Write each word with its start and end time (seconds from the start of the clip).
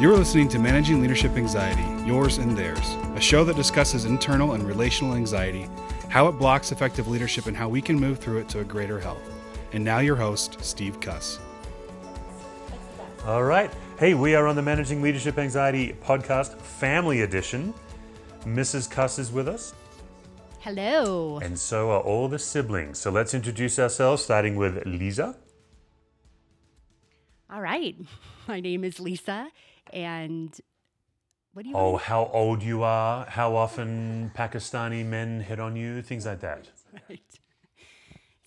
You're 0.00 0.16
listening 0.16 0.48
to 0.50 0.58
Managing 0.60 1.00
Leadership 1.00 1.32
Anxiety, 1.36 1.82
Yours 2.06 2.38
and 2.38 2.56
Theirs, 2.56 2.94
a 3.16 3.20
show 3.20 3.44
that 3.44 3.56
discusses 3.56 4.04
internal 4.04 4.52
and 4.52 4.62
relational 4.62 5.14
anxiety, 5.14 5.68
how 6.08 6.28
it 6.28 6.32
blocks 6.32 6.70
effective 6.70 7.08
leadership, 7.08 7.46
and 7.46 7.56
how 7.56 7.68
we 7.68 7.82
can 7.82 7.98
move 7.98 8.18
through 8.20 8.38
it 8.38 8.48
to 8.50 8.60
a 8.60 8.64
greater 8.64 9.00
health. 9.00 9.20
And 9.72 9.84
now, 9.84 9.98
your 9.98 10.14
host, 10.14 10.56
Steve 10.64 11.00
Cuss. 11.00 11.40
All 13.26 13.42
right. 13.42 13.70
Hey, 13.98 14.14
we 14.14 14.34
are 14.36 14.46
on 14.46 14.54
the 14.54 14.62
Managing 14.62 15.02
Leadership 15.02 15.36
Anxiety 15.36 15.96
podcast, 16.04 16.56
Family 16.58 17.22
Edition. 17.22 17.74
Mrs. 18.44 18.88
Cuss 18.88 19.18
is 19.18 19.32
with 19.32 19.48
us, 19.48 19.74
Hello. 20.60 21.38
and 21.42 21.58
so 21.58 21.90
are 21.90 22.00
all 22.00 22.28
the 22.28 22.38
siblings. 22.38 22.98
So 22.98 23.10
let's 23.10 23.34
introduce 23.34 23.78
ourselves, 23.80 24.22
starting 24.22 24.54
with 24.54 24.86
Lisa. 24.86 25.36
All 27.52 27.60
right. 27.60 27.96
My 28.48 28.60
name 28.60 28.84
is 28.84 29.00
Lisa, 29.00 29.48
and 29.92 30.58
what 31.52 31.62
do 31.64 31.70
you 31.70 31.76
Oh, 31.76 31.92
want? 31.92 32.04
how 32.04 32.30
old 32.32 32.62
you 32.62 32.82
are, 32.82 33.24
how 33.26 33.56
often 33.56 34.30
Pakistani 34.34 35.04
men 35.04 35.40
hit 35.40 35.58
on 35.60 35.76
you, 35.76 36.02
things 36.02 36.26
like 36.26 36.40
that. 36.40 36.68
Right. 37.08 37.20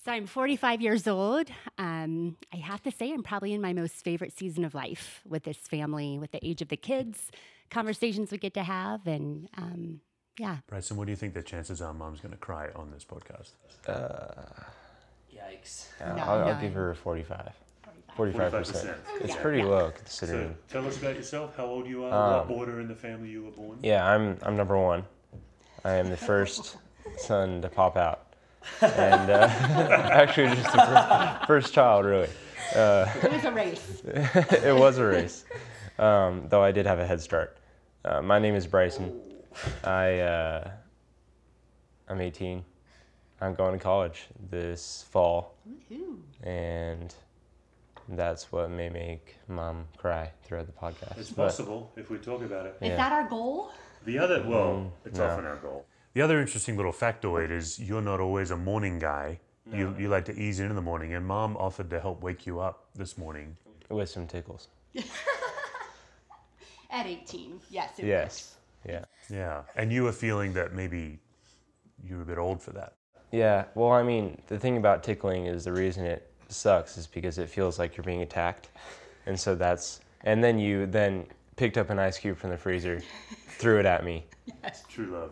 So 0.04 0.12
I'm 0.12 0.26
45 0.26 0.82
years 0.82 1.08
old. 1.08 1.48
Um, 1.78 2.36
I 2.52 2.58
have 2.58 2.82
to 2.84 2.92
say, 2.92 3.12
I'm 3.14 3.22
probably 3.22 3.54
in 3.54 3.62
my 3.62 3.72
most 3.74 3.96
favorite 3.96 4.36
season 4.36 4.66
of 4.66 4.74
life 4.74 5.22
with 5.28 5.44
this 5.44 5.58
family, 5.58 6.18
with 6.18 6.32
the 6.32 6.44
age 6.46 6.62
of 6.64 6.70
the 6.70 6.78
kids, 6.78 7.30
conversations 7.70 8.32
we 8.32 8.40
get 8.40 8.56
to 8.56 8.64
have, 8.64 9.06
and 9.06 9.48
um, 9.58 10.00
yeah. 10.40 10.58
Bryson, 10.68 10.98
what 10.98 11.06
do 11.06 11.12
you 11.12 11.16
think 11.18 11.36
the 11.36 11.44
chances 11.44 11.84
are 11.84 11.94
mom's 11.94 12.20
going 12.20 12.32
to 12.32 12.38
cry 12.38 12.70
on 12.76 12.90
this 12.90 13.06
podcast? 13.06 13.52
Yikes. 15.34 15.88
Yeah, 16.00 16.16
No, 16.16 16.24
I'll, 16.24 16.48
I'll 16.50 16.62
give 16.62 16.74
her 16.74 16.92
a 16.92 16.96
45. 16.96 17.52
45%. 18.30 18.52
45%. 18.52 18.96
It's 19.22 19.30
Yeah. 19.36 19.42
pretty 19.42 19.60
Yeah. 19.60 19.66
low 19.66 19.86
So 19.90 19.92
considering. 19.98 20.56
tell 20.70 20.86
us 20.88 20.98
about 20.98 21.16
yourself, 21.16 21.56
how 21.58 21.66
old 21.66 21.88
you 21.88 22.06
are, 22.06 22.42
Um, 22.42 22.48
what 22.50 22.58
order 22.58 22.80
in 22.80 22.88
the 22.88 22.96
family 22.96 23.30
you 23.30 23.44
were 23.46 23.52
born. 23.52 23.78
Yeah, 23.82 24.06
I'm 24.06 24.38
I'm 24.44 24.56
number 24.56 24.78
one. 24.78 25.04
I 25.84 25.94
am 25.94 26.10
the 26.10 26.18
first 26.18 26.78
son 27.18 27.62
to 27.62 27.70
pop 27.70 27.98
out, 27.98 28.34
and 28.82 29.30
uh, 29.30 29.48
actually 30.12 30.56
just 30.56 30.72
the 30.72 30.78
fir- 30.80 31.40
first 31.48 31.74
child, 31.74 32.06
really. 32.06 32.30
Uh, 32.76 33.06
It 33.24 33.32
was 33.32 33.46
a 33.46 33.52
race. 33.52 34.02
it 34.06 34.76
was 34.78 34.98
a 35.00 35.06
race, 35.06 35.46
um, 35.98 36.46
though 36.50 36.64
I 36.64 36.72
did 36.72 36.86
have 36.86 37.00
a 37.00 37.06
head 37.08 37.20
start. 37.22 37.58
Uh, 38.06 38.22
my 38.22 38.40
name 38.40 38.56
is 38.56 38.68
Bryson. 38.68 39.20
I 39.84 40.20
uh, 40.20 40.72
I'm 42.08 42.22
18. 42.22 42.64
I'm 43.42 43.56
going 43.56 43.74
to 43.74 43.80
college 43.84 44.28
this 44.52 45.06
fall, 45.10 45.56
and 46.44 47.14
that's 48.10 48.52
what 48.52 48.70
may 48.70 48.90
make 48.90 49.36
mom 49.48 49.88
cry 49.98 50.32
throughout 50.44 50.68
the 50.68 50.74
podcast. 50.74 51.18
It's 51.18 51.30
But- 51.32 51.46
possible 51.48 51.92
if 51.96 52.10
we 52.10 52.18
talk 52.18 52.42
about 52.42 52.66
it. 52.66 52.76
Is 52.82 52.90
Yeah. 52.90 52.96
that 52.98 53.12
our 53.14 53.28
goal? 53.30 53.72
The 54.06 54.18
other, 54.20 54.44
well, 54.48 54.74
Mm, 54.74 54.92
it's 55.06 55.18
no. 55.20 55.26
often 55.28 55.46
our 55.46 55.58
goal. 55.58 55.86
The 56.14 56.22
other 56.22 56.40
interesting 56.40 56.76
little 56.76 56.92
factoid 56.92 57.52
is 57.52 57.80
you're 57.80 58.02
not 58.02 58.20
always 58.20 58.52
a 58.52 58.58
morning 58.58 59.00
guy. 59.00 59.40
You, 59.72 59.96
you 59.98 60.10
like 60.10 60.26
to 60.26 60.34
ease 60.34 60.60
in 60.60 60.70
in 60.70 60.76
the 60.76 60.82
morning, 60.82 61.14
and 61.14 61.26
mom 61.26 61.56
offered 61.56 61.90
to 61.92 62.00
help 62.02 62.22
wake 62.22 62.46
you 62.46 62.60
up 62.60 62.88
this 62.96 63.18
morning. 63.18 63.56
with 63.90 64.10
some 64.10 64.26
tickles. 64.28 64.68
At 66.90 67.06
18, 67.06 67.60
yes. 67.70 68.00
It 68.00 68.06
Yes. 68.06 68.56
Yeah. 68.88 69.06
Yeah. 69.30 69.64
And 69.76 69.92
you 69.94 70.04
were 70.04 70.12
feeling 70.12 70.54
that 70.54 70.74
maybe 70.74 71.20
you 72.04 72.16
were 72.18 72.24
a 72.24 72.26
bit 72.26 72.38
old 72.38 72.62
for 72.62 72.72
that. 72.72 72.96
Yeah. 73.32 73.66
Well, 73.76 73.92
I 73.92 74.04
mean, 74.04 74.42
the 74.48 74.58
thing 74.60 74.78
about 74.78 75.04
tickling 75.04 75.46
is 75.46 75.64
the 75.64 75.72
reason 75.72 76.06
it 76.06 76.31
sucks 76.54 76.98
is 76.98 77.08
because 77.08 77.38
it 77.38 77.50
feels 77.50 77.80
like 77.80 77.96
you're 77.98 78.04
being 78.04 78.22
attacked, 78.22 78.70
and 79.26 79.40
so 79.40 79.56
that's. 79.56 80.02
And 80.24 80.44
then 80.44 80.60
you 80.60 80.86
then 80.86 81.26
picked 81.56 81.78
up 81.78 81.90
an 81.90 81.98
ice 82.00 82.18
cube 82.20 82.38
from 82.38 82.52
the 82.52 82.58
freezer, 82.58 83.02
threw 83.48 83.80
it 83.80 83.86
at 83.86 84.04
me, 84.04 84.26
It's 84.64 84.84
True 84.90 85.08
love. 85.08 85.32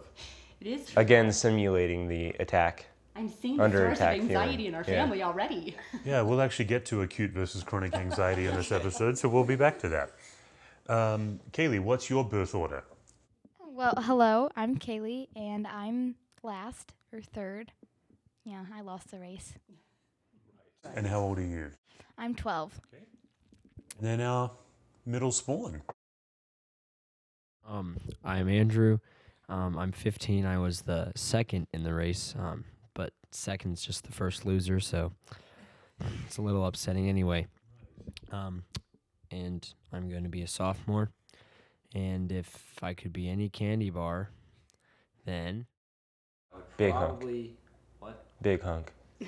It 0.61 0.67
is. 0.67 0.91
again 0.97 1.31
simulating 1.31 2.07
the 2.07 2.29
attack. 2.39 2.85
I'm 3.15 3.29
seeing 3.29 3.57
the 3.57 3.63
under 3.63 3.77
source 3.79 3.97
of 3.99 4.01
attack 4.07 4.19
anxiety 4.19 4.51
feeling. 4.57 4.65
in 4.67 4.75
our 4.75 4.81
Yeah. 4.81 5.01
family 5.03 5.23
already. 5.23 5.75
Yeah, 6.05 6.21
we'll 6.23 6.41
actually 6.41 6.65
get 6.65 6.85
to 6.87 7.01
acute 7.01 7.31
versus 7.31 7.63
chronic 7.63 7.93
anxiety 7.95 8.45
in 8.47 8.55
this 8.55 8.71
episode, 8.71 9.17
so 9.17 9.27
we'll 9.29 9.43
be 9.43 9.55
back 9.55 9.77
to 9.79 9.89
that. 9.89 10.11
Um, 10.87 11.39
Kaylee, 11.51 11.79
what's 11.81 12.09
your 12.09 12.23
birth 12.23 12.55
order? 12.55 12.83
Well, 13.59 13.93
hello, 13.97 14.49
I'm 14.55 14.77
Kaylee, 14.77 15.27
and 15.35 15.67
I'm 15.67 16.15
last 16.43 16.93
or 17.13 17.21
third. 17.21 17.71
Yeah, 18.43 18.65
I 18.75 18.81
lost 18.81 19.11
the 19.11 19.19
race. 19.19 19.53
And 20.95 21.05
how 21.07 21.19
old 21.19 21.39
are 21.39 21.45
you? 21.45 21.71
I'm 22.17 22.35
12. 22.35 22.79
And 23.99 24.07
then 24.07 24.21
our 24.21 24.51
middle 25.05 25.31
spawn. 25.31 25.81
Um, 27.67 27.97
I'm 28.23 28.49
Andrew. 28.49 28.99
Um, 29.47 29.77
I'm 29.77 29.91
15. 29.91 30.45
I 30.45 30.57
was 30.57 30.81
the 30.81 31.11
second 31.15 31.67
in 31.73 31.83
the 31.83 31.93
race, 31.93 32.33
um, 32.37 32.65
but 32.93 33.13
second's 33.31 33.81
just 33.81 34.05
the 34.05 34.11
first 34.11 34.45
loser, 34.45 34.79
so 34.79 35.11
it's 36.25 36.37
a 36.37 36.41
little 36.41 36.65
upsetting 36.65 37.09
anyway. 37.09 37.47
Um, 38.31 38.63
and 39.31 39.67
I'm 39.91 40.09
going 40.09 40.23
to 40.23 40.29
be 40.29 40.41
a 40.41 40.47
sophomore. 40.47 41.11
And 41.93 42.31
if 42.31 42.75
I 42.81 42.93
could 42.93 43.11
be 43.11 43.27
any 43.29 43.49
candy 43.49 43.89
bar, 43.89 44.29
then 45.25 45.65
Big 46.77 46.93
hunk. 46.93 47.23
what? 47.99 48.25
Big 48.41 48.61
hunk. 48.61 48.91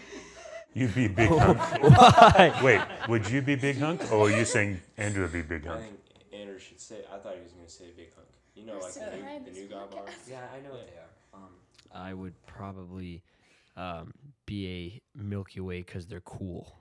You'd 0.73 0.95
be 0.95 1.07
big 1.07 1.29
hunk. 1.37 1.59
Why? 1.81 2.59
Wait, 2.63 2.81
would 3.09 3.29
you 3.29 3.41
be 3.41 3.55
big 3.55 3.77
hunk, 3.77 4.11
or 4.11 4.27
are 4.27 4.31
you 4.31 4.45
saying 4.45 4.79
Andrew 4.97 5.23
would 5.23 5.33
be 5.33 5.41
big 5.41 5.65
hunk? 5.65 5.79
I 5.79 5.83
think 5.83 5.99
Andrew 6.33 6.59
should 6.59 6.79
say. 6.79 7.03
I 7.13 7.17
thought 7.17 7.35
he 7.35 7.41
was 7.43 7.51
gonna 7.51 7.67
say 7.69 7.85
big 7.95 8.13
hunk. 8.15 8.27
You 8.55 8.65
know, 8.65 8.79
like 8.79 8.93
the 8.93 8.99
new- 9.17 9.45
the 9.45 9.51
new 9.51 9.67
guy 9.67 9.85
bar. 9.91 10.05
Yeah, 10.29 10.47
I 10.55 10.59
know 10.61 10.71
what 10.71 10.87
they 10.87 10.93
are. 10.97 11.09
Um, 11.33 11.49
I 11.93 12.13
would 12.13 12.33
probably 12.45 13.23
um, 13.75 14.13
be 14.45 15.01
a 15.15 15.17
Milky 15.21 15.59
Way 15.59 15.81
because 15.81 16.05
they're 16.07 16.21
cool. 16.21 16.73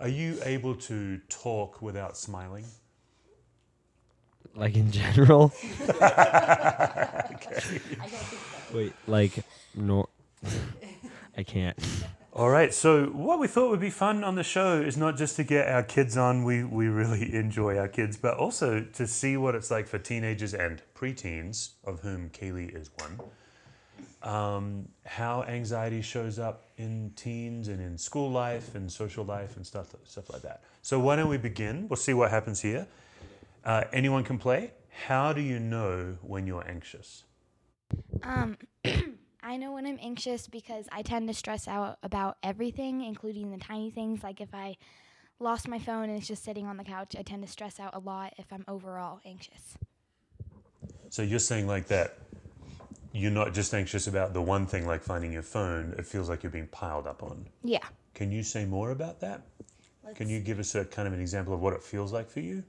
Are 0.00 0.08
you 0.08 0.38
able 0.44 0.74
to 0.74 1.18
talk 1.28 1.80
without 1.80 2.16
smiling? 2.16 2.64
Like 4.54 4.74
in 4.76 4.90
general. 4.90 5.52
Wait, 8.74 8.92
like 9.06 9.44
no, 9.74 10.08
I 11.36 11.42
can't. 11.42 11.78
All 12.34 12.48
right. 12.48 12.72
So 12.72 13.06
what 13.06 13.38
we 13.38 13.46
thought 13.46 13.70
would 13.70 13.80
be 13.80 13.90
fun 13.90 14.24
on 14.24 14.36
the 14.36 14.42
show 14.42 14.80
is 14.80 14.96
not 14.96 15.18
just 15.18 15.36
to 15.36 15.44
get 15.44 15.68
our 15.68 15.82
kids 15.82 16.16
on. 16.16 16.44
We 16.44 16.64
we 16.64 16.86
really 16.86 17.34
enjoy 17.44 17.76
our 17.76 17.88
kids, 17.88 18.16
but 18.16 18.38
also 18.38 18.80
to 18.80 19.06
see 19.06 19.36
what 19.36 19.54
it's 19.54 19.70
like 19.70 19.86
for 19.86 19.98
teenagers 19.98 20.54
and 20.54 20.80
preteens, 20.94 21.72
of 21.84 22.00
whom 22.00 22.30
Kaylee 22.30 22.74
is 22.74 22.90
one. 22.98 23.20
Um, 24.22 24.88
how 25.04 25.42
anxiety 25.42 26.00
shows 26.00 26.38
up 26.38 26.64
in 26.78 27.12
teens 27.16 27.68
and 27.68 27.80
in 27.80 27.98
school 27.98 28.30
life 28.30 28.76
and 28.76 28.90
social 28.90 29.24
life 29.24 29.56
and 29.56 29.66
stuff 29.66 29.94
stuff 30.04 30.30
like 30.30 30.42
that. 30.42 30.62
So 30.80 30.98
why 30.98 31.16
don't 31.16 31.28
we 31.28 31.38
begin? 31.38 31.86
We'll 31.88 31.96
see 31.96 32.14
what 32.14 32.30
happens 32.30 32.62
here. 32.62 32.86
Uh, 33.64 33.84
anyone 33.92 34.24
can 34.24 34.38
play. 34.38 34.72
How 35.06 35.32
do 35.32 35.40
you 35.40 35.58
know 35.58 36.16
when 36.22 36.46
you're 36.46 36.66
anxious? 36.66 37.24
Um, 38.22 38.56
I 39.42 39.56
know 39.56 39.72
when 39.72 39.86
I'm 39.86 39.98
anxious 40.00 40.46
because 40.46 40.86
I 40.92 41.02
tend 41.02 41.28
to 41.28 41.34
stress 41.34 41.66
out 41.66 41.98
about 42.02 42.38
everything, 42.42 43.02
including 43.02 43.50
the 43.50 43.58
tiny 43.58 43.90
things. 43.90 44.22
Like 44.22 44.40
if 44.40 44.54
I 44.54 44.76
lost 45.40 45.66
my 45.66 45.78
phone 45.78 46.04
and 46.04 46.16
it's 46.16 46.28
just 46.28 46.44
sitting 46.44 46.66
on 46.66 46.76
the 46.76 46.84
couch, 46.84 47.16
I 47.18 47.22
tend 47.22 47.42
to 47.42 47.48
stress 47.50 47.80
out 47.80 47.94
a 47.94 47.98
lot 47.98 48.34
if 48.38 48.46
I'm 48.52 48.64
overall 48.68 49.20
anxious. 49.24 49.76
So 51.10 51.22
you're 51.22 51.38
saying 51.38 51.66
like 51.66 51.88
that 51.88 52.18
you're 53.12 53.30
not 53.30 53.52
just 53.52 53.74
anxious 53.74 54.06
about 54.06 54.32
the 54.32 54.40
one 54.40 54.66
thing 54.66 54.86
like 54.86 55.02
finding 55.02 55.32
your 55.32 55.42
phone, 55.42 55.94
it 55.98 56.06
feels 56.06 56.28
like 56.28 56.42
you're 56.42 56.52
being 56.52 56.68
piled 56.68 57.06
up 57.06 57.22
on. 57.22 57.46
Yeah. 57.62 57.84
Can 58.14 58.32
you 58.32 58.42
say 58.42 58.64
more 58.64 58.90
about 58.90 59.20
that? 59.20 59.42
Can 60.14 60.28
you 60.28 60.40
give 60.40 60.58
us 60.58 60.74
a 60.74 60.84
kind 60.84 61.06
of 61.06 61.14
an 61.14 61.20
example 61.20 61.54
of 61.54 61.60
what 61.60 61.72
it 61.74 61.82
feels 61.82 62.12
like 62.12 62.28
for 62.28 62.40
you? 62.40 62.64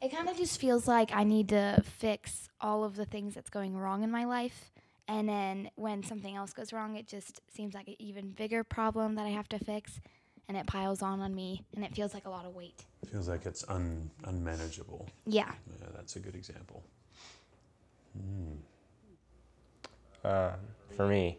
It 0.00 0.10
kind 0.12 0.28
of 0.28 0.36
just 0.36 0.60
feels 0.60 0.86
like 0.86 1.10
I 1.14 1.24
need 1.24 1.48
to 1.48 1.82
fix 1.84 2.48
all 2.60 2.84
of 2.84 2.96
the 2.96 3.06
things 3.06 3.34
that's 3.34 3.50
going 3.50 3.76
wrong 3.76 4.02
in 4.02 4.10
my 4.10 4.24
life. 4.24 4.70
And 5.06 5.28
then 5.28 5.70
when 5.76 6.02
something 6.02 6.34
else 6.34 6.52
goes 6.52 6.72
wrong, 6.72 6.96
it 6.96 7.06
just 7.06 7.40
seems 7.54 7.74
like 7.74 7.88
an 7.88 7.96
even 7.98 8.30
bigger 8.30 8.64
problem 8.64 9.14
that 9.16 9.26
I 9.26 9.30
have 9.30 9.48
to 9.50 9.58
fix. 9.58 10.00
And 10.48 10.56
it 10.56 10.66
piles 10.66 11.00
on 11.00 11.20
on 11.20 11.34
me, 11.34 11.64
and 11.74 11.84
it 11.84 11.94
feels 11.94 12.12
like 12.12 12.26
a 12.26 12.30
lot 12.30 12.44
of 12.44 12.54
weight. 12.54 12.84
It 13.02 13.08
feels 13.08 13.28
like 13.28 13.46
it's 13.46 13.64
un, 13.68 14.10
unmanageable. 14.24 15.08
Yeah. 15.26 15.52
Yeah, 15.80 15.86
that's 15.94 16.16
a 16.16 16.20
good 16.20 16.34
example. 16.34 16.82
Uh, 20.22 20.52
for 20.96 21.06
me, 21.06 21.38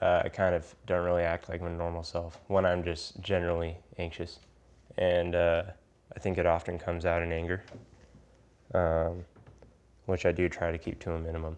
uh, 0.00 0.22
I 0.24 0.28
kind 0.28 0.54
of 0.54 0.74
don't 0.86 1.04
really 1.04 1.22
act 1.22 1.48
like 1.48 1.60
my 1.60 1.70
normal 1.70 2.02
self 2.02 2.40
when 2.48 2.64
I'm 2.64 2.82
just 2.84 3.20
generally 3.20 3.76
anxious, 3.98 4.38
and 4.98 5.34
uh, 5.34 5.62
I 6.14 6.18
think 6.18 6.38
it 6.38 6.46
often 6.46 6.78
comes 6.78 7.04
out 7.04 7.22
in 7.22 7.32
anger, 7.32 7.62
um, 8.74 9.24
which 10.06 10.26
I 10.26 10.32
do 10.32 10.48
try 10.48 10.72
to 10.72 10.78
keep 10.78 10.98
to 11.00 11.12
a 11.12 11.18
minimum, 11.18 11.56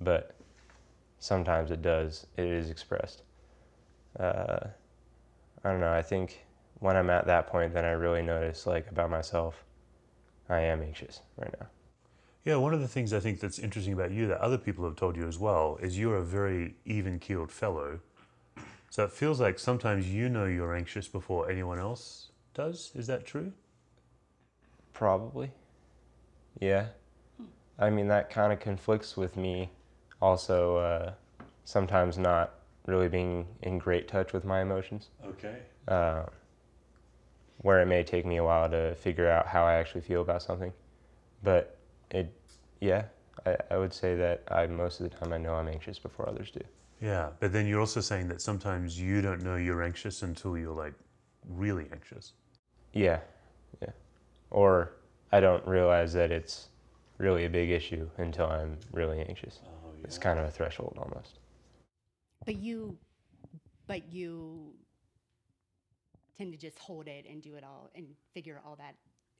but 0.00 0.34
sometimes 1.20 1.70
it 1.70 1.82
does. 1.82 2.26
It 2.36 2.46
is 2.46 2.70
expressed. 2.70 3.22
Uh, 4.18 4.66
I 5.62 5.70
don't 5.70 5.80
know. 5.80 5.92
I 5.92 6.02
think 6.02 6.44
when 6.80 6.96
I'm 6.96 7.10
at 7.10 7.26
that 7.26 7.46
point, 7.46 7.72
then 7.72 7.84
I 7.84 7.92
really 7.92 8.22
notice 8.22 8.66
like 8.66 8.90
about 8.90 9.10
myself. 9.10 9.64
I 10.48 10.60
am 10.60 10.82
anxious 10.82 11.20
right 11.36 11.54
now. 11.60 11.68
Yeah, 12.44 12.56
one 12.56 12.74
of 12.74 12.80
the 12.80 12.88
things 12.88 13.12
I 13.12 13.20
think 13.20 13.38
that's 13.38 13.58
interesting 13.58 13.92
about 13.92 14.10
you 14.10 14.26
that 14.28 14.40
other 14.40 14.58
people 14.58 14.84
have 14.84 14.96
told 14.96 15.14
you 15.14 15.28
as 15.28 15.38
well 15.38 15.78
is 15.80 15.98
you're 15.98 16.16
a 16.16 16.24
very 16.24 16.74
even 16.86 17.18
keeled 17.18 17.52
fellow. 17.52 18.00
So 18.88 19.04
it 19.04 19.12
feels 19.12 19.40
like 19.40 19.58
sometimes 19.58 20.08
you 20.08 20.28
know 20.28 20.46
you're 20.46 20.74
anxious 20.74 21.06
before 21.06 21.50
anyone 21.50 21.78
else 21.78 22.30
does. 22.54 22.90
Is 22.96 23.06
that 23.06 23.26
true? 23.26 23.52
Probably. 24.92 25.52
Yeah. 26.58 26.86
I 27.78 27.90
mean, 27.90 28.08
that 28.08 28.30
kind 28.30 28.52
of 28.52 28.58
conflicts 28.58 29.16
with 29.16 29.36
me 29.36 29.70
also 30.20 30.76
uh, 30.76 31.12
sometimes 31.64 32.18
not 32.18 32.54
really 32.86 33.08
being 33.08 33.46
in 33.62 33.78
great 33.78 34.08
touch 34.08 34.32
with 34.32 34.44
my 34.44 34.62
emotions, 34.62 35.08
Okay. 35.24 35.56
uh, 35.88 36.24
where 37.58 37.80
it 37.80 37.86
may 37.86 38.02
take 38.02 38.24
me 38.26 38.36
a 38.38 38.44
while 38.44 38.68
to 38.70 38.94
figure 38.96 39.28
out 39.30 39.46
how 39.46 39.64
I 39.64 39.74
actually 39.74 40.00
feel 40.00 40.22
about 40.22 40.42
something. 40.42 40.72
But 41.42 41.76
it, 42.10 42.32
yeah, 42.80 43.04
I, 43.46 43.56
I 43.70 43.76
would 43.76 43.92
say 43.92 44.16
that 44.16 44.42
I 44.50 44.66
most 44.66 45.00
of 45.00 45.10
the 45.10 45.16
time 45.16 45.32
I 45.32 45.38
know 45.38 45.54
I'm 45.54 45.68
anxious 45.68 45.98
before 45.98 46.28
others 46.28 46.50
do. 46.50 46.60
Yeah, 47.00 47.30
but 47.38 47.52
then 47.52 47.66
you're 47.66 47.80
also 47.80 48.00
saying 48.00 48.28
that 48.28 48.42
sometimes 48.42 49.00
you 49.00 49.22
don't 49.22 49.42
know 49.42 49.56
you're 49.56 49.82
anxious 49.82 50.22
until 50.22 50.58
you're 50.58 50.74
like 50.74 50.92
really 51.48 51.86
anxious. 51.92 52.32
Yeah, 52.92 53.20
yeah. 53.80 53.90
Or 54.50 54.92
I 55.32 55.40
don't 55.40 55.66
realize 55.66 56.12
that 56.12 56.30
it's 56.30 56.68
really 57.18 57.44
a 57.44 57.50
big 57.50 57.70
issue 57.70 58.08
until 58.18 58.46
I'm 58.46 58.76
really 58.92 59.20
anxious. 59.20 59.60
It's 60.04 60.18
kind 60.18 60.38
of 60.38 60.46
a 60.46 60.50
threshold 60.50 60.98
almost. 60.98 61.38
But 62.44 62.56
you, 62.56 62.98
but 63.86 64.12
you 64.12 64.72
tend 66.36 66.52
to 66.52 66.58
just 66.58 66.78
hold 66.78 67.06
it 67.06 67.26
and 67.28 67.42
do 67.42 67.54
it 67.54 67.64
all 67.64 67.90
and 67.94 68.06
figure 68.32 68.60
all 68.66 68.76
that 68.76 68.94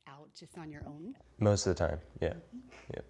out 0.09 0.29
just 0.35 0.59
on 0.59 0.71
your 0.71 0.83
own. 0.87 1.15
Most 1.39 1.67
of 1.67 1.77
the 1.77 1.87
time, 1.87 1.99
yeah. 2.21 2.35
Yeah. 2.95 3.01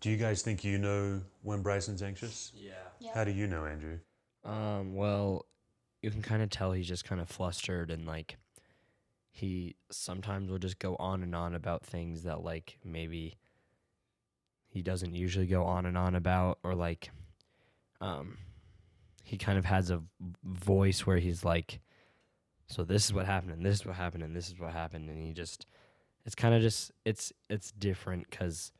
Do 0.00 0.10
you 0.10 0.16
guys 0.18 0.42
think 0.42 0.64
you 0.64 0.76
know 0.76 1.22
when 1.42 1.62
Bryson's 1.62 2.02
anxious? 2.02 2.52
Yeah. 2.54 3.14
How 3.14 3.24
do 3.24 3.30
you 3.30 3.46
know, 3.46 3.64
Andrew? 3.64 3.98
Um, 4.44 4.94
well, 4.94 5.46
you 6.02 6.10
can 6.10 6.20
kind 6.20 6.42
of 6.42 6.50
tell 6.50 6.72
he's 6.72 6.86
just 6.86 7.06
kind 7.06 7.20
of 7.20 7.28
flustered 7.30 7.90
and 7.90 8.06
like 8.06 8.36
he 9.32 9.76
sometimes 9.90 10.50
will 10.50 10.58
just 10.58 10.78
go 10.78 10.96
on 10.96 11.22
and 11.22 11.34
on 11.34 11.54
about 11.54 11.84
things 11.86 12.24
that 12.24 12.44
like 12.44 12.78
maybe 12.84 13.38
he 14.74 14.82
doesn't 14.82 15.14
usually 15.14 15.46
go 15.46 15.62
on 15.64 15.86
and 15.86 15.96
on 15.96 16.16
about 16.16 16.58
or 16.64 16.74
like 16.74 17.10
um 18.00 18.36
he 19.22 19.38
kind 19.38 19.56
of 19.56 19.64
has 19.64 19.88
a 19.88 20.02
voice 20.42 21.06
where 21.06 21.18
he's 21.18 21.44
like 21.44 21.80
so 22.66 22.82
this 22.82 23.04
is 23.04 23.12
what 23.12 23.24
happened 23.24 23.52
and 23.52 23.64
this 23.64 23.76
is 23.76 23.86
what 23.86 23.94
happened 23.94 24.24
and 24.24 24.34
this 24.34 24.48
is 24.48 24.58
what 24.58 24.72
happened 24.72 25.08
and 25.08 25.22
he 25.22 25.32
just 25.32 25.66
it's 26.26 26.34
kind 26.34 26.56
of 26.56 26.60
just 26.60 26.90
it's 27.04 27.32
it's 27.48 27.70
different 27.70 28.28
cuz 28.32 28.72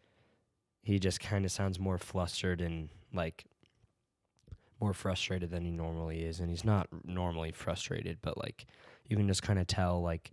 he 0.83 0.99
just 0.99 1.21
kind 1.21 1.45
of 1.45 1.53
sounds 1.53 1.79
more 1.79 1.97
flustered 1.97 2.61
and 2.61 2.89
like 3.13 3.45
more 4.81 4.93
frustrated 4.93 5.49
than 5.51 5.63
he 5.63 5.71
normally 5.71 6.25
is 6.25 6.41
and 6.41 6.51
he's 6.51 6.65
not 6.65 6.89
normally 7.05 7.53
frustrated 7.53 8.19
but 8.21 8.37
like 8.37 8.67
you 9.07 9.17
can 9.17 9.29
just 9.29 9.45
kind 9.45 9.61
of 9.61 9.69
tell 9.69 10.03
like 10.03 10.33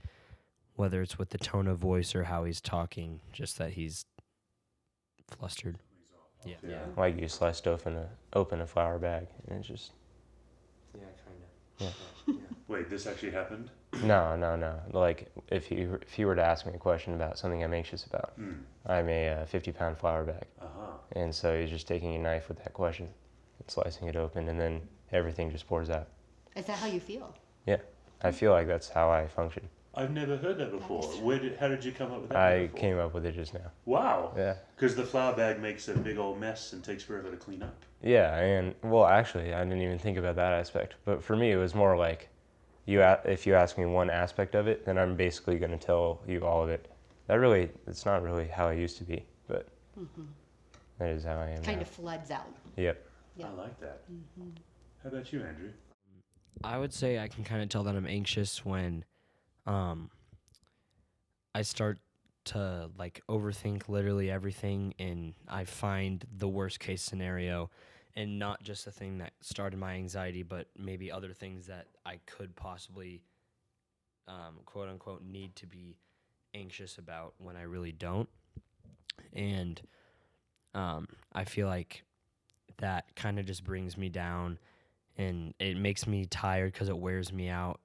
whether 0.76 1.04
it's 1.04 1.20
with 1.20 1.30
the 1.30 1.38
tone 1.38 1.68
of 1.68 1.78
voice 1.78 2.16
or 2.16 2.24
how 2.24 2.46
he's 2.46 2.60
talking 2.62 3.22
just 3.32 3.60
that 3.60 3.74
he's 3.74 4.06
flustered 5.38 5.78
yeah 6.46 6.56
Yeah. 6.68 6.80
Like 6.98 7.20
you 7.22 7.28
sliced 7.28 7.68
open 7.68 7.96
a 7.96 8.10
open 8.34 8.62
a 8.62 8.68
flour 8.68 8.98
bag, 8.98 9.28
and 9.48 9.60
it's 9.60 9.68
just 9.68 9.92
yeah 10.96 11.02
kind 11.26 11.38
of. 11.44 11.86
Yeah. 11.86 12.34
yeah. 12.34 12.34
Wait, 12.68 12.90
this 12.90 13.06
actually 13.06 13.32
happened? 13.32 13.70
no, 14.04 14.36
no, 14.36 14.56
no. 14.56 14.80
Like 14.92 15.32
if 15.52 15.70
you 15.72 16.00
if 16.02 16.18
you 16.18 16.26
were 16.28 16.36
to 16.36 16.44
ask 16.44 16.66
me 16.66 16.74
a 16.74 16.78
question 16.80 17.14
about 17.14 17.38
something 17.38 17.64
I'm 17.64 17.74
anxious 17.74 18.06
about, 18.06 18.40
Mm. 18.40 18.64
I'm 18.88 19.08
a 19.10 19.30
uh, 19.30 19.46
50 19.46 19.72
pound 19.72 19.98
flour 20.00 20.24
bag, 20.24 20.46
Uh-huh. 20.60 20.88
and 21.12 21.34
so 21.36 21.54
you're 21.54 21.68
just 21.68 21.88
taking 21.88 22.16
a 22.16 22.20
knife 22.20 22.48
with 22.50 22.58
that 22.64 22.74
question, 22.74 23.08
and 23.60 23.70
slicing 23.70 24.08
it 24.08 24.16
open, 24.16 24.50
and 24.50 24.60
then 24.60 24.82
everything 25.12 25.52
just 25.52 25.68
pours 25.68 25.90
out. 25.92 26.08
Is 26.56 26.66
that 26.66 26.78
how 26.80 26.88
you 26.88 27.00
feel? 27.00 27.36
Yeah, 27.68 27.82
I 28.24 28.32
feel 28.32 28.52
like 28.52 28.68
that's 28.68 28.90
how 28.90 29.12
I 29.12 29.28
function. 29.28 29.70
I've 29.94 30.12
never 30.12 30.38
heard 30.38 30.58
that 30.60 30.72
before. 30.72 31.04
Where 31.22 31.38
did, 31.38 31.58
how 31.58 31.68
did 31.68 31.84
you 31.84 31.92
come 31.92 32.14
up 32.14 32.22
with 32.22 32.30
that? 32.30 32.38
I 32.38 32.60
metaphor? 32.60 32.80
came 32.80 33.00
up 33.00 33.14
with 33.14 33.26
it 33.26 33.36
just 33.36 33.54
now. 33.54 33.72
Wow. 33.86 34.34
Yeah. 34.38 34.56
Because 34.76 34.96
the 34.96 35.04
flour 35.04 35.36
bag 35.36 35.60
makes 35.60 35.90
a 35.90 35.94
big 35.94 36.18
old 36.18 36.40
mess 36.40 36.72
and 36.72 36.82
takes 36.84 37.04
forever 37.04 37.30
to 37.30 37.36
clean 37.36 37.62
up. 37.62 37.76
Yeah, 38.02 38.36
and 38.38 38.74
well, 38.84 39.06
actually, 39.06 39.54
I 39.54 39.64
didn't 39.64 39.82
even 39.82 40.00
think 40.00 40.18
about 40.18 40.36
that 40.38 40.54
aspect. 40.54 40.96
But 41.04 41.22
for 41.22 41.36
me, 41.36 41.52
it 41.52 41.58
was 41.58 41.76
more 41.76 41.98
like, 41.98 42.30
you 42.86 43.02
if 43.02 43.46
you 43.46 43.54
ask 43.54 43.78
me 43.78 43.86
one 43.86 44.10
aspect 44.10 44.56
of 44.56 44.68
it, 44.68 44.86
then 44.86 44.98
I'm 44.98 45.16
basically 45.16 45.60
going 45.60 45.72
to 45.72 45.78
tell 45.78 46.22
you 46.28 46.46
all 46.46 46.64
of 46.64 46.70
it. 46.70 46.90
That 47.28 47.36
really, 47.36 47.70
it's 47.86 48.06
not 48.06 48.24
really 48.24 48.48
how 48.48 48.68
I 48.68 48.74
used 48.74 48.98
to 48.98 49.04
be, 49.04 49.26
but 49.48 49.68
mm-hmm. 50.00 50.24
that 51.00 51.10
is 51.10 51.24
how 51.24 51.36
I 51.36 51.50
am. 51.50 51.64
Kind 51.64 51.78
now. 51.78 51.82
of 51.84 51.90
floods 51.90 52.32
out. 52.32 52.48
Yep. 52.78 53.06
Yeah. 53.36 53.48
I 53.48 53.62
like 53.62 53.80
that. 53.82 54.02
Mm-hmm. 54.12 54.50
How 55.04 55.10
about 55.10 55.32
you, 55.32 55.42
Andrew? 55.42 55.70
I 56.64 56.78
would 56.78 56.94
say 56.94 57.20
I 57.20 57.28
can 57.28 57.44
kind 57.44 57.62
of 57.62 57.70
tell 57.70 57.84
that 57.84 57.96
I'm 57.96 58.08
anxious 58.08 58.66
when 58.66 59.04
um 59.66 60.10
I 61.54 61.64
start 61.64 62.00
to 62.46 62.90
like 62.98 63.22
overthink 63.30 63.88
literally 63.90 64.32
everything 64.32 64.94
and 64.98 65.34
I 65.48 65.66
find 65.66 66.26
the 66.38 66.48
worst 66.48 66.80
case 66.80 67.02
scenario 67.02 67.70
and 68.16 68.40
not 68.40 68.64
just 68.64 68.86
the 68.86 68.92
thing 68.92 69.20
that 69.20 69.34
started 69.42 69.78
my 69.78 69.94
anxiety 69.94 70.44
but 70.44 70.68
maybe 70.78 71.12
other 71.12 71.34
things 71.34 71.68
that 71.68 71.88
I 72.06 72.20
could 72.26 72.56
possibly 72.56 73.22
um, 74.28 74.60
quote 74.66 74.90
unquote 74.90 75.24
need 75.24 75.56
to 75.58 75.68
be 75.68 75.98
anxious 76.54 76.98
about 76.98 77.34
when 77.38 77.56
I 77.56 77.64
really 77.64 77.92
don't. 77.92 78.30
And 79.34 79.82
um, 80.74 81.08
I 81.34 81.46
feel 81.46 81.68
like 81.68 82.04
that 82.78 83.16
kind 83.16 83.40
of 83.40 83.46
just 83.46 83.64
brings 83.64 83.98
me 83.98 84.10
down 84.10 84.58
and 85.18 85.54
it 85.60 85.78
makes 85.78 86.08
me 86.08 86.26
tired 86.26 86.74
because 86.74 86.90
it 86.90 86.98
wears 86.98 87.32
me 87.32 87.50
out 87.50 87.80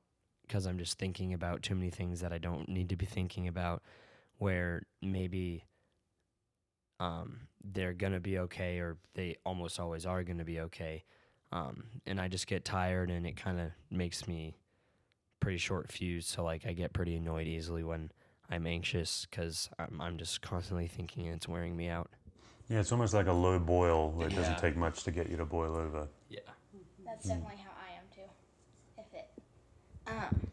because 0.46 0.66
I'm 0.66 0.78
just 0.78 0.98
thinking 0.98 1.32
about 1.34 1.62
too 1.62 1.74
many 1.74 1.90
things 1.90 2.20
that 2.20 2.32
I 2.32 2.38
don't 2.38 2.68
need 2.68 2.88
to 2.90 2.96
be 2.96 3.06
thinking 3.06 3.48
about 3.48 3.82
where 4.38 4.82
maybe 5.02 5.64
um, 7.00 7.48
they're 7.62 7.92
gonna 7.92 8.20
be 8.20 8.38
okay 8.38 8.78
or 8.78 8.96
they 9.14 9.36
almost 9.44 9.78
always 9.80 10.06
are 10.06 10.22
gonna 10.22 10.44
be 10.44 10.60
okay 10.60 11.04
um, 11.52 11.84
and 12.06 12.20
I 12.20 12.28
just 12.28 12.46
get 12.46 12.64
tired 12.64 13.10
and 13.10 13.26
it 13.26 13.36
kind 13.36 13.60
of 13.60 13.70
makes 13.90 14.26
me 14.26 14.56
pretty 15.40 15.58
short 15.58 15.90
fused 15.92 16.28
so 16.28 16.42
like 16.44 16.66
I 16.66 16.72
get 16.72 16.92
pretty 16.92 17.16
annoyed 17.16 17.46
easily 17.46 17.84
when 17.84 18.10
I'm 18.50 18.66
anxious 18.66 19.26
because 19.30 19.68
I'm, 19.78 20.00
I'm 20.00 20.16
just 20.18 20.40
constantly 20.42 20.86
thinking 20.86 21.26
and 21.26 21.36
it's 21.36 21.48
wearing 21.48 21.76
me 21.76 21.88
out 21.88 22.10
Yeah, 22.68 22.80
it's 22.80 22.92
almost 22.92 23.12
like 23.14 23.26
a 23.26 23.32
low 23.32 23.58
boil 23.58 24.14
it 24.22 24.30
Yeah. 24.32 24.38
doesn't 24.38 24.58
take 24.58 24.76
much 24.76 25.02
to 25.04 25.10
get 25.10 25.28
you 25.28 25.36
to 25.36 25.44
boil 25.44 25.74
over. 25.76 26.08
yeah 26.30 26.40
That's 27.04 27.26
definitely 27.26 27.56
how 27.56 27.72
I 27.78 27.96
am 27.98 28.04
too. 28.14 28.30
If 28.98 29.12
it, 29.14 29.30
um, 30.06 30.46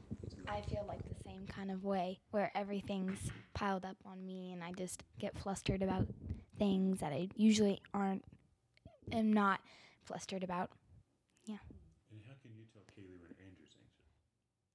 I 0.48 0.62
feel 0.62 0.86
like 0.88 1.00
the 1.00 1.24
same 1.24 1.46
kind 1.48 1.72
of 1.72 1.84
way 1.84 2.20
where 2.32 2.52
everything's 2.56 3.20
piled 3.54 3.86
up 3.86 3.98
on 4.06 4.26
me 4.26 4.52
and 4.52 4.64
I 4.64 4.72
just 4.72 5.04
get 5.20 5.38
flustered 5.38 5.82
about 5.82 6.08
things 6.58 7.00
that 7.00 7.12
I 7.12 7.30
usually 7.36 7.82
aren't, 7.94 8.24
am 9.12 9.32
not 9.34 9.60
flustered 10.06 10.44
about. 10.44 10.70
Yeah. 11.46 11.58
And 12.12 12.22
how 12.28 12.34
can 12.42 12.52
you 12.56 12.66
tell 12.74 12.84
Kaylee 12.84 13.20
when 13.22 13.32
Andrew's 13.40 13.76
anxious? 13.80 14.14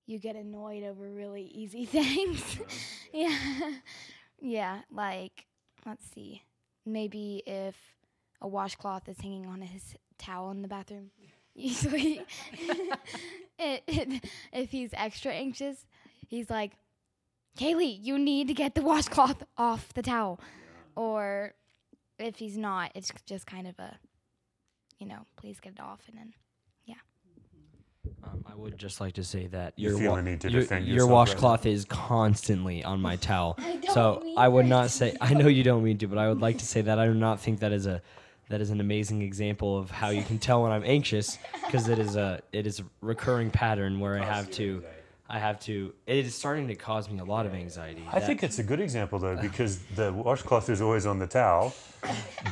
You 0.07 0.19
get 0.19 0.37
annoyed 0.37 0.85
over 0.85 1.11
really 1.11 1.43
easy 1.43 1.85
things. 1.87 2.59
yeah. 3.13 3.39
Yeah, 4.41 4.81
like, 4.91 5.47
let's 5.85 6.05
see. 6.15 6.43
Maybe 6.87 7.43
if 7.47 7.77
a 8.41 8.49
washcloth 8.49 9.09
is 9.09 9.21
hanging 9.21 9.47
on 9.47 9.63
his 9.63 9.97
towel 10.19 10.51
in 10.51 10.63
the 10.63 10.69
bathroom, 10.69 11.11
usually 11.59 12.23
it, 13.59 13.83
it, 13.87 14.25
if 14.53 14.71
he's 14.71 14.91
extra 14.93 15.33
anxious, 15.33 15.85
he's 16.29 16.49
like, 16.51 16.73
Kaylee, 17.59 17.99
you 18.01 18.19
need 18.19 18.49
to 18.49 18.55
get 18.55 18.75
the 18.75 18.83
washcloth 18.83 19.43
off 19.57 19.93
the 19.95 20.03
towel. 20.03 20.41
Or 20.95 21.55
if 22.19 22.37
he's 22.37 22.57
not, 22.57 22.93
it's 22.95 23.11
just 23.27 23.47
kind 23.47 23.67
of 23.67 23.79
a, 23.79 23.97
you 24.99 25.07
know, 25.07 25.27
please 25.37 25.59
get 25.61 25.73
it 25.75 25.81
off. 25.81 26.01
And 26.09 26.17
then, 26.19 26.33
yeah. 26.85 26.95
Um, 28.25 28.45
I 28.47 28.55
would 28.55 28.79
just 28.79 29.01
like 29.01 29.15
to 29.15 29.25
say 29.25 29.47
that 29.49 29.75
You 29.77 29.91
your 29.91 29.99
feel 29.99 30.11
wa- 30.11 30.17
the 30.17 30.23
need 30.23 30.41
to 30.43 30.51
your, 30.51 30.61
defend 30.63 30.87
your 30.87 30.95
yourself 30.95 31.11
right 31.11 31.15
washcloth 31.15 31.67
is 31.67 31.85
constantly 31.85 32.85
on 32.85 33.01
my 33.01 33.17
towel. 33.17 33.57
I 33.59 33.77
don't 33.77 33.95
so 33.95 34.21
mean 34.25 34.39
I 34.39 34.49
would 34.49 34.67
it 34.67 34.69
not 34.69 34.91
say 34.91 35.17
I 35.21 35.35
know 35.35 35.49
you 35.49 35.63
don't 35.65 35.83
mean 35.85 35.99
to, 35.99 36.07
but 36.09 36.19
I 36.19 36.29
would 36.29 36.41
like 36.41 36.59
to 36.59 36.67
say 36.67 36.81
that 36.83 36.99
I 36.99 37.07
do 37.07 37.15
not 37.15 37.41
think 37.41 37.61
that 37.61 37.73
is 37.73 37.87
a 37.87 38.03
that 38.49 38.61
is 38.61 38.71
an 38.71 38.81
amazing 38.81 39.23
example 39.23 39.77
of 39.79 39.91
how 39.91 40.09
you 40.11 40.23
can 40.23 40.39
tell 40.39 40.63
when 40.63 40.73
I'm 40.73 40.85
anxious 40.85 41.39
because 41.67 41.89
it 41.89 41.99
is 41.99 42.17
a 42.17 42.41
it 42.53 42.67
is 42.67 42.81
a 42.81 42.85
recurring 43.01 43.51
pattern 43.51 44.01
where 44.01 44.21
I 44.21 44.25
have 44.25 44.51
to 44.53 44.83
I 45.31 45.39
have 45.39 45.61
to 45.61 45.93
it 46.07 46.25
is 46.25 46.35
starting 46.35 46.69
to 46.69 46.75
cause 46.75 47.09
me 47.11 47.19
a 47.19 47.25
lot 47.25 47.45
of 47.47 47.55
anxiety. 47.55 48.03
I 48.11 48.19
That- 48.19 48.27
think 48.27 48.43
it's 48.43 48.59
a 48.59 48.63
good 48.63 48.81
example 48.81 49.19
though 49.19 49.37
because 49.37 49.79
the 49.95 50.13
washcloth 50.13 50.71
is 50.71 50.81
always 50.81 51.05
on 51.07 51.19
the 51.19 51.27
towel, 51.27 51.75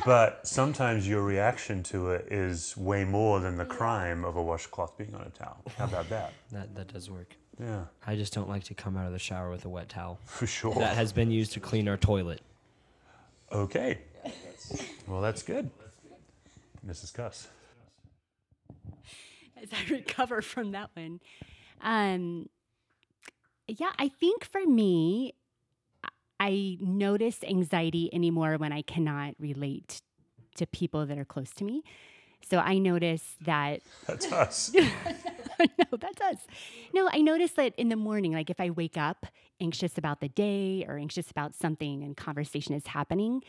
but 0.05 0.47
sometimes 0.47 1.07
your 1.07 1.23
reaction 1.23 1.81
to 1.83 2.11
it 2.11 2.31
is 2.31 2.77
way 2.77 3.03
more 3.03 3.39
than 3.39 3.57
the 3.57 3.65
crime 3.65 4.23
of 4.23 4.35
a 4.35 4.43
washcloth 4.43 4.97
being 4.97 5.15
on 5.15 5.21
a 5.21 5.29
towel. 5.29 5.57
How 5.77 5.85
about 5.85 6.09
that? 6.09 6.33
that 6.51 6.75
that 6.75 6.93
does 6.93 7.09
work. 7.09 7.35
Yeah, 7.59 7.85
I 8.05 8.15
just 8.15 8.33
don't 8.33 8.47
like 8.47 8.65
to 8.65 8.75
come 8.75 8.95
out 8.97 9.07
of 9.07 9.13
the 9.13 9.17
shower 9.17 9.49
with 9.49 9.65
a 9.65 9.69
wet 9.69 9.89
towel 9.89 10.19
for 10.25 10.45
sure. 10.45 10.75
that 10.75 10.95
has 10.95 11.11
been 11.11 11.31
used 11.31 11.53
to 11.53 11.59
clean 11.59 11.87
our 11.87 11.97
toilet. 11.97 12.41
Okay. 13.51 13.97
Well, 15.07 15.21
that's 15.21 15.41
good. 15.41 15.69
Mrs. 16.87 17.13
Cuss. 17.13 17.47
as 19.61 19.69
I 19.73 19.89
recover 19.91 20.41
from 20.41 20.71
that 20.71 20.89
one. 20.95 21.19
Um, 21.81 22.47
yeah, 23.67 23.91
I 23.99 24.07
think 24.09 24.45
for 24.45 24.65
me, 24.65 25.33
I- 26.03 26.09
I 26.39 26.77
notice 26.79 27.43
anxiety 27.43 28.13
anymore 28.13 28.55
when 28.57 28.71
I 28.71 28.81
cannot 28.83 29.35
relate 29.39 30.01
to 30.55 30.65
people 30.67 31.05
that 31.05 31.17
are 31.17 31.25
close 31.25 31.51
to 31.55 31.63
me. 31.63 31.83
So 32.49 32.59
I 32.59 32.77
notice 32.77 33.35
that 33.45 33.81
That's 34.05 34.31
us. 34.31 34.71
no, 34.75 35.97
that's 35.99 36.21
us. 36.21 36.47
No, 36.93 37.09
I 37.11 37.19
notice 37.21 37.51
that 37.53 37.73
in 37.77 37.89
the 37.89 37.95
morning, 37.95 38.31
like 38.31 38.49
if 38.49 38.59
I 38.59 38.69
wake 38.69 38.97
up 38.97 39.25
anxious 39.59 39.97
about 39.97 40.21
the 40.21 40.29
day 40.29 40.85
or 40.87 40.97
anxious 40.97 41.29
about 41.31 41.53
something 41.55 42.03
and 42.03 42.15
conversation 42.15 42.73
is 42.75 42.87
happening, 42.87 43.43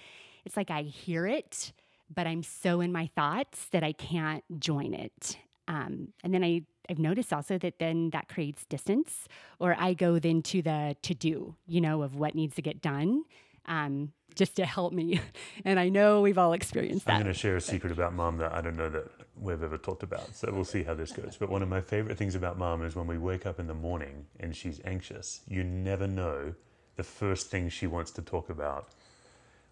it's 0.45 0.57
like 0.57 0.71
I 0.71 0.83
hear 0.83 1.26
it, 1.26 1.73
but 2.12 2.27
I'm 2.27 2.43
so 2.43 2.81
in 2.81 2.93
my 2.93 3.07
thoughts 3.15 3.67
that 3.73 3.83
I 3.83 3.93
can't 3.93 4.45
join 4.59 4.95
it. 4.95 5.37
Um, 5.67 6.09
and 6.25 6.33
then 6.33 6.43
I, 6.43 6.62
I've 6.88 6.99
noticed 6.99 7.33
also 7.33 7.59
that 7.59 7.79
then 7.79 8.11
that 8.11 8.29
creates 8.29 8.65
distance, 8.65 9.29
or 9.59 9.77
I 9.79 9.95
go 9.95 10.19
then 10.19 10.43
to 10.43 10.62
the 10.62 10.97
to 11.03 11.15
do, 11.15 11.55
you 11.67 11.81
know, 11.81 12.03
of 12.03 12.15
what 12.15 12.35
needs 12.35 12.55
to 12.57 12.62
get 12.62 12.81
done 12.81 13.25
um, 13.69 14.12
just 14.35 14.57
to 14.57 14.67
help 14.67 14.93
me. 14.93 15.21
And 15.65 15.79
I 15.79 15.88
know 15.88 16.21
we've 16.21 16.38
all 16.38 16.53
experienced 16.53 17.05
that. 17.07 17.17
I'm 17.17 17.23
going 17.23 17.33
to 17.33 17.38
share 17.38 17.57
a 17.57 17.61
secret 17.61 17.93
about 17.93 18.15
mom 18.15 18.38
that 18.38 18.53
I 18.53 18.61
don't 18.61 18.77
know 18.77 18.88
that 18.88 19.11
we've 19.37 19.62
ever 19.62 19.77
talked 19.77 20.03
about. 20.03 20.35
So 20.35 20.50
we'll 20.53 20.65
see 20.65 20.85
how 20.85 20.95
this 20.95 21.12
goes. 21.12 21.37
But 21.37 21.50
one 21.50 21.62
of 21.62 21.69
my 21.69 21.81
favorite 21.81 22.17
things 22.17 22.35
about 22.35 22.57
mom 22.57 22.83
is 22.85 22.95
when 22.97 23.07
we 23.07 23.19
wake 23.19 23.45
up 23.45 23.59
in 23.59 23.67
the 23.67 23.75
morning 23.75 24.27
and 24.38 24.55
she's 24.57 24.81
anxious, 24.85 25.41
you 25.49 25.65
never 25.65 26.07
know 26.07 26.55
the 26.97 27.03
first 27.03 27.50
thing 27.50 27.69
she 27.69 27.87
wants 27.87 28.12
to 28.12 28.23
talk 28.23 28.50
about. 28.50 28.95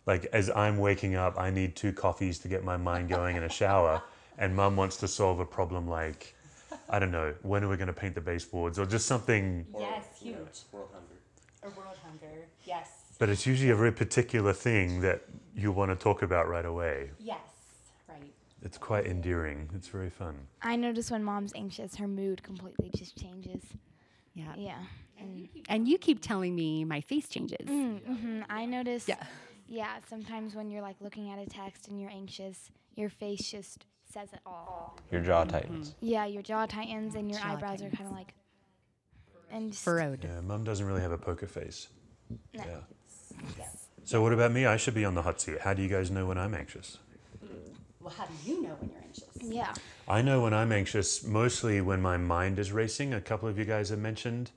Like 0.07 0.27
as 0.33 0.51
I'm 0.51 0.79
waking 0.79 1.17
up, 1.17 1.39
I 1.39 1.51
need 1.51 1.75
two 1.77 1.93
coffees 1.93 2.39
to 2.41 2.49
get 2.49 2.65
my 2.65 2.77
mind 2.77 3.09
going 3.19 3.37
in 3.37 3.43
a 3.43 3.49
shower, 3.49 4.03
and 4.39 4.55
mum 4.55 4.77
wants 4.77 4.97
to 4.99 5.09
solve 5.09 5.41
a 5.41 5.45
problem 5.45 5.89
like, 5.89 6.35
I 6.89 6.99
don't 6.99 7.11
know, 7.11 7.35
when 7.43 7.65
are 7.65 7.69
we 7.69 7.77
going 7.77 7.89
to 7.89 7.93
paint 7.93 8.15
the 8.15 8.21
baseboards 8.21 8.79
or 8.79 8.87
just 8.87 9.07
something. 9.07 9.67
Yes, 9.79 10.05
huge. 10.21 10.37
Or 11.63 11.71
world 11.71 11.97
hunger. 12.05 12.47
Yes. 12.65 12.89
But 13.19 13.29
it's 13.29 13.47
usually 13.47 13.71
a 13.71 13.77
very 13.77 13.91
particular 13.93 14.53
thing 14.53 15.01
that 15.01 15.23
you 15.57 15.73
want 15.73 15.91
to 15.91 15.97
talk 15.97 16.23
about 16.23 16.49
right 16.49 16.65
away. 16.65 17.11
Yes. 17.19 17.41
Right. 18.09 18.33
It's 18.63 18.79
quite 18.79 19.07
endearing. 19.07 19.69
It's 19.75 19.89
very 19.89 20.11
fun. 20.11 20.37
I 20.63 20.77
notice 20.77 21.11
when 21.11 21.25
mom's 21.25 21.53
anxious, 21.57 21.97
her 21.97 22.07
mood 22.07 22.43
completely 22.43 22.91
just 22.95 23.17
changes. 23.17 23.63
Yeah. 24.35 24.55
Yeah. 24.57 24.79
And 25.19 25.49
And 25.69 25.89
you 25.89 25.99
keep 25.99 26.21
telling 26.21 26.55
me 26.55 26.85
my 26.85 27.01
face 27.01 27.27
changes. 27.27 27.69
hmm 27.69 28.43
I 28.49 28.67
notice. 28.67 29.09
Yeah. 29.09 29.25
Yeah. 29.69 29.97
Sometimes 30.09 30.55
when 30.55 30.71
you're 30.71 30.83
like 30.83 30.97
looking 31.01 31.31
at 31.31 31.39
a 31.39 31.47
text 31.47 31.89
and 31.89 32.01
you're 32.01 32.11
anxious, 32.11 32.71
your 32.95 33.09
face 33.09 33.51
just 33.51 33.85
says 34.13 34.33
it 34.33 34.41
all. 34.47 34.99
Your 35.11 35.21
jaw 35.21 35.45
tightens. 35.45 35.91
Mm. 35.91 35.95
Yeah, 36.01 36.27
your 36.27 36.43
jaw 36.43 36.67
tightens 36.67 37.15
and 37.15 37.31
your 37.31 37.41
Jaw 37.41 37.53
eyebrows 37.53 37.83
are 37.83 37.91
kind 37.91 38.09
of 38.09 38.13
like. 38.13 38.35
And 39.51 39.73
just, 39.73 39.85
Furrowed. 39.85 40.25
Yeah, 40.25 40.41
mum 40.41 40.65
doesn't 40.65 40.87
really 40.87 41.03
have 41.03 41.13
a 41.13 41.19
poker 41.19 41.47
face. 41.47 41.89
No. 42.55 42.65
Yeah. 43.59 43.67
So 44.05 44.23
what 44.23 44.33
about 44.33 44.53
me? 44.53 44.67
I 44.67 44.77
should 44.77 44.95
be 44.95 45.05
on 45.05 45.15
the 45.15 45.23
hot 45.23 45.41
seat. 45.41 45.61
How 45.61 45.75
do 45.75 45.83
you 45.83 45.89
guys 45.89 46.11
know 46.11 46.27
when 46.27 46.39
I'm 46.39 46.55
anxious? 46.55 46.99
Well, 48.01 48.15
how 48.17 48.27
do 48.27 48.33
you 48.45 48.63
know 48.63 48.77
when 48.79 48.91
you're 48.91 49.03
anxious? 49.03 49.25
Yeah. 49.43 49.75
I 50.09 50.23
know 50.23 50.43
when 50.43 50.55
I'm 50.55 50.71
anxious 50.71 51.25
mostly 51.25 51.81
when 51.81 52.01
my 52.01 52.17
mind 52.17 52.59
is 52.59 52.71
racing. 52.71 53.13
A 53.13 53.21
couple 53.21 53.49
of 53.49 53.59
you 53.59 53.65
guys 53.65 53.89
have 53.91 53.99
mentioned. 53.99 54.53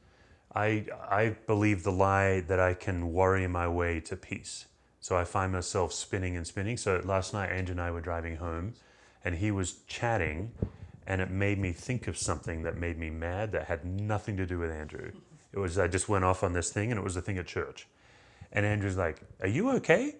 I 0.53 0.85
I 1.09 1.35
believe 1.47 1.83
the 1.83 1.91
lie 1.91 2.41
that 2.41 2.59
I 2.59 2.73
can 2.73 3.11
worry 3.11 3.47
my 3.47 3.67
way 3.67 3.99
to 4.01 4.15
peace. 4.15 4.65
So 4.99 5.17
I 5.17 5.23
find 5.23 5.51
myself 5.51 5.93
spinning 5.93 6.35
and 6.35 6.45
spinning. 6.45 6.77
So 6.77 7.01
last 7.03 7.33
night 7.33 7.51
Andrew 7.51 7.73
and 7.73 7.81
I 7.81 7.91
were 7.91 8.01
driving 8.01 8.37
home 8.37 8.73
and 9.23 9.35
he 9.35 9.51
was 9.51 9.79
chatting 9.87 10.51
and 11.07 11.21
it 11.21 11.31
made 11.31 11.57
me 11.57 11.71
think 11.71 12.07
of 12.07 12.17
something 12.17 12.63
that 12.63 12.77
made 12.77 12.97
me 12.97 13.09
mad 13.09 13.51
that 13.53 13.65
had 13.65 13.85
nothing 13.85 14.37
to 14.37 14.45
do 14.45 14.59
with 14.59 14.71
Andrew. 14.71 15.11
It 15.51 15.59
was 15.59 15.79
I 15.79 15.87
just 15.87 16.09
went 16.09 16.25
off 16.25 16.43
on 16.43 16.53
this 16.53 16.69
thing 16.69 16.91
and 16.91 16.99
it 16.99 17.03
was 17.03 17.15
a 17.15 17.21
thing 17.21 17.37
at 17.37 17.47
church. 17.47 17.87
And 18.51 18.65
Andrew's 18.65 18.97
like, 18.97 19.21
"Are 19.41 19.47
you 19.47 19.71
okay?" 19.77 20.15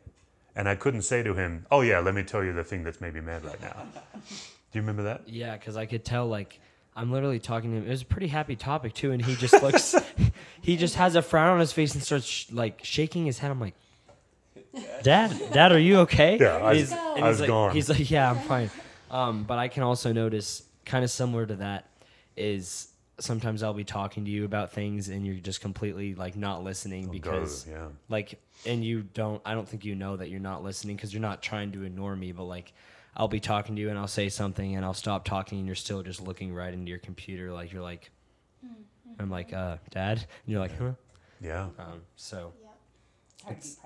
And 0.56 0.68
I 0.68 0.76
couldn't 0.76 1.02
say 1.02 1.24
to 1.24 1.34
him, 1.34 1.66
"Oh 1.72 1.82
yeah, 1.82 2.00
let 2.00 2.14
me 2.14 2.24
tell 2.24 2.44
you 2.44 2.54
the 2.54 2.64
thing 2.64 2.84
that's 2.84 3.02
made 3.02 3.14
me 3.14 3.22
mad 3.22 3.44
right 3.44 3.62
now." 3.62 3.86
Do 4.14 4.78
you 4.78 4.82
remember 4.82 5.04
that? 5.04 5.28
Yeah, 5.28 5.58
because 5.58 5.78
I 5.78 5.86
could 5.86 6.06
tell 6.06 6.28
like 6.28 6.60
I'm 6.96 7.12
literally 7.12 7.40
talking 7.40 7.72
to 7.72 7.78
him. 7.78 7.88
It 7.88 7.90
was 7.90 8.02
a 8.02 8.06
pretty 8.06 8.28
happy 8.28 8.56
topic 8.56 8.94
too, 8.94 9.12
and 9.12 9.24
he 9.24 9.36
just 9.36 9.62
looks, 9.64 9.96
he 10.62 10.78
just 10.78 10.96
has 10.96 11.16
a 11.16 11.22
frown 11.22 11.54
on 11.54 11.60
his 11.60 11.72
face 11.72 11.94
and 11.94 12.04
starts 12.04 12.26
sh- 12.26 12.52
like 12.52 12.84
shaking 12.84 13.26
his 13.26 13.40
head. 13.40 13.52
I'm 13.52 13.60
like, 13.60 13.76
Dad, 15.04 15.36
Dad, 15.52 15.72
are 15.72 15.80
you 15.80 16.00
okay? 16.02 16.38
Yeah, 16.40 16.58
I, 16.58 16.70
and 16.72 16.78
he's 16.80 16.92
I 16.94 17.28
was 17.30 17.40
like, 17.40 17.48
gone 17.48 17.74
he's 17.74 17.90
like 17.90 18.10
yeah 18.12 18.32
i'm 18.32 18.40
fine. 18.40 18.70
Um, 19.12 19.44
but 19.44 19.58
I 19.58 19.70
can 19.70 19.82
also 19.82 20.14
notice, 20.14 20.62
kind 20.86 21.04
of 21.04 21.10
similar 21.10 21.44
to 21.48 21.56
that, 21.56 21.90
is 22.38 22.90
sometimes 23.20 23.64
I'll 23.64 23.74
be 23.74 23.84
talking 23.84 24.24
to 24.26 24.30
you 24.32 24.46
about 24.46 24.72
things 24.72 25.10
and 25.10 25.26
you're 25.26 25.36
just 25.36 25.62
completely 25.62 26.14
like 26.16 26.36
not 26.38 26.64
listening 26.64 27.08
Go, 27.08 27.12
because 27.12 27.66
yeah. 27.68 27.88
like 28.08 28.40
and 28.66 28.84
you 28.86 29.02
don't 29.14 29.42
i 29.46 29.54
don't 29.54 29.68
think 29.68 29.84
you 29.84 29.94
know 29.96 30.16
that 30.16 30.30
you're 30.30 30.40
not 30.40 30.64
listening 30.64 30.96
because 30.96 31.14
you're 31.14 31.22
not 31.22 31.42
trying 31.42 31.72
to 31.74 31.84
ignore 31.84 32.16
me 32.16 32.32
but 32.32 32.44
like 32.46 32.72
i'll 33.18 33.28
be 33.28 33.40
talking 33.42 33.76
to 33.76 33.82
you 33.82 33.90
and 33.90 33.98
i'll 34.00 34.08
say 34.08 34.30
something 34.30 34.76
and 34.78 34.86
i'll 34.86 34.94
stop 34.94 35.26
talking 35.26 35.58
and 35.58 35.68
you're 35.68 35.76
still 35.76 36.02
just 36.02 36.22
looking 36.22 36.54
right 36.54 36.74
into 36.74 36.88
your 36.90 37.00
computer 37.00 37.52
like 37.52 37.74
you're 37.74 37.82
like 37.82 38.10
i'm 39.20 39.30
like 39.30 39.52
uh 39.52 39.76
dad 39.90 40.18
and 40.20 40.28
you're 40.46 40.60
like 40.62 40.78
huh 40.80 40.92
Yeah. 41.42 41.64
um, 41.78 42.02
so 42.16 42.54
It's 43.50 43.78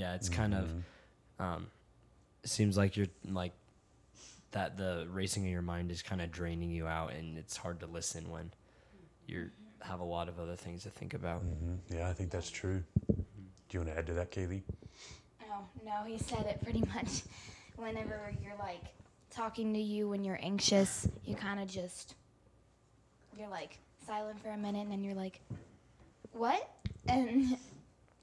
hard 0.00 0.10
to 0.10 0.10
be 0.10 0.10
present. 0.10 0.10
yeah 0.10 0.14
it's 0.14 0.28
kind 0.28 0.54
of 0.54 1.44
um 1.44 1.66
seems 2.44 2.76
like 2.76 2.96
you're 2.96 3.06
like 3.30 3.52
that 4.52 4.76
the 4.76 5.06
racing 5.10 5.44
in 5.44 5.50
your 5.50 5.62
mind 5.62 5.90
is 5.90 6.02
kind 6.02 6.20
of 6.20 6.30
draining 6.30 6.70
you 6.70 6.86
out 6.86 7.12
and 7.12 7.38
it's 7.38 7.56
hard 7.56 7.80
to 7.80 7.86
listen 7.86 8.30
when 8.30 8.50
you 9.26 9.48
have 9.80 10.00
a 10.00 10.04
lot 10.04 10.28
of 10.28 10.38
other 10.38 10.56
things 10.56 10.82
to 10.82 10.90
think 10.90 11.14
about 11.14 11.40
hmm 11.40 11.74
Yeah, 11.88 12.08
I 12.08 12.12
think 12.12 12.30
that's 12.30 12.50
true. 12.50 12.82
Do 13.08 13.78
you 13.78 13.80
want 13.80 13.90
to 13.92 13.98
add 13.98 14.06
to 14.08 14.12
that, 14.14 14.30
Kaylee? 14.30 14.62
No, 15.48 15.66
no, 15.84 16.04
he 16.06 16.18
said 16.18 16.44
it 16.46 16.60
pretty 16.62 16.80
much. 16.94 17.22
Whenever 17.76 18.32
you're 18.42 18.56
like 18.58 18.82
talking 19.30 19.72
to 19.72 19.80
you 19.80 20.08
when 20.08 20.22
you're 20.24 20.38
anxious, 20.42 21.08
you 21.24 21.34
kind 21.34 21.58
of 21.58 21.66
just 21.68 22.14
you're 23.38 23.48
like 23.48 23.78
silent 24.06 24.38
for 24.42 24.50
a 24.50 24.56
minute 24.58 24.80
and 24.82 24.92
then 24.92 25.02
you're 25.02 25.14
like, 25.14 25.40
"What?" 26.32 26.68
And 27.08 27.56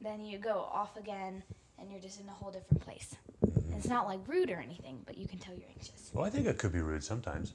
then 0.01 0.23
you 0.23 0.37
go 0.37 0.59
off 0.71 0.95
again 0.97 1.41
and 1.79 1.89
you're 1.91 1.99
just 2.01 2.19
in 2.19 2.27
a 2.27 2.31
whole 2.31 2.51
different 2.51 2.81
place. 2.81 3.15
And 3.41 3.73
it's 3.77 3.87
not 3.87 4.07
like 4.07 4.19
rude 4.27 4.49
or 4.49 4.57
anything, 4.59 4.99
but 5.05 5.17
you 5.17 5.27
can 5.27 5.39
tell 5.39 5.53
you're 5.55 5.69
anxious. 5.75 6.11
Well, 6.13 6.25
I 6.25 6.29
think 6.29 6.47
it 6.47 6.57
could 6.57 6.71
be 6.73 6.81
rude 6.81 7.03
sometimes. 7.03 7.53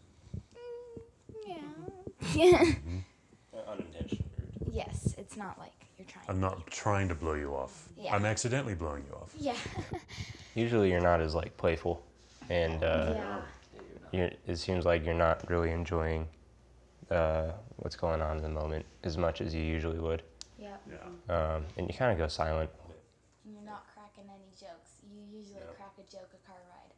Yeah. 1.46 1.56
Yeah. 2.34 2.62
Unintentionally 3.68 4.24
rude. 4.38 4.74
yes, 4.74 5.14
it's 5.18 5.36
not 5.36 5.58
like 5.58 5.72
you're 5.98 6.06
trying. 6.06 6.24
I'm 6.28 6.40
not 6.40 6.66
trying 6.68 7.08
to 7.08 7.14
blow 7.14 7.34
you 7.34 7.54
off. 7.54 7.88
Yeah. 7.98 8.14
I'm 8.14 8.24
accidentally 8.24 8.74
blowing 8.74 9.04
you 9.08 9.16
off. 9.16 9.32
yeah. 9.38 9.56
Usually 10.54 10.90
you're 10.90 11.00
not 11.00 11.20
as 11.20 11.34
like 11.34 11.56
playful, 11.56 12.02
and 12.48 12.82
uh, 12.84 13.12
yeah. 13.14 13.40
you're, 14.12 14.30
it 14.46 14.56
seems 14.56 14.84
like 14.84 15.04
you're 15.04 15.14
not 15.14 15.48
really 15.50 15.70
enjoying 15.72 16.28
uh, 17.10 17.50
what's 17.76 17.96
going 17.96 18.20
on 18.22 18.36
in 18.36 18.42
the 18.44 18.48
moment 18.48 18.84
as 19.02 19.16
much 19.18 19.40
as 19.40 19.52
you 19.54 19.62
usually 19.62 19.98
would, 19.98 20.22
Yep. 20.58 20.82
Yeah. 21.28 21.54
um, 21.54 21.64
and 21.76 21.88
you 21.88 21.94
kind 21.94 22.12
of 22.12 22.18
go 22.18 22.28
silent. 22.28 22.70
You're 23.44 23.62
not 23.62 23.84
cracking 23.92 23.93
any 23.93 23.93
jokes. 25.42 25.54
You 25.54 25.74
crack 25.76 25.94
a 25.98 26.10
joke 26.10 26.30
a 26.34 26.46
car 26.46 26.60
ride, 26.68 26.94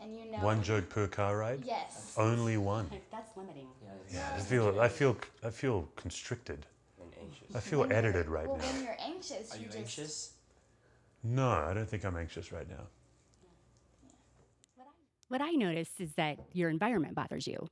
and 0.00 0.16
you 0.16 0.30
know. 0.30 0.44
One 0.44 0.62
joke 0.62 0.88
per 0.88 1.06
car 1.06 1.38
ride. 1.38 1.62
Yes. 1.64 2.14
Only 2.16 2.56
one. 2.56 2.88
That's 3.10 3.36
limiting. 3.36 3.66
Yeah. 4.12 4.28
I 4.36 4.40
feel. 4.40 4.80
I 4.80 4.88
feel. 4.88 5.16
I 5.44 5.50
feel 5.50 5.88
constricted. 5.96 6.66
I 7.54 7.60
feel 7.60 7.80
When 7.80 7.92
edited 7.92 8.28
right 8.28 8.48
well, 8.48 8.56
now. 8.56 8.64
when 8.64 8.84
you're 8.84 8.96
anxious, 8.98 9.54
you, 9.58 9.68
just. 9.84 10.32
No, 11.22 11.50
I 11.50 11.74
don't 11.74 11.88
think 11.88 12.04
I'm 12.04 12.16
anxious 12.16 12.50
right 12.50 12.68
now. 12.68 12.86
What 15.28 15.40
I 15.40 15.50
notice 15.52 15.88
is 15.98 16.12
that 16.14 16.38
your 16.52 16.68
environment 16.68 17.14
bothers 17.14 17.46
you. 17.46 17.68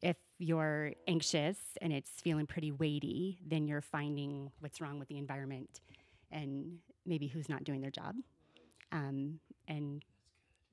If 0.00 0.16
you're 0.38 0.94
anxious 1.06 1.56
and 1.80 1.92
it's 1.92 2.10
feeling 2.20 2.46
pretty 2.46 2.72
weighty, 2.72 3.38
then 3.46 3.68
you're 3.68 3.80
finding 3.80 4.50
what's 4.58 4.80
wrong 4.80 4.98
with 4.98 5.06
the 5.08 5.16
environment 5.16 5.80
and 6.32 6.78
maybe 7.06 7.28
who's 7.28 7.48
not 7.48 7.62
doing 7.62 7.80
their 7.82 7.90
job. 7.92 8.16
Um, 8.92 9.40
and 9.66 10.04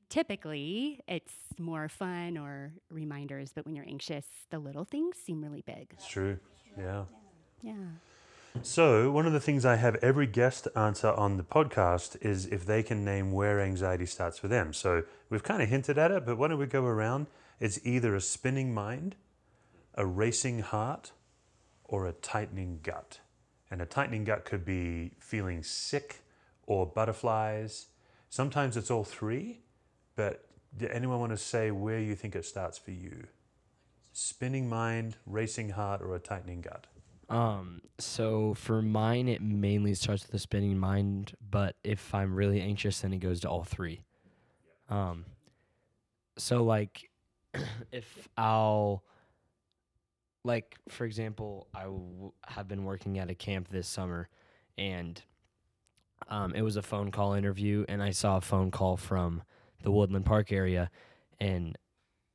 typically 0.10 1.00
it's 1.08 1.34
more 1.58 1.88
fun 1.90 2.38
or 2.38 2.74
reminders, 2.92 3.52
but 3.54 3.66
when 3.66 3.76
you're 3.76 3.88
anxious, 3.88 4.26
the 4.50 4.60
little 4.60 4.86
things 4.86 5.16
seem 5.18 5.42
really 5.42 5.64
big. 5.66 5.88
It's 5.94 6.08
true. 6.08 6.38
Yeah. 6.78 7.06
Yeah. 7.62 7.74
So, 8.62 9.12
one 9.12 9.28
of 9.28 9.34
the 9.34 9.40
things 9.40 9.64
I 9.64 9.76
have 9.76 9.96
every 9.98 10.26
guest 10.26 10.68
answer 10.76 11.12
on 11.12 11.38
the 11.38 11.44
podcast 11.44 12.18
is 12.26 12.48
if 12.48 12.66
they 12.66 12.82
can 12.82 13.06
name 13.06 13.32
where 13.32 13.62
anxiety 13.62 14.06
starts 14.06 14.40
for 14.40 14.48
them. 14.48 14.74
So, 14.74 15.04
we've 15.30 15.44
kind 15.44 15.62
of 15.62 15.70
hinted 15.70 15.98
at 15.98 16.12
it, 16.12 16.26
but 16.26 16.38
why 16.38 16.48
don't 16.48 16.58
we 16.58 16.66
go 16.66 16.84
around? 16.84 17.28
It's 17.60 17.80
either 17.84 18.16
a 18.16 18.22
spinning 18.22 18.74
mind, 18.74 19.16
a 19.94 20.06
racing 20.06 20.60
heart, 20.60 21.12
or 21.84 22.08
a 22.08 22.12
tightening 22.12 22.80
gut. 22.82 23.20
And 23.70 23.82
a 23.82 23.86
tightening 23.86 24.24
gut 24.24 24.46
could 24.46 24.66
be 24.66 25.12
feeling 25.20 25.62
sick 25.62 26.22
or 26.66 26.86
butterflies. 26.86 27.88
Sometimes 28.30 28.78
it's 28.78 28.92
all 28.92 29.04
three, 29.04 29.62
but 30.16 30.46
do 30.78 30.88
anyone 30.88 31.20
want 31.20 31.32
to 31.32 31.38
say 31.38 31.72
where 31.72 32.00
you 32.00 32.16
think 32.16 32.36
it 32.36 32.46
starts 32.46 32.78
for 32.78 32.92
you? 32.92 33.26
Spinning 34.14 34.70
mind, 34.70 35.18
racing 35.26 35.70
heart, 35.70 36.02
or 36.02 36.16
a 36.16 36.20
tightening 36.20 36.62
gut? 36.62 36.86
Um, 37.30 37.82
so 38.00 38.54
for 38.54 38.82
mine, 38.82 39.28
it 39.28 39.42
mainly 39.42 39.94
starts 39.94 40.26
with 40.26 40.34
a 40.34 40.40
spinning 40.40 40.78
mind, 40.78 41.34
but 41.50 41.76
if 41.84 42.14
I'm 42.14 42.36
really 42.36 42.62
anxious, 42.62 43.02
then 43.02 43.14
it 43.14 43.20
goes 43.20 43.40
to 43.42 43.50
all 43.50 43.64
three. 43.64 44.04
Um, 44.90 45.26
so 46.38 46.64
like, 46.64 47.10
if 47.92 48.28
I'll, 48.38 49.04
like 50.44 50.76
for 50.88 51.06
example, 51.06 51.68
I 51.74 51.84
w- 51.84 52.32
have 52.48 52.68
been 52.68 52.84
working 52.84 53.20
at 53.20 53.30
a 53.30 53.36
camp 53.36 53.70
this 53.70 53.88
summer, 53.88 54.30
and 54.78 55.22
um, 56.30 56.54
it 56.56 56.62
was 56.62 56.78
a 56.78 56.82
phone 56.82 57.12
call 57.12 57.34
interview, 57.34 57.86
and 57.90 58.02
I 58.02 58.12
saw 58.12 58.38
a 58.38 58.42
phone 58.42 58.72
call 58.72 58.98
from 58.98 59.44
the 59.84 59.92
Woodland 59.92 60.26
Park 60.26 60.52
area, 60.52 60.90
and 61.40 61.78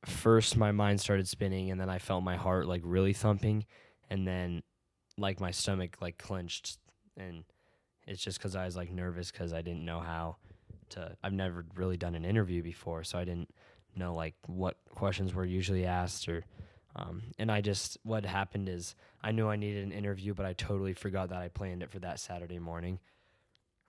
first 0.05 0.55
my 0.57 0.71
mind 0.71 1.01
started 1.01 1.27
spinning, 1.27 1.71
and 1.71 1.81
then 1.81 1.89
I 1.89 1.99
felt 1.99 2.23
my 2.23 2.35
heart 2.35 2.67
like 2.67 2.81
really 2.83 3.13
thumping, 3.13 3.65
and 4.09 4.27
then 4.27 4.61
like 5.17 5.39
my 5.39 5.51
stomach 5.51 5.97
like 6.01 6.17
clenched 6.17 6.77
and 7.17 7.43
it's 8.07 8.21
just 8.21 8.37
because 8.37 8.55
i 8.55 8.65
was 8.65 8.75
like 8.75 8.91
nervous 8.91 9.31
because 9.31 9.53
i 9.53 9.61
didn't 9.61 9.85
know 9.85 9.99
how 9.99 10.35
to 10.89 11.15
i've 11.23 11.33
never 11.33 11.65
really 11.75 11.97
done 11.97 12.15
an 12.15 12.25
interview 12.25 12.61
before 12.61 13.03
so 13.03 13.17
i 13.17 13.23
didn't 13.23 13.49
know 13.95 14.13
like 14.13 14.35
what 14.47 14.77
questions 14.93 15.33
were 15.33 15.45
usually 15.45 15.85
asked 15.85 16.27
or 16.27 16.43
um, 16.97 17.23
and 17.39 17.51
i 17.51 17.61
just 17.61 17.97
what 18.03 18.25
happened 18.25 18.67
is 18.67 18.95
i 19.23 19.31
knew 19.31 19.47
i 19.47 19.55
needed 19.55 19.83
an 19.83 19.91
interview 19.91 20.33
but 20.33 20.45
i 20.45 20.53
totally 20.53 20.93
forgot 20.93 21.29
that 21.29 21.41
i 21.41 21.47
planned 21.47 21.81
it 21.81 21.89
for 21.89 21.99
that 21.99 22.19
saturday 22.19 22.59
morning 22.59 22.99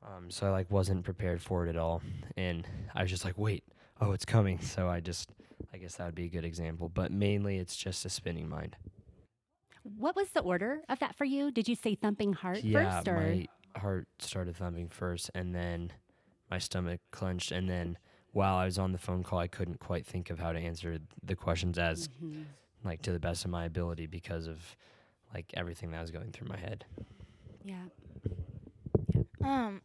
um, 0.06 0.30
so 0.30 0.46
i 0.46 0.50
like 0.50 0.70
wasn't 0.70 1.04
prepared 1.04 1.40
for 1.42 1.66
it 1.66 1.70
at 1.70 1.76
all 1.76 2.00
and 2.36 2.66
i 2.94 3.02
was 3.02 3.10
just 3.10 3.25
like 3.25 3.36
wait 3.36 3.64
oh 4.00 4.12
it's 4.12 4.25
coming 4.25 4.58
so 4.60 4.88
i 4.88 5.00
just 5.00 5.30
i 5.72 5.76
guess 5.78 5.96
that 5.96 6.06
would 6.06 6.14
be 6.14 6.25
a 6.25 6.28
good 6.28 6.44
example 6.44 6.88
but 6.88 7.10
mainly 7.12 7.56
it's 7.58 7.76
just 7.76 8.04
a 8.04 8.08
spinning 8.10 8.48
mind 8.48 8.76
What 9.98 10.16
was 10.16 10.30
the 10.30 10.40
order 10.40 10.80
of 10.88 10.98
that 10.98 11.14
for 11.14 11.25
you? 11.25 11.50
Did 11.52 11.68
you 11.68 11.76
say 11.76 11.94
thumping 11.94 12.32
heart 12.32 12.64
yeah, 12.64 12.96
first, 13.00 13.08
or 13.08 13.14
my 13.14 13.46
heart 13.76 14.08
started 14.18 14.56
thumping 14.56 14.88
first, 14.88 15.30
and 15.32 15.54
then 15.54 15.92
my 16.50 16.58
stomach 16.58 17.00
clenched, 17.12 17.52
and 17.52 17.68
then 17.70 17.96
while 18.32 18.56
I 18.56 18.64
was 18.64 18.78
on 18.78 18.90
the 18.90 18.98
phone 18.98 19.22
call, 19.22 19.38
I 19.38 19.46
couldn't 19.46 19.78
quite 19.78 20.04
think 20.04 20.28
of 20.30 20.40
how 20.40 20.50
to 20.52 20.58
answer 20.58 20.98
the 21.22 21.36
questions 21.36 21.78
as 21.78 22.08
Mhm. 22.20 22.46
like 22.82 23.00
to 23.02 23.12
the 23.12 23.20
best 23.20 23.44
of 23.44 23.50
my 23.52 23.64
ability 23.64 24.06
because 24.06 24.48
of 24.48 24.75
like 25.32 25.46
everything 25.54 25.92
that 25.92 26.00
was 26.00 26.10
going 26.10 26.32
through 26.32 26.48
my 26.48 26.58
head. 26.58 26.84
yeah, 27.64 27.86
Um, 29.44 29.80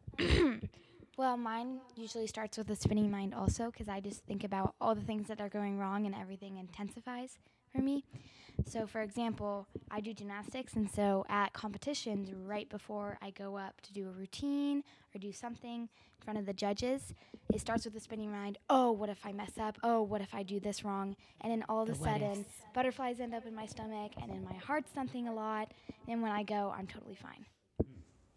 well, 1.18 1.38
mine 1.38 1.80
usually 1.96 2.28
starts 2.28 2.58
with 2.58 2.70
a 2.70 2.76
spinning 2.76 3.12
mind 3.12 3.34
also 3.34 3.72
because 3.72 3.90
I 3.90 4.00
just 4.00 4.26
think 4.26 4.44
about 4.44 4.76
all 4.82 4.96
the 4.96 5.02
things 5.02 5.28
that 5.28 5.42
are 5.42 5.50
going 5.50 5.78
wrong 5.78 6.06
and 6.06 6.16
everything 6.16 6.58
intensifies 6.58 7.38
for 7.72 7.82
me. 7.82 8.04
So, 8.66 8.86
for 8.86 9.02
example, 9.02 9.68
I 9.90 10.02
do 10.02 10.14
gymnastics, 10.14 10.74
and 10.74 10.90
so 10.90 11.26
at 11.30 11.54
competitions, 11.54 12.32
right 12.32 12.70
before 12.70 13.18
I 13.22 13.32
go 13.32 13.58
up 13.58 13.82
to 13.82 13.94
do 13.94 14.08
a 14.08 14.12
routine 14.12 14.84
or 15.14 15.20
do 15.20 15.32
something 15.32 15.82
in 15.82 16.24
front 16.24 16.38
of 16.38 16.46
the 16.46 16.54
judges, 16.54 17.14
it 17.54 17.60
starts 17.60 17.86
with 17.86 17.96
a 17.96 18.00
spinning 18.00 18.32
mind. 18.32 18.58
Oh, 18.70 18.92
what 18.92 19.10
if 19.10 19.26
I 19.26 19.32
mess 19.32 19.58
up? 19.60 19.78
Oh, 19.84 20.02
what 20.02 20.22
if 20.22 20.34
I 20.34 20.44
do 20.44 20.60
this 20.60 20.84
wrong? 20.84 21.16
And 21.42 21.52
then 21.52 21.64
all 21.70 21.82
of 21.82 21.88
The 21.88 21.94
a 21.94 21.98
sudden, 21.98 22.46
butterflies 22.74 23.20
end 23.20 23.34
up 23.34 23.46
in 23.46 23.56
my 23.56 23.66
stomach, 23.66 24.12
and 24.22 24.30
then 24.30 24.44
my 24.44 24.56
heart's 24.56 24.92
thumping 24.92 25.28
a 25.28 25.34
lot. 25.34 25.72
And 26.08 26.22
when 26.22 26.32
I 26.32 26.44
go, 26.44 26.74
I'm 26.78 26.88
totally 26.88 27.16
fine. 27.16 27.46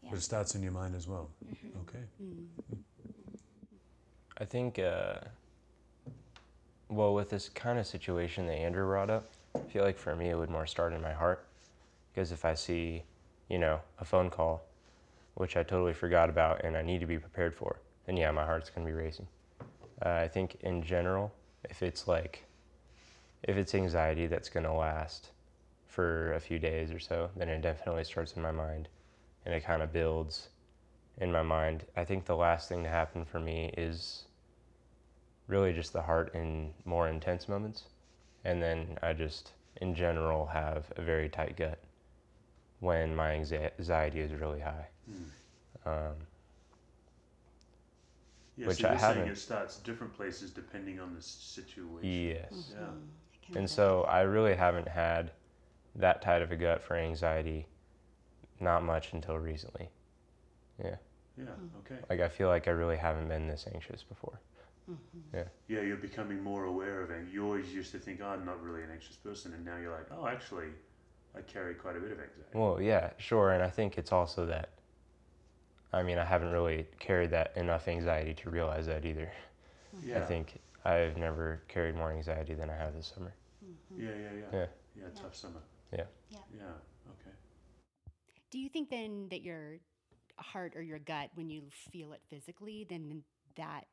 Yeah. 0.05 0.11
But 0.11 0.19
it 0.19 0.23
starts 0.23 0.55
in 0.55 0.63
your 0.63 0.73
mind 0.73 0.95
as 0.95 1.09
well. 1.09 1.31
Okay. 1.83 2.05
I 4.39 4.45
think, 4.45 4.79
uh, 4.79 5.15
well, 6.89 7.15
with 7.15 7.31
this 7.31 7.49
kind 7.49 7.79
of 7.79 7.87
situation 7.87 8.47
that 8.47 8.55
Andrew 8.55 8.85
brought 8.85 9.11
up, 9.11 9.31
I 9.55 9.61
feel 9.61 9.85
like 9.85 9.97
for 9.97 10.15
me 10.15 10.29
it 10.29 10.37
would 10.37 10.51
more 10.51 10.67
start 10.67 10.93
in 10.93 11.01
my 11.01 11.13
heart. 11.13 11.47
Because 12.13 12.33
if 12.33 12.45
I 12.45 12.55
see, 12.55 13.03
you 13.49 13.59
know, 13.59 13.81
a 14.01 14.05
phone 14.05 14.31
call, 14.31 14.63
which 15.35 15.57
I 15.57 15.63
totally 15.63 15.95
forgot 15.95 16.29
about 16.29 16.65
and 16.65 16.77
I 16.77 16.83
need 16.83 17.01
to 17.01 17.07
be 17.07 17.19
prepared 17.19 17.55
for, 17.55 17.81
then 18.07 18.17
yeah, 18.17 18.31
my 18.31 18.45
heart's 18.45 18.71
going 18.71 18.87
to 18.87 18.93
be 18.93 18.97
racing. 18.97 19.27
Uh, 20.05 20.11
I 20.11 20.29
think 20.29 20.57
in 20.61 20.83
general, 20.83 21.33
if 21.71 21.83
it's 21.83 22.07
like, 22.07 22.45
if 23.43 23.57
it's 23.57 23.75
anxiety 23.75 24.27
that's 24.27 24.49
going 24.49 24.65
to 24.65 24.73
last 24.73 25.31
for 25.87 26.33
a 26.35 26.41
few 26.41 26.59
days 26.59 26.91
or 26.91 26.99
so, 26.99 27.31
then 27.37 27.49
it 27.49 27.63
definitely 27.63 28.05
starts 28.05 28.33
in 28.33 28.43
my 28.43 28.51
mind 28.51 28.89
and 29.45 29.55
it 29.55 29.65
kind 29.65 29.83
of 29.83 29.93
builds 29.93 30.49
in 31.19 31.31
my 31.31 31.43
mind. 31.43 31.85
I 31.97 32.05
think 32.05 32.25
the 32.25 32.37
last 32.37 32.69
thing 32.69 32.83
to 32.85 32.89
happen 32.89 33.25
for 33.25 33.39
me 33.41 33.73
is 33.77 34.25
really 35.47 35.73
just 35.73 35.93
the 35.93 36.03
heart 36.03 36.35
in 36.35 36.73
more 36.85 37.09
intense 37.09 37.49
moments. 37.49 37.85
And 38.45 38.63
then 38.63 38.99
I 39.03 39.13
just, 39.13 39.53
in 39.81 39.95
general, 39.95 40.47
have 40.47 40.93
a 40.97 41.03
very 41.03 41.29
tight 41.29 41.57
gut 41.57 41.79
when 42.81 43.15
my 43.15 43.33
anxiety 43.33 44.21
is 44.21 44.33
really 44.33 44.61
high. 44.61 44.87
Um, 45.87 46.15
Yeah, 48.57 48.69
Which 48.69 48.79
so 48.79 48.89
I 48.89 48.91
you're 48.93 48.99
saying 49.01 49.17
haven't. 49.17 49.33
it 49.33 49.39
starts 49.39 49.79
different 49.79 50.15
places 50.15 50.51
depending 50.51 51.01
on 51.01 51.15
the 51.15 51.21
situation. 51.23 52.09
yes. 52.09 52.73
Yeah. 52.73 52.87
I 52.87 53.47
can 53.47 53.57
And 53.59 53.71
so 53.71 54.03
I 54.03 54.21
really 54.23 54.55
haven't 54.55 54.87
had 54.89 55.33
that 55.97 56.23
tight 56.23 56.41
of 56.43 56.53
a 56.53 56.57
gut 56.57 56.83
for 56.83 56.97
anxiety, 56.97 57.67
not 58.61 58.83
much 58.83 59.13
until 59.13 59.39
recently. 59.39 59.89
Yeah. 60.83 60.97
Yeah. 61.37 61.45
Hmm. 61.47 61.67
Okay. 61.81 62.01
Like 62.09 62.21
I 62.21 62.29
feel 62.29 62.49
like 62.49 62.69
I 62.69 62.73
really 62.73 62.97
haven't 62.97 63.29
been 63.29 63.49
this 63.49 63.67
anxious 63.73 64.03
before. 64.03 64.39
Mhm. 64.91 65.49
Yeah, 65.69 65.81
you're 65.81 65.97
becoming 65.97 66.43
more 66.43 66.65
aware 66.65 67.01
of 67.01 67.11
it. 67.11 67.29
You 67.29 67.45
always 67.45 67.73
used 67.73 67.91
to 67.93 67.99
think, 67.99 68.21
oh, 68.23 68.27
I'm 68.27 68.45
not 68.45 68.63
really 68.63 68.83
an 68.83 68.91
anxious 68.91 69.17
person, 69.17 69.55
and 69.55 69.65
now 69.65 69.77
you're 69.79 69.91
like, 69.97 70.07
oh, 70.13 70.27
actually, 70.27 70.69
I 71.35 71.41
carry 71.41 71.75
quite 71.75 71.97
a 71.97 72.01
bit 72.01 72.13
of 72.13 72.19
anxiety. 72.19 72.51
Well, 72.53 72.81
yeah, 72.81 73.11
sure. 73.17 73.53
And 73.53 73.63
I 73.63 73.71
think 73.71 73.97
it's 73.97 74.13
also 74.13 74.45
that, 74.47 74.69
I 75.93 76.03
mean, 76.03 76.19
I 76.19 76.25
haven't 76.25 76.51
really 76.53 76.87
carried 76.99 77.31
that 77.31 77.57
enough 77.57 77.89
anxiety 77.89 78.35
to 78.35 78.51
realize 78.51 78.87
that 78.87 79.05
either. 79.07 79.33
Hmm. 79.93 80.09
yeah. 80.09 80.19
I 80.19 80.21
think 80.21 80.61
I've 80.85 81.17
never 81.17 81.63
carried 81.69 81.97
more 81.97 82.13
anxiety 82.13 82.55
than 82.55 82.69
I 82.69 82.77
have 82.77 82.95
this 82.95 83.11
summer. 83.15 83.33
Mm-hmm. 83.65 84.03
Yeah, 84.03 84.11
yeah, 84.11 84.31
yeah. 84.33 84.59
Yeah. 84.59 84.67
Yeah, 84.97 85.09
tough 85.15 85.35
summer. 85.35 85.61
Yeah. 85.93 86.05
Yeah. 86.31 86.39
Yeah. 86.55 86.63
Do 88.55 88.61
you 88.61 88.69
think 88.69 88.89
then 88.89 89.27
that 89.31 89.43
your 89.43 89.79
heart 90.37 90.75
or 90.77 90.81
your 90.81 91.01
gut, 91.01 91.31
when 91.35 91.51
you 91.51 91.65
feel 91.91 92.13
it 92.13 92.21
physically, 92.31 92.87
then 92.89 93.25
that 93.57 93.89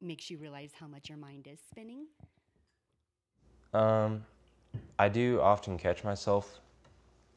makes 0.00 0.30
you 0.30 0.38
realize 0.38 0.70
how 0.78 0.86
much 0.86 1.08
your 1.08 1.18
mind 1.18 1.48
is 1.48 1.58
spinning? 1.68 2.06
Um, 3.74 4.24
I 4.96 5.08
do 5.08 5.40
often 5.40 5.76
catch 5.76 6.04
myself 6.04 6.60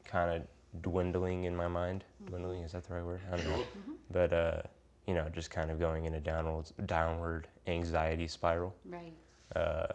kind 0.04 0.30
of 0.30 0.80
dwindling 0.80 1.42
in 1.42 1.56
my 1.56 1.66
mind. 1.66 2.04
Dwindling, 2.28 2.62
is 2.62 2.70
that 2.70 2.84
the 2.86 2.94
right 2.94 3.04
word? 3.04 3.22
I 3.32 3.36
don't 3.36 3.46
know. 3.48 3.64
But, 4.12 4.32
uh, 4.32 4.62
you 5.08 5.14
know, 5.14 5.28
just 5.34 5.50
kind 5.50 5.72
of 5.72 5.80
going 5.80 6.04
in 6.04 6.14
a 6.14 6.20
downward, 6.20 6.66
downward 6.86 7.48
anxiety 7.66 8.28
spiral. 8.28 8.76
Right. 8.84 9.12
Uh, 9.56 9.88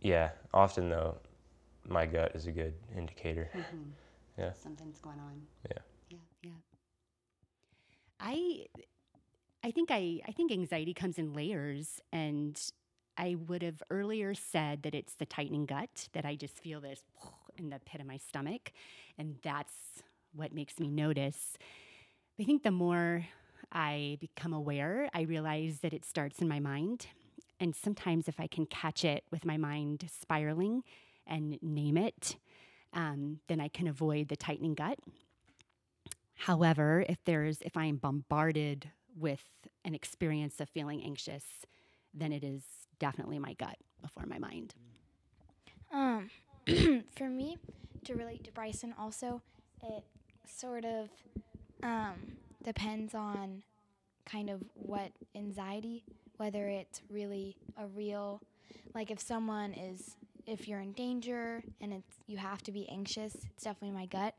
yeah, 0.00 0.30
often 0.52 0.88
though, 0.88 1.14
my 1.88 2.06
gut 2.06 2.32
is 2.34 2.48
a 2.48 2.50
good 2.50 2.74
indicator. 2.96 3.48
Mhm. 3.54 3.92
Yeah. 4.38 4.52
Something's 4.62 5.00
going 5.00 5.18
on. 5.18 5.42
Yeah. 5.70 5.78
Yeah, 6.10 6.18
yeah. 6.42 6.50
I 8.20 8.66
I 9.62 9.70
think 9.70 9.90
I 9.90 10.20
I 10.26 10.32
think 10.32 10.52
anxiety 10.52 10.94
comes 10.94 11.18
in 11.18 11.32
layers 11.32 12.00
and 12.12 12.60
I 13.18 13.36
would 13.48 13.62
have 13.62 13.82
earlier 13.90 14.34
said 14.34 14.82
that 14.82 14.94
it's 14.94 15.14
the 15.14 15.26
tightening 15.26 15.66
gut 15.66 16.08
that 16.12 16.24
I 16.24 16.36
just 16.36 16.58
feel 16.58 16.80
this 16.80 17.02
in 17.58 17.70
the 17.70 17.80
pit 17.84 18.00
of 18.00 18.06
my 18.06 18.18
stomach 18.18 18.72
and 19.18 19.36
that's 19.42 20.02
what 20.34 20.52
makes 20.52 20.78
me 20.78 20.88
notice. 20.88 21.56
I 22.38 22.44
think 22.44 22.62
the 22.62 22.70
more 22.70 23.26
I 23.72 24.18
become 24.20 24.52
aware, 24.52 25.08
I 25.14 25.22
realize 25.22 25.80
that 25.80 25.94
it 25.94 26.04
starts 26.04 26.40
in 26.40 26.48
my 26.48 26.60
mind. 26.60 27.06
And 27.58 27.74
sometimes 27.74 28.28
if 28.28 28.38
I 28.38 28.46
can 28.46 28.66
catch 28.66 29.04
it 29.04 29.24
with 29.30 29.46
my 29.46 29.56
mind 29.56 30.08
spiraling 30.20 30.82
and 31.26 31.58
name 31.62 31.96
it, 31.96 32.36
um, 32.92 33.40
then 33.48 33.60
I 33.60 33.68
can 33.68 33.86
avoid 33.86 34.28
the 34.28 34.36
tightening 34.36 34.74
gut. 34.74 34.98
However, 36.34 37.04
if 37.08 37.18
there's 37.24 37.60
if 37.62 37.76
I 37.76 37.86
am 37.86 37.96
bombarded 37.96 38.90
with 39.18 39.42
an 39.84 39.94
experience 39.94 40.60
of 40.60 40.68
feeling 40.68 41.02
anxious, 41.02 41.44
then 42.12 42.32
it 42.32 42.44
is 42.44 42.62
definitely 42.98 43.38
my 43.38 43.54
gut 43.54 43.76
before 44.02 44.24
my 44.26 44.38
mind. 44.38 44.74
Um, 45.92 46.30
for 47.16 47.28
me, 47.28 47.56
to 48.04 48.14
relate 48.14 48.44
to 48.44 48.52
Bryson, 48.52 48.94
also, 48.98 49.40
it 49.82 50.04
sort 50.46 50.84
of 50.84 51.08
um, 51.82 52.14
depends 52.62 53.14
on 53.14 53.62
kind 54.24 54.50
of 54.50 54.62
what 54.74 55.12
anxiety, 55.34 56.04
whether 56.36 56.68
it's 56.68 57.00
really 57.08 57.56
a 57.78 57.86
real, 57.86 58.40
like 58.94 59.10
if 59.10 59.20
someone 59.20 59.72
is 59.72 60.16
if 60.46 60.68
you're 60.68 60.80
in 60.80 60.92
danger 60.92 61.62
and 61.80 61.92
it's 61.92 62.16
you 62.26 62.36
have 62.36 62.62
to 62.62 62.72
be 62.72 62.88
anxious, 62.88 63.34
it's 63.34 63.64
definitely 63.64 63.96
my 63.96 64.06
gut. 64.06 64.34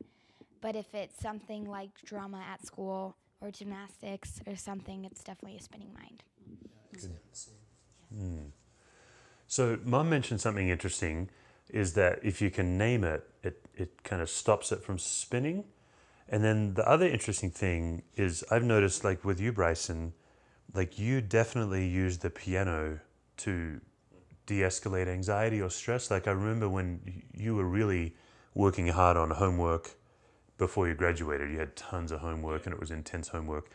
But 0.60 0.74
if 0.74 0.94
it's 0.94 1.20
something 1.20 1.64
like 1.64 1.90
drama 2.04 2.42
at 2.50 2.64
school 2.66 3.16
or 3.40 3.50
gymnastics 3.50 4.40
or 4.46 4.56
something, 4.56 5.04
it's 5.04 5.22
definitely 5.22 5.58
a 5.58 5.62
spinning 5.62 5.92
mind. 5.94 6.24
Hmm. 8.12 8.46
So, 9.46 9.78
Mum 9.84 10.10
mentioned 10.10 10.40
something 10.40 10.68
interesting 10.68 11.30
is 11.70 11.92
that 11.94 12.18
if 12.22 12.40
you 12.40 12.50
can 12.50 12.76
name 12.76 13.04
it, 13.04 13.28
it, 13.42 13.64
it 13.74 14.02
kind 14.02 14.20
of 14.20 14.28
stops 14.28 14.72
it 14.72 14.82
from 14.82 14.98
spinning. 14.98 15.64
And 16.28 16.44
then 16.44 16.74
the 16.74 16.86
other 16.88 17.06
interesting 17.06 17.50
thing 17.50 18.02
is 18.16 18.44
I've 18.50 18.64
noticed, 18.64 19.04
like 19.04 19.24
with 19.24 19.40
you, 19.40 19.52
Bryson, 19.52 20.12
like 20.74 20.98
you 20.98 21.20
definitely 21.20 21.86
use 21.86 22.18
the 22.18 22.30
piano 22.30 23.00
to 23.38 23.80
de 24.48 24.62
escalate 24.62 25.06
anxiety 25.06 25.60
or 25.60 25.70
stress. 25.70 26.10
Like 26.10 26.26
I 26.26 26.32
remember 26.32 26.68
when 26.68 27.22
you 27.34 27.54
were 27.54 27.68
really 27.68 28.16
working 28.54 28.88
hard 28.88 29.16
on 29.16 29.30
homework 29.30 29.90
before 30.56 30.88
you 30.88 30.94
graduated, 30.94 31.50
you 31.50 31.58
had 31.58 31.76
tons 31.76 32.10
of 32.10 32.20
homework 32.20 32.66
and 32.66 32.74
it 32.74 32.80
was 32.80 32.90
intense 32.90 33.28
homework. 33.28 33.70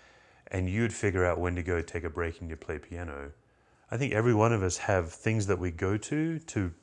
And 0.47 0.69
you'd 0.69 0.91
figure 0.91 1.25
out 1.25 1.39
when 1.39 1.55
to 1.55 1.63
go 1.63 1.81
take 1.81 2.03
a 2.03 2.09
break 2.09 2.41
and 2.41 2.49
you 2.49 2.57
play 2.57 2.79
piano. 2.79 3.31
I 3.89 3.97
think 3.97 4.13
every 4.13 4.33
one 4.33 4.51
of 4.51 4.63
us 4.63 4.77
have 4.77 5.13
things 5.13 5.47
that 5.47 5.59
we 5.59 5.71
go 5.71 5.95
to 5.95 6.39
to 6.39 6.73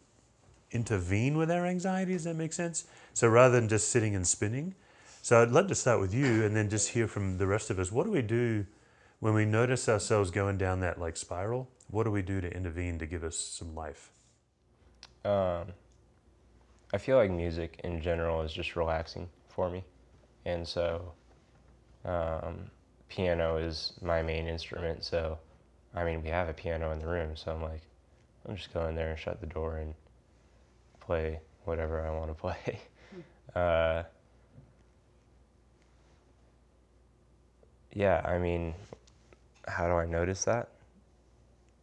intervene 0.71 1.37
with 1.37 1.51
our 1.51 1.67
anxiety. 1.67 2.13
Does 2.13 2.25
that 2.25 2.37
make 2.37 2.53
sense? 2.53 2.85
So 3.13 3.29
rather 3.29 3.61
than 3.61 3.69
just 3.69 3.89
sitting 3.89 4.15
and 4.15 4.27
spinning, 4.27 4.75
so 5.21 5.43
I'd 5.43 5.51
love 5.51 5.67
to 5.67 5.75
start 5.75 6.01
with 6.01 6.15
you 6.15 6.45
and 6.45 6.57
then 6.57 6.71
just 6.71 6.91
hear 6.91 7.07
from 7.09 7.39
the 7.39 7.47
rest 7.47 7.71
of 7.71 7.79
us. 7.79 7.93
What 7.93 8.05
do 8.05 8.13
we 8.13 8.23
do 8.23 8.67
when 9.19 9.35
we 9.35 9.45
notice 9.45 9.89
ourselves 9.89 10.31
going 10.31 10.57
down 10.57 10.81
that 10.81 10.99
like 10.99 11.17
spiral? 11.17 11.69
What 11.91 12.05
do 12.05 12.11
we 12.11 12.23
do 12.23 12.41
to 12.41 12.53
intervene 12.53 12.99
to 13.01 13.07
give 13.07 13.25
us 13.25 13.37
some 13.37 13.75
life? 13.75 14.13
Um, 15.25 15.73
I 16.93 16.99
feel 16.99 17.17
like 17.17 17.31
music 17.31 17.81
in 17.85 18.01
general 18.01 18.43
is 18.43 18.53
just 18.53 18.77
relaxing 18.77 19.29
for 19.49 19.69
me, 19.69 19.85
and 20.45 20.67
so 20.67 21.13
um, 22.05 22.71
piano 23.09 23.57
is 23.57 23.93
my 24.03 24.23
main 24.23 24.47
instrument. 24.47 25.05
So, 25.05 25.39
I 25.95 26.05
mean, 26.05 26.23
we 26.23 26.29
have 26.29 26.49
a 26.49 26.55
piano 26.55 26.93
in 26.93 27.01
the 27.01 27.07
room, 27.07 27.37
so 27.37 27.53
I'm 27.53 27.63
like, 27.63 27.83
I'm 28.49 28.57
just 28.57 28.73
going 28.73 28.95
there 28.95 29.11
and 29.11 29.19
shut 29.19 29.41
the 29.41 29.47
door 29.47 29.77
and 29.77 29.95
play 31.01 31.41
whatever 31.65 32.07
I 32.07 32.11
want 32.11 32.29
to 32.29 32.35
play. 32.41 32.81
uh, 33.55 34.05
yeah, 37.93 38.23
I 38.25 38.39
mean, 38.39 38.75
how 39.67 39.87
do 39.87 39.95
I 39.95 40.07
notice 40.07 40.45
that? 40.45 40.69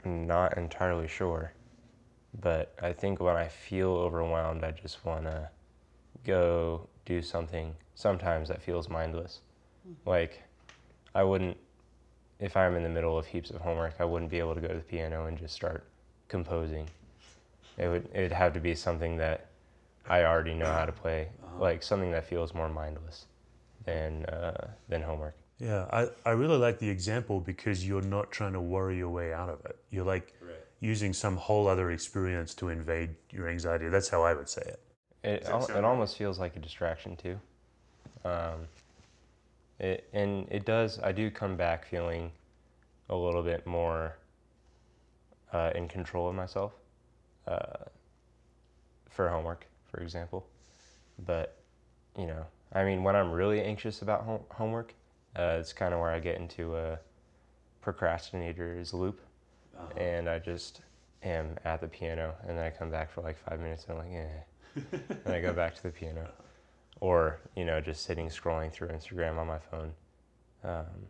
I'm 0.07 0.25
not 0.25 0.57
entirely 0.57 1.07
sure. 1.07 1.51
But 2.39 2.73
I 2.81 2.93
think 2.93 3.19
when 3.19 3.35
I 3.35 3.47
feel 3.47 3.89
overwhelmed, 3.89 4.63
I 4.63 4.71
just 4.71 5.03
want 5.05 5.25
to 5.25 5.49
go 6.23 6.87
do 7.05 7.21
something 7.21 7.75
sometimes 7.95 8.47
that 8.49 8.61
feels 8.61 8.89
mindless. 8.89 9.41
Like, 10.05 10.43
I 11.15 11.23
wouldn't, 11.23 11.57
if 12.39 12.55
I'm 12.55 12.75
in 12.75 12.83
the 12.83 12.89
middle 12.89 13.17
of 13.17 13.25
heaps 13.25 13.49
of 13.49 13.61
homework, 13.61 13.95
I 13.99 14.05
wouldn't 14.05 14.31
be 14.31 14.39
able 14.39 14.55
to 14.55 14.61
go 14.61 14.67
to 14.67 14.75
the 14.75 14.81
piano 14.81 15.25
and 15.25 15.37
just 15.37 15.55
start 15.55 15.85
composing. 16.27 16.87
It 17.77 17.87
would, 17.87 18.09
it 18.13 18.21
would 18.21 18.31
have 18.31 18.53
to 18.53 18.59
be 18.59 18.75
something 18.75 19.17
that 19.17 19.47
I 20.09 20.23
already 20.23 20.53
know 20.53 20.71
how 20.71 20.85
to 20.85 20.91
play, 20.91 21.29
like 21.59 21.83
something 21.83 22.11
that 22.11 22.25
feels 22.25 22.53
more 22.53 22.69
mindless 22.69 23.25
than, 23.85 24.25
uh, 24.25 24.67
than 24.89 25.01
homework. 25.01 25.35
Yeah, 25.59 25.87
I, 25.91 26.07
I 26.25 26.31
really 26.31 26.57
like 26.57 26.79
the 26.79 26.89
example 26.89 27.39
because 27.39 27.87
you're 27.87 28.01
not 28.01 28.31
trying 28.31 28.53
to 28.53 28.61
worry 28.61 28.97
your 28.97 29.09
way 29.09 29.33
out 29.33 29.49
of 29.49 29.65
it. 29.65 29.77
You're 29.89 30.05
like 30.05 30.33
using 30.79 31.13
some 31.13 31.35
whole 31.35 31.67
other 31.67 31.89
experience 31.91 32.53
to 32.55 32.69
invade 32.69 33.15
your 33.31 33.49
anxiety. 33.49 33.89
That's 33.89 34.09
how 34.09 34.21
I 34.21 34.35
would 34.35 34.49
say 34.49 34.61
it. 34.61 34.79
It, 35.23 35.45
al- 35.45 35.65
it 35.65 35.83
almost 35.83 36.17
feels 36.17 36.37
like 36.37 36.55
a 36.55 36.59
distraction 36.59 37.15
too. 37.15 37.39
Um, 38.23 38.67
it, 39.79 40.07
and 40.13 40.47
it 40.51 40.65
does, 40.65 40.99
I 41.01 41.11
do 41.11 41.31
come 41.31 41.55
back 41.55 41.87
feeling 41.87 42.31
a 43.09 43.15
little 43.15 43.41
bit 43.41 43.65
more 43.65 44.17
uh, 45.51 45.71
in 45.73 45.87
control 45.87 46.29
of 46.29 46.35
myself 46.35 46.73
uh, 47.47 47.85
for 49.09 49.27
homework, 49.29 49.65
for 49.89 50.01
example. 50.01 50.45
But, 51.25 51.57
you 52.15 52.27
know, 52.27 52.45
I 52.73 52.83
mean, 52.83 53.03
when 53.03 53.15
I'm 53.15 53.31
really 53.31 53.61
anxious 53.61 54.03
about 54.03 54.23
home- 54.23 54.45
homework, 54.49 54.93
uh, 55.37 55.57
it's 55.59 55.73
kind 55.73 55.93
of 55.93 55.99
where 55.99 56.09
I 56.11 56.19
get 56.19 56.37
into 56.37 56.75
a 56.75 56.99
procrastinator's 57.81 58.93
loop. 58.93 59.21
And 59.95 60.27
I 60.27 60.39
just 60.39 60.81
am 61.23 61.55
at 61.65 61.81
the 61.81 61.87
piano, 61.87 62.33
and 62.47 62.57
then 62.57 62.65
I 62.65 62.71
come 62.71 62.89
back 62.89 63.11
for 63.11 63.21
like 63.21 63.37
five 63.37 63.59
minutes, 63.59 63.85
and 63.87 63.99
I'm 63.99 64.05
like, 64.05 64.15
eh 64.15 64.97
and 65.25 65.33
I 65.33 65.39
go 65.41 65.53
back 65.53 65.75
to 65.75 65.83
the 65.83 65.89
piano, 65.89 66.27
or 66.99 67.39
you 67.55 67.65
know, 67.65 67.79
just 67.79 68.03
sitting 68.03 68.27
scrolling 68.27 68.71
through 68.71 68.89
Instagram 68.89 69.37
on 69.37 69.47
my 69.47 69.59
phone. 69.59 69.93
Um, 70.63 71.07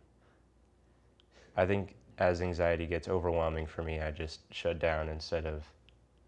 I 1.56 1.66
think 1.66 1.96
as 2.18 2.40
anxiety 2.42 2.86
gets 2.86 3.08
overwhelming 3.08 3.66
for 3.66 3.82
me, 3.82 4.00
I 4.00 4.10
just 4.10 4.40
shut 4.52 4.78
down 4.78 5.08
instead 5.08 5.46
of 5.46 5.64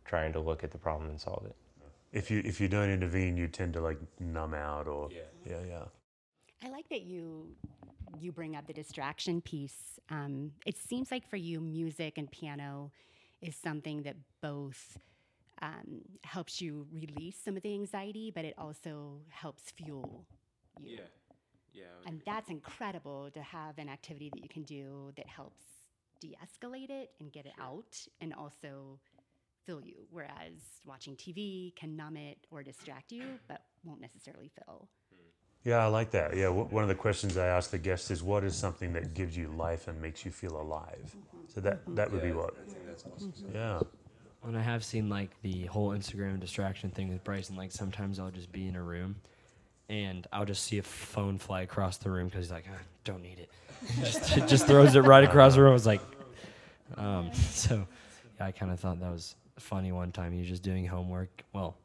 trying 0.04 0.32
to 0.32 0.40
look 0.40 0.64
at 0.64 0.70
the 0.70 0.78
problem 0.78 1.10
and 1.10 1.20
solve 1.20 1.44
it. 1.46 1.56
If 2.12 2.30
you 2.30 2.42
if 2.44 2.60
you 2.60 2.68
don't 2.68 2.90
intervene, 2.90 3.36
you 3.36 3.48
tend 3.48 3.74
to 3.74 3.80
like 3.80 3.98
numb 4.18 4.54
out 4.54 4.88
or 4.88 5.08
yeah 5.12 5.20
yeah 5.46 5.60
yeah. 5.68 5.84
I 6.64 6.68
like 6.68 6.88
that 6.90 7.02
you 7.02 7.56
you 8.18 8.32
bring 8.32 8.56
up 8.56 8.66
the 8.66 8.72
distraction 8.72 9.40
piece. 9.40 9.98
Um, 10.10 10.52
it 10.66 10.76
seems 10.76 11.10
like 11.10 11.28
for 11.28 11.36
you, 11.36 11.60
music 11.60 12.18
and 12.18 12.30
piano 12.30 12.90
is 13.40 13.54
something 13.56 14.02
that 14.02 14.16
both 14.42 14.98
um, 15.62 16.02
helps 16.22 16.60
you 16.60 16.86
release 16.92 17.36
some 17.42 17.56
of 17.56 17.62
the 17.62 17.72
anxiety, 17.72 18.32
but 18.34 18.44
it 18.44 18.54
also 18.58 19.20
helps 19.28 19.70
fuel 19.70 20.26
you. 20.80 20.96
yeah. 20.96 21.04
Yeah. 21.72 21.84
And 22.04 22.20
that's 22.26 22.50
incredible 22.50 23.30
to 23.30 23.40
have 23.42 23.78
an 23.78 23.88
activity 23.88 24.28
that 24.34 24.42
you 24.42 24.48
can 24.48 24.64
do 24.64 25.12
that 25.16 25.26
helps 25.28 25.64
de-escalate 26.20 26.90
it 26.90 27.12
and 27.20 27.32
get 27.32 27.46
it 27.46 27.52
out, 27.60 27.96
and 28.20 28.34
also 28.34 28.98
fill 29.66 29.80
you. 29.80 30.06
Whereas 30.10 30.80
watching 30.84 31.16
TV 31.16 31.74
can 31.76 31.96
numb 31.96 32.16
it 32.16 32.38
or 32.50 32.62
distract 32.62 33.12
you, 33.12 33.38
but 33.48 33.62
won't 33.84 34.00
necessarily 34.00 34.50
fill. 34.64 34.88
Yeah, 35.64 35.78
I 35.84 35.86
like 35.88 36.10
that. 36.12 36.34
Yeah, 36.36 36.44
w- 36.46 36.64
one 36.66 36.82
of 36.82 36.88
the 36.88 36.94
questions 36.94 37.36
I 37.36 37.46
ask 37.46 37.70
the 37.70 37.78
guests 37.78 38.10
is, 38.10 38.22
"What 38.22 38.44
is 38.44 38.56
something 38.56 38.92
that 38.94 39.12
gives 39.14 39.36
you 39.36 39.48
life 39.48 39.88
and 39.88 40.00
makes 40.00 40.24
you 40.24 40.30
feel 40.30 40.58
alive?" 40.60 41.14
So 41.48 41.60
that 41.60 41.80
that 41.96 42.10
would 42.10 42.22
be 42.22 42.32
what. 42.32 42.54
Yeah. 43.52 43.80
When 44.42 44.56
I 44.56 44.62
have 44.62 44.82
seen 44.84 45.08
like 45.10 45.30
the 45.42 45.66
whole 45.66 45.90
Instagram 45.90 46.40
distraction 46.40 46.90
thing 46.90 47.08
with 47.10 47.22
Bryson, 47.24 47.56
like 47.56 47.72
sometimes 47.72 48.18
I'll 48.18 48.30
just 48.30 48.50
be 48.52 48.66
in 48.68 48.74
a 48.76 48.82
room 48.82 49.16
and 49.90 50.26
I'll 50.32 50.46
just 50.46 50.64
see 50.64 50.78
a 50.78 50.82
phone 50.82 51.36
fly 51.38 51.60
across 51.62 51.98
the 51.98 52.10
room 52.10 52.28
because 52.28 52.46
he's 52.46 52.52
like, 52.52 52.64
"Ah, 52.72 52.78
don't 53.04 53.22
need 53.22 53.38
it. 53.38 53.50
just, 54.00 54.34
just 54.48 54.66
throws 54.66 54.94
it 54.94 55.00
right 55.02 55.24
across 55.24 55.54
the 55.56 55.60
room. 55.62 55.70
I 55.70 55.74
was 55.74 55.86
like, 55.86 56.00
um, 56.96 57.30
so 57.34 57.86
yeah, 58.38 58.46
I 58.46 58.52
kind 58.52 58.72
of 58.72 58.80
thought 58.80 58.98
that 59.00 59.10
was 59.12 59.34
funny 59.58 59.92
one 59.92 60.10
time. 60.10 60.32
He 60.32 60.38
was 60.38 60.48
just 60.48 60.62
doing 60.62 60.86
homework. 60.86 61.42
Well, 61.52 61.76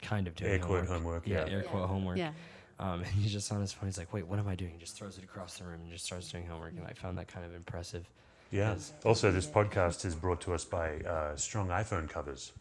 kind 0.00 0.28
of 0.28 0.36
doing 0.36 0.52
Air 0.52 0.58
quote 0.60 0.86
homework. 0.86 1.24
homework, 1.24 1.26
Yeah, 1.26 1.46
yeah. 1.46 1.52
air 1.52 1.62
quote 1.64 1.88
homework. 1.88 2.18
Yeah. 2.18 2.30
Um, 2.78 3.00
and 3.04 3.06
he's 3.06 3.32
just 3.32 3.50
on 3.52 3.60
his 3.60 3.72
phone. 3.72 3.88
He's 3.88 3.98
like, 3.98 4.12
wait, 4.12 4.26
what 4.26 4.38
am 4.38 4.48
I 4.48 4.54
doing? 4.54 4.72
He 4.72 4.78
just 4.78 4.96
throws 4.96 5.18
it 5.18 5.24
across 5.24 5.58
the 5.58 5.64
room 5.64 5.80
and 5.82 5.90
just 5.92 6.04
starts 6.04 6.30
doing 6.30 6.46
homework. 6.46 6.72
And 6.76 6.86
I 6.86 6.92
found 6.92 7.18
that 7.18 7.28
kind 7.28 7.44
of 7.46 7.54
impressive. 7.54 8.08
Yeah. 8.50 8.72
Yes. 8.72 8.92
Also, 9.04 9.30
this 9.32 9.46
podcast 9.46 10.04
is 10.04 10.14
brought 10.14 10.40
to 10.42 10.52
us 10.54 10.64
by 10.64 10.96
uh, 11.00 11.34
strong 11.36 11.68
iPhone 11.68 12.08
covers 12.08 12.52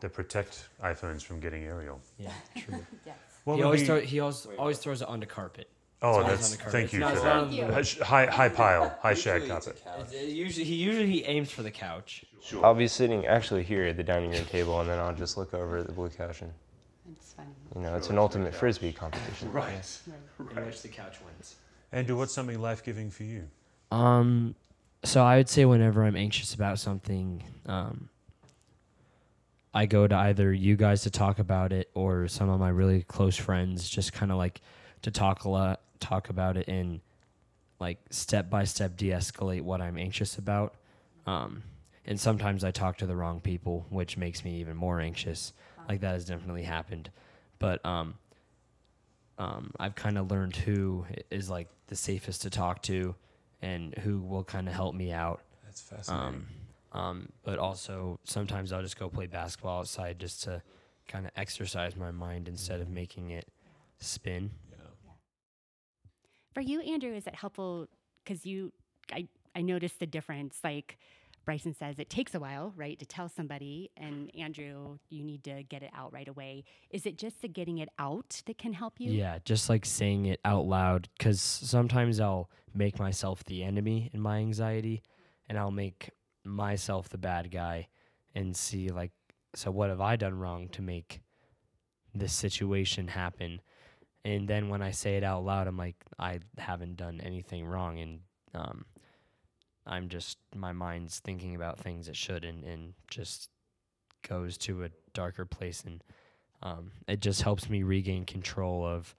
that 0.00 0.12
protect 0.14 0.68
iPhones 0.82 1.22
from 1.22 1.40
getting 1.40 1.64
aerial. 1.64 2.00
Yeah, 2.18 2.32
true. 2.56 2.84
What 3.44 3.56
he 3.56 3.62
always, 3.62 3.80
be- 3.80 3.86
throw, 3.86 4.00
he 4.00 4.20
always, 4.20 4.46
always 4.58 4.78
throws 4.78 5.00
it 5.00 5.08
onde 5.08 5.26
carpet. 5.26 5.68
oh, 6.02 6.08
always 6.10 6.26
that's 6.26 6.44
on 6.44 6.50
the 6.50 6.56
carpet. 6.58 6.72
thank 6.72 6.92
you 6.92 7.00
for 7.00 7.10
it's 7.12 7.22
that. 7.22 7.26
not 7.26 7.44
on 7.44 7.50
the- 7.50 8.04
High, 8.04 8.26
high 8.26 8.30
high 8.30 8.48
pile, 8.54 8.98
high 9.00 9.14
shag 9.14 9.48
carpet. 9.48 9.82
Usually, 10.12 10.64
he 10.64 10.74
usually 10.74 11.10
he 11.10 11.24
aims 11.24 11.50
for 11.50 11.62
the 11.62 11.70
couch. 11.70 12.24
Sure. 12.42 12.64
I'll 12.64 12.74
be 12.74 12.86
sitting 12.86 13.26
actually 13.26 13.62
here 13.64 13.84
at 13.84 13.96
the 13.96 14.02
dining 14.02 14.30
room 14.30 14.44
table, 14.44 14.78
and 14.80 14.90
then 14.90 14.98
I'll 14.98 15.14
just 15.14 15.38
look 15.38 15.54
over 15.54 15.78
at 15.78 15.86
the 15.86 15.92
blue 15.92 16.10
couch, 16.10 16.42
and 16.42 16.52
It's 17.12 17.32
funny. 17.32 17.48
you 17.74 17.80
know, 17.82 17.96
it's 17.96 18.10
an 18.10 18.18
ultimate 18.18 18.54
frisbee 18.54 18.92
competition. 18.92 19.52
Right. 19.52 19.98
In 20.56 20.64
which 20.66 20.82
the 20.82 20.88
couch 20.88 21.16
wins. 21.24 21.56
Andrew, 21.92 22.16
what's 22.16 22.32
something 22.32 22.60
life 22.60 22.82
giving 22.84 23.10
for 23.10 23.24
you? 23.24 23.48
Um, 23.90 24.54
so 25.04 25.22
I 25.24 25.36
would 25.36 25.48
say 25.48 25.64
whenever 25.64 26.04
I'm 26.04 26.16
anxious 26.16 26.54
about 26.54 26.78
something, 26.78 27.42
um, 27.66 28.08
I 29.72 29.86
go 29.86 30.06
to 30.06 30.14
either 30.16 30.52
you 30.52 30.76
guys 30.76 31.02
to 31.02 31.10
talk 31.10 31.38
about 31.38 31.72
it 31.72 31.90
or 31.94 32.28
some 32.28 32.48
of 32.48 32.58
my 32.58 32.68
really 32.68 33.02
close 33.02 33.36
friends, 33.36 33.88
just 33.88 34.12
kind 34.12 34.30
of 34.32 34.38
like 34.38 34.60
to 35.02 35.10
talk 35.10 35.44
a 35.44 35.48
lot, 35.48 35.80
talk 36.00 36.28
about 36.28 36.56
it 36.56 36.68
and 36.68 37.00
like 37.78 37.98
step 38.10 38.50
by 38.50 38.64
step 38.64 38.96
de-escalate 38.96 39.62
what 39.62 39.80
I'm 39.80 39.96
anxious 39.96 40.38
about. 40.38 40.74
Um, 41.26 41.62
and 42.04 42.18
sometimes 42.18 42.64
I 42.64 42.70
talk 42.72 42.98
to 42.98 43.06
the 43.06 43.14
wrong 43.16 43.40
people, 43.40 43.86
which 43.90 44.16
makes 44.16 44.44
me 44.44 44.60
even 44.60 44.76
more 44.76 45.00
anxious. 45.00 45.52
Like 45.90 46.00
that 46.02 46.12
has 46.12 46.24
definitely 46.24 46.62
happened, 46.62 47.10
but 47.58 47.84
um, 47.84 48.14
um, 49.38 49.72
I've 49.80 49.96
kind 49.96 50.18
of 50.18 50.30
learned 50.30 50.54
who 50.54 51.04
is 51.30 51.50
like 51.50 51.68
the 51.88 51.96
safest 51.96 52.42
to 52.42 52.50
talk 52.50 52.80
to 52.82 53.16
and 53.60 53.94
who 53.98 54.20
will 54.20 54.44
kind 54.44 54.68
of 54.68 54.74
help 54.74 54.94
me 54.94 55.10
out. 55.10 55.40
That's 55.64 55.80
fascinating. 55.80 56.26
Um, 56.26 56.46
Um, 56.92 57.28
but 57.44 57.58
also 57.58 58.18
sometimes 58.24 58.72
I'll 58.72 58.82
just 58.82 58.98
go 58.98 59.08
play 59.08 59.26
basketball 59.26 59.80
outside 59.80 60.18
just 60.18 60.42
to 60.44 60.62
kind 61.08 61.24
of 61.26 61.32
exercise 61.36 61.96
my 61.96 62.10
mind 62.10 62.48
instead 62.48 62.80
of 62.80 62.88
making 62.88 63.30
it 63.30 63.46
spin. 63.98 64.50
Yeah. 64.70 64.76
For 66.54 66.60
you, 66.60 66.80
Andrew, 66.80 67.14
is 67.14 67.26
it 67.26 67.34
helpful 67.34 67.88
because 68.24 68.46
you, 68.46 68.72
I, 69.12 69.28
I 69.54 69.62
noticed 69.62 69.98
the 70.00 70.06
difference. 70.06 70.58
Like 70.64 70.98
Bryson 71.44 71.74
says, 71.74 71.98
it 71.98 72.10
takes 72.10 72.34
a 72.34 72.40
while, 72.40 72.72
right, 72.76 72.98
to 72.98 73.06
tell 73.06 73.28
somebody, 73.28 73.90
and 73.96 74.30
Andrew, 74.36 74.98
you 75.08 75.24
need 75.24 75.42
to 75.44 75.62
get 75.64 75.82
it 75.82 75.90
out 75.94 76.12
right 76.12 76.28
away. 76.28 76.64
Is 76.90 77.06
it 77.06 77.16
just 77.16 77.42
the 77.42 77.48
getting 77.48 77.78
it 77.78 77.88
out 77.98 78.42
that 78.46 78.58
can 78.58 78.72
help 78.72 78.94
you? 78.98 79.10
Yeah, 79.10 79.38
just 79.44 79.68
like 79.68 79.86
saying 79.86 80.26
it 80.26 80.40
out 80.44 80.66
loud 80.66 81.08
because 81.18 81.40
sometimes 81.40 82.20
I'll 82.20 82.50
make 82.74 82.98
myself 82.98 83.44
the 83.44 83.64
enemy 83.64 84.10
in 84.12 84.20
my 84.20 84.38
anxiety 84.38 85.02
and 85.48 85.58
I'll 85.58 85.70
make 85.70 86.10
myself 86.44 87.08
the 87.08 87.18
bad 87.18 87.50
guy 87.50 87.88
and 88.34 88.56
see, 88.56 88.88
like, 88.90 89.12
so 89.54 89.70
what 89.70 89.90
have 89.90 90.00
I 90.00 90.16
done 90.16 90.38
wrong 90.38 90.68
to 90.68 90.82
make 90.82 91.20
this 92.14 92.32
situation 92.32 93.08
happen? 93.08 93.60
And 94.24 94.46
then 94.46 94.68
when 94.68 94.82
I 94.82 94.90
say 94.90 95.16
it 95.16 95.24
out 95.24 95.44
loud, 95.44 95.66
I'm 95.66 95.78
like, 95.78 95.96
I 96.18 96.40
haven't 96.58 96.96
done 96.96 97.20
anything 97.20 97.64
wrong. 97.64 97.98
And 97.98 98.20
um, 98.54 98.84
I'm 99.86 100.08
just, 100.08 100.38
my 100.54 100.72
mind's 100.72 101.18
thinking 101.18 101.54
about 101.54 101.78
things 101.78 102.08
it 102.08 102.16
should 102.16 102.44
and, 102.44 102.64
and 102.64 102.94
just 103.10 103.48
goes 104.28 104.58
to 104.58 104.84
a 104.84 104.90
darker 105.14 105.44
place. 105.44 105.82
And 105.84 106.02
um, 106.62 106.92
it 107.08 107.20
just 107.20 107.42
helps 107.42 107.68
me 107.68 107.82
regain 107.82 108.24
control 108.24 108.84
of 108.84 109.14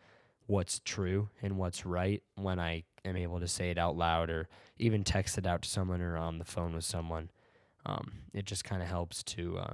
what's 0.47 0.80
true 0.80 1.30
and 1.41 1.58
what's 1.58 1.86
right 1.86 2.21
when 2.36 2.60
I 2.60 2.84
am 3.06 3.15
able 3.15 3.39
to 3.39 3.47
say 3.47 3.69
it 3.69 3.78
out 3.78 3.95
loud 3.97 4.30
or 4.30 4.47
even 4.78 5.04
text 5.04 5.38
it 5.38 5.45
out 5.45 5.62
to 5.63 5.69
someone 5.69 6.02
or 6.02 6.17
on 6.17 6.38
the 6.38 6.45
phone 6.45 6.74
with 6.74 6.84
someone. 6.86 7.30
Um, 7.86 8.12
it 8.34 8.45
just 8.45 8.63
kind 8.63 8.82
of 8.82 8.88
helps 8.88 9.24
to 9.24 9.58
uh, 9.58 9.74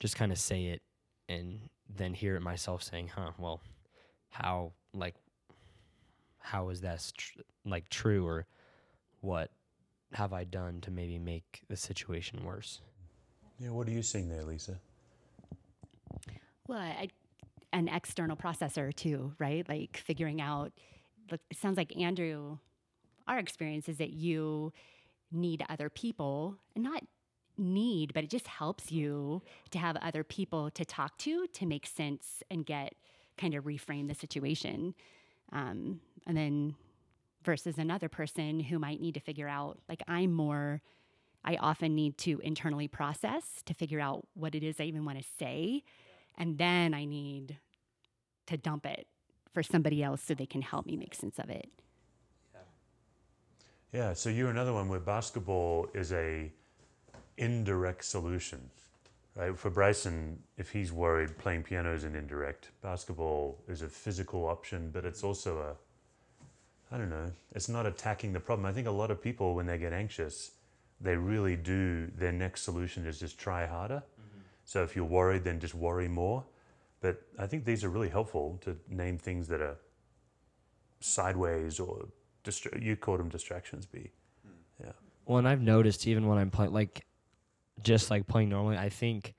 just 0.00 0.16
kind 0.16 0.32
of 0.32 0.38
say 0.38 0.64
it 0.66 0.82
and 1.28 1.68
then 1.88 2.14
hear 2.14 2.34
it 2.34 2.40
myself 2.40 2.82
saying, 2.82 3.10
"Huh, 3.14 3.30
well, 3.38 3.60
how 4.30 4.72
like 4.92 5.14
how 6.38 6.70
is 6.70 6.80
that 6.80 7.12
like 7.64 7.88
true 7.88 8.26
or 8.26 8.46
what 9.20 9.50
have 10.12 10.32
I 10.32 10.44
done 10.44 10.80
to 10.82 10.90
maybe 10.90 11.18
make 11.18 11.62
the 11.68 11.76
situation 11.76 12.44
worse?" 12.44 12.80
Yeah, 13.58 13.70
what 13.70 13.86
are 13.88 13.92
you 13.92 14.02
seeing 14.02 14.28
there, 14.28 14.42
Lisa? 14.42 14.80
Well, 16.66 16.78
I, 16.78 17.08
an 17.72 17.88
external 17.88 18.36
processor 18.36 18.94
too, 18.94 19.32
right? 19.38 19.68
Like 19.68 19.96
figuring 19.96 20.40
out. 20.40 20.72
Look, 21.30 21.40
it 21.50 21.58
sounds 21.58 21.76
like 21.76 21.96
Andrew. 21.96 22.58
Our 23.28 23.38
experience 23.38 23.88
is 23.88 23.98
that 23.98 24.10
you 24.10 24.72
need 25.30 25.64
other 25.68 25.88
people, 25.88 26.56
and 26.74 26.82
not 26.82 27.04
need, 27.56 28.12
but 28.14 28.24
it 28.24 28.30
just 28.30 28.48
helps 28.48 28.90
you 28.90 29.42
to 29.70 29.78
have 29.78 29.96
other 29.96 30.24
people 30.24 30.70
to 30.70 30.84
talk 30.84 31.16
to 31.18 31.46
to 31.48 31.66
make 31.66 31.86
sense 31.86 32.42
and 32.50 32.64
get 32.64 32.94
kind 33.36 33.54
of 33.54 33.64
reframe 33.64 34.08
the 34.08 34.14
situation. 34.14 34.94
Um, 35.52 36.00
and 36.26 36.36
then 36.36 36.74
versus 37.42 37.78
another 37.78 38.08
person 38.08 38.60
who 38.60 38.78
might 38.78 39.00
need 39.00 39.14
to 39.14 39.20
figure 39.20 39.48
out, 39.48 39.78
like, 39.88 40.02
I'm 40.08 40.32
more, 40.32 40.82
I 41.44 41.56
often 41.56 41.94
need 41.94 42.18
to 42.18 42.38
internally 42.42 42.88
process 42.88 43.62
to 43.64 43.74
figure 43.74 44.00
out 44.00 44.26
what 44.34 44.54
it 44.54 44.62
is 44.62 44.78
I 44.80 44.84
even 44.84 45.04
want 45.04 45.18
to 45.18 45.24
say. 45.38 45.82
And 46.36 46.58
then 46.58 46.94
I 46.94 47.04
need 47.04 47.58
to 48.46 48.56
dump 48.56 48.86
it 48.86 49.06
for 49.52 49.62
somebody 49.62 50.02
else 50.02 50.22
so 50.22 50.34
they 50.34 50.46
can 50.46 50.62
help 50.62 50.86
me 50.86 50.96
make 50.96 51.14
sense 51.14 51.38
of 51.38 51.50
it. 51.50 51.68
Yeah, 52.54 52.60
Yeah. 53.92 54.12
so 54.12 54.28
you're 54.30 54.50
another 54.50 54.72
one 54.72 54.88
where 54.88 55.00
basketball 55.00 55.88
is 55.94 56.12
a 56.12 56.52
indirect 57.36 58.04
solution, 58.04 58.70
right? 59.34 59.58
For 59.58 59.70
Bryson, 59.70 60.42
if 60.58 60.70
he's 60.70 60.92
worried, 60.92 61.36
playing 61.38 61.62
piano 61.62 61.94
is 61.94 62.04
an 62.04 62.14
indirect. 62.14 62.70
Basketball 62.82 63.58
is 63.66 63.82
a 63.82 63.88
physical 63.88 64.46
option, 64.46 64.90
but 64.90 65.04
it's 65.04 65.24
also 65.24 65.58
a, 65.58 65.76
I 66.92 66.98
don't 66.98 67.10
know, 67.10 67.30
it's 67.54 67.68
not 67.68 67.86
attacking 67.86 68.32
the 68.32 68.40
problem. 68.40 68.66
I 68.66 68.72
think 68.72 68.86
a 68.86 68.90
lot 68.90 69.10
of 69.10 69.22
people, 69.22 69.54
when 69.54 69.66
they 69.66 69.78
get 69.78 69.92
anxious, 69.92 70.52
they 71.00 71.16
really 71.16 71.56
do, 71.56 72.08
their 72.18 72.32
next 72.32 72.62
solution 72.62 73.06
is 73.06 73.18
just 73.20 73.38
try 73.38 73.66
harder. 73.66 74.02
Mm-hmm. 74.20 74.40
So 74.64 74.82
if 74.82 74.96
you're 74.96 75.04
worried, 75.04 75.44
then 75.44 75.60
just 75.60 75.74
worry 75.74 76.08
more. 76.08 76.44
But 77.00 77.22
I 77.38 77.46
think 77.46 77.64
these 77.64 77.84
are 77.84 77.88
really 77.88 78.08
helpful 78.08 78.58
to 78.62 78.76
name 78.88 79.18
things 79.18 79.48
that 79.48 79.60
are 79.60 79.78
sideways 81.00 81.80
or 81.80 82.08
distra- 82.44 82.82
you 82.82 82.96
called 82.96 83.20
them 83.20 83.28
distractions, 83.28 83.86
B. 83.86 84.10
Hmm. 84.44 84.84
Yeah. 84.84 84.92
Well, 85.24 85.38
and 85.38 85.48
I've 85.48 85.62
noticed 85.62 86.06
even 86.06 86.26
when 86.26 86.38
I'm 86.38 86.50
playing, 86.50 86.72
like, 86.72 87.06
just 87.82 88.10
like 88.10 88.26
playing 88.26 88.50
normally, 88.50 88.76
I 88.76 88.90
think 88.90 89.34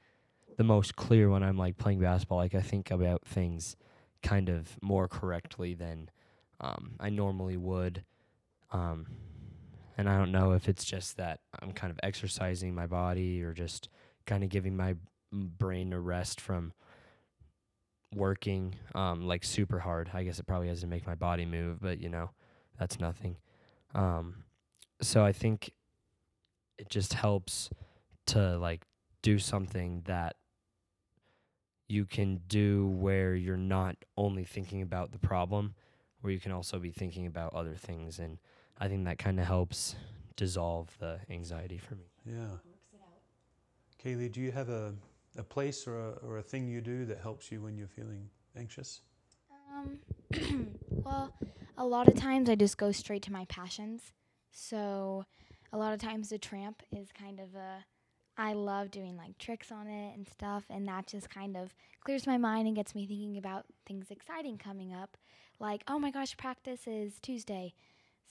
the 0.57 0.63
most 0.63 0.95
clear 0.95 1.29
when 1.29 1.43
I'm 1.43 1.57
like 1.57 1.77
playing 1.77 1.99
basketball, 1.99 2.39
like 2.39 2.55
I 2.55 2.61
think 2.61 2.91
about 2.91 3.23
things 3.25 3.75
kind 4.23 4.49
of 4.49 4.77
more 4.81 5.07
correctly 5.07 5.73
than 5.73 6.09
um, 6.62 6.91
I 7.00 7.10
normally 7.10 7.58
would. 7.58 8.04
Um, 8.71 9.08
and 9.97 10.10
I 10.10 10.17
don't 10.17 10.32
know 10.32 10.54
if 10.54 10.69
it's 10.69 10.86
just 10.86 11.17
that 11.17 11.41
I'm 11.62 11.74
kind 11.74 11.91
of 11.91 12.00
exercising 12.02 12.74
my 12.74 12.88
body 12.88 13.43
or 13.43 13.54
just 13.54 13.89
kind 14.26 14.43
of 14.43 14.50
giving 14.50 14.78
my 14.78 14.95
brain 15.32 15.93
a 15.93 16.00
rest 16.00 16.39
from 16.39 16.74
working 18.15 18.76
um, 18.95 19.28
like 19.28 19.43
super 19.43 19.80
hard. 19.80 20.10
I 20.13 20.24
guess 20.24 20.39
it 20.39 20.47
probably 20.47 20.67
has 20.67 20.82
to 20.82 20.88
make 20.88 21.06
my 21.06 21.15
body 21.15 21.45
move, 21.45 21.80
but 21.82 22.00
you 22.00 22.10
know, 22.10 22.30
that's 22.80 23.00
nothing. 23.00 23.38
Um, 23.93 24.43
so 25.02 25.24
I 25.26 25.34
think 25.34 25.71
it 26.78 26.89
just 26.89 27.13
helps 27.13 27.69
to 28.28 28.58
like 28.58 28.86
do 29.21 29.39
something 29.39 30.02
that 30.06 30.36
you 31.88 32.06
can 32.06 32.41
do 32.47 32.88
where 32.88 33.36
you're 33.36 33.58
not 33.58 33.97
only 34.17 34.45
thinking 34.45 34.82
about 34.82 35.12
the 35.12 35.19
problem, 35.19 35.76
where 36.21 36.31
you 36.31 36.39
can 36.39 36.51
also 36.51 36.79
be 36.79 36.91
thinking 36.91 37.25
about 37.25 37.53
other 37.53 37.75
things. 37.75 38.19
And 38.19 38.38
I 38.79 38.88
think 38.88 39.05
that 39.05 39.19
kind 39.19 39.39
of 39.39 39.45
helps 39.45 39.95
dissolve 40.36 40.95
the 40.99 41.19
anxiety 41.29 41.77
for 41.77 41.95
me. 41.95 42.05
Yeah. 42.25 42.57
Kaylee, 44.03 44.31
do 44.31 44.41
you 44.41 44.51
have 44.51 44.69
a, 44.69 44.93
a 45.38 45.43
place 45.43 45.86
or 45.86 45.99
a, 45.99 46.10
or 46.23 46.38
a 46.39 46.41
thing 46.41 46.67
you 46.67 46.81
do 46.81 47.05
that 47.05 47.19
helps 47.19 47.51
you 47.51 47.62
when 47.62 47.77
you're 47.77 47.88
feeling 47.88 48.29
anxious? 48.57 49.01
Um, 49.71 49.99
well, 50.89 51.34
a 51.77 51.86
lot 51.86 52.07
of 52.07 52.15
times 52.15 52.49
I 52.49 52.55
just 52.55 52.77
go 52.77 52.91
straight 52.91 53.21
to 53.23 53.31
my 53.31 53.45
passions. 53.45 54.13
So, 54.51 55.25
a 55.71 55.77
lot 55.77 55.93
of 55.93 55.99
times 55.99 56.29
the 56.29 56.38
tramp 56.38 56.81
is 56.91 57.10
kind 57.12 57.39
of 57.39 57.55
a. 57.55 57.86
I 58.38 58.53
love 58.53 58.91
doing 58.91 59.17
like 59.17 59.38
tricks 59.38 59.71
on 59.71 59.88
it 59.88 60.15
and 60.15 60.27
stuff, 60.27 60.63
and 60.69 60.88
that 60.88 61.05
just 61.05 61.29
kind 61.29 61.55
of 61.55 61.73
clears 62.03 62.25
my 62.25 62.38
mind 62.38 62.65
and 62.65 62.75
gets 62.75 62.95
me 62.95 63.05
thinking 63.05 63.38
about 63.38 63.65
things 63.86 64.10
exciting 64.10 64.57
coming 64.57 64.93
up. 64.93 65.15
Like, 65.62 65.84
oh 65.88 66.00
my 66.00 66.10
gosh, 66.10 66.36
practice 66.36 66.88
is 66.88 67.19
Tuesday. 67.21 67.76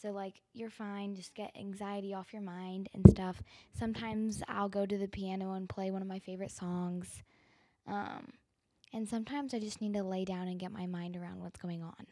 So, 0.03 0.11
like, 0.11 0.41
you're 0.53 0.69
fine, 0.69 1.15
just 1.15 1.35
get 1.35 1.55
anxiety 1.57 2.13
off 2.13 2.33
your 2.33 2.43
mind 2.43 2.89
and 2.93 3.09
stuff. 3.09 3.41
Sometimes 3.79 4.43
I'll 4.49 4.69
go 4.69 4.85
to 4.85 4.99
the 4.99 5.07
piano 5.07 5.53
and 5.53 5.69
play 5.69 5.93
one 5.93 6.03
of 6.03 6.09
my 6.09 6.19
favorite 6.19 6.51
songs. 6.51 7.23
Um, 7.87 8.33
and 8.93 9.09
sometimes 9.09 9.55
I 9.55 9.61
just 9.61 9.81
need 9.81 9.95
to 9.95 10.03
lay 10.03 10.25
down 10.25 10.49
and 10.49 10.59
get 10.59 10.73
my 10.73 10.87
mind 10.87 11.17
around 11.17 11.41
what's 11.41 11.59
going 11.59 11.85
on. 11.85 12.07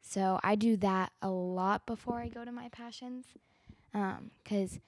So 0.00 0.40
I 0.42 0.56
do 0.56 0.76
that 0.78 1.12
a 1.22 1.30
lot 1.30 1.86
before 1.86 2.18
I 2.18 2.26
go 2.26 2.44
to 2.44 2.50
my 2.50 2.68
passions 2.70 3.26
because 4.42 4.80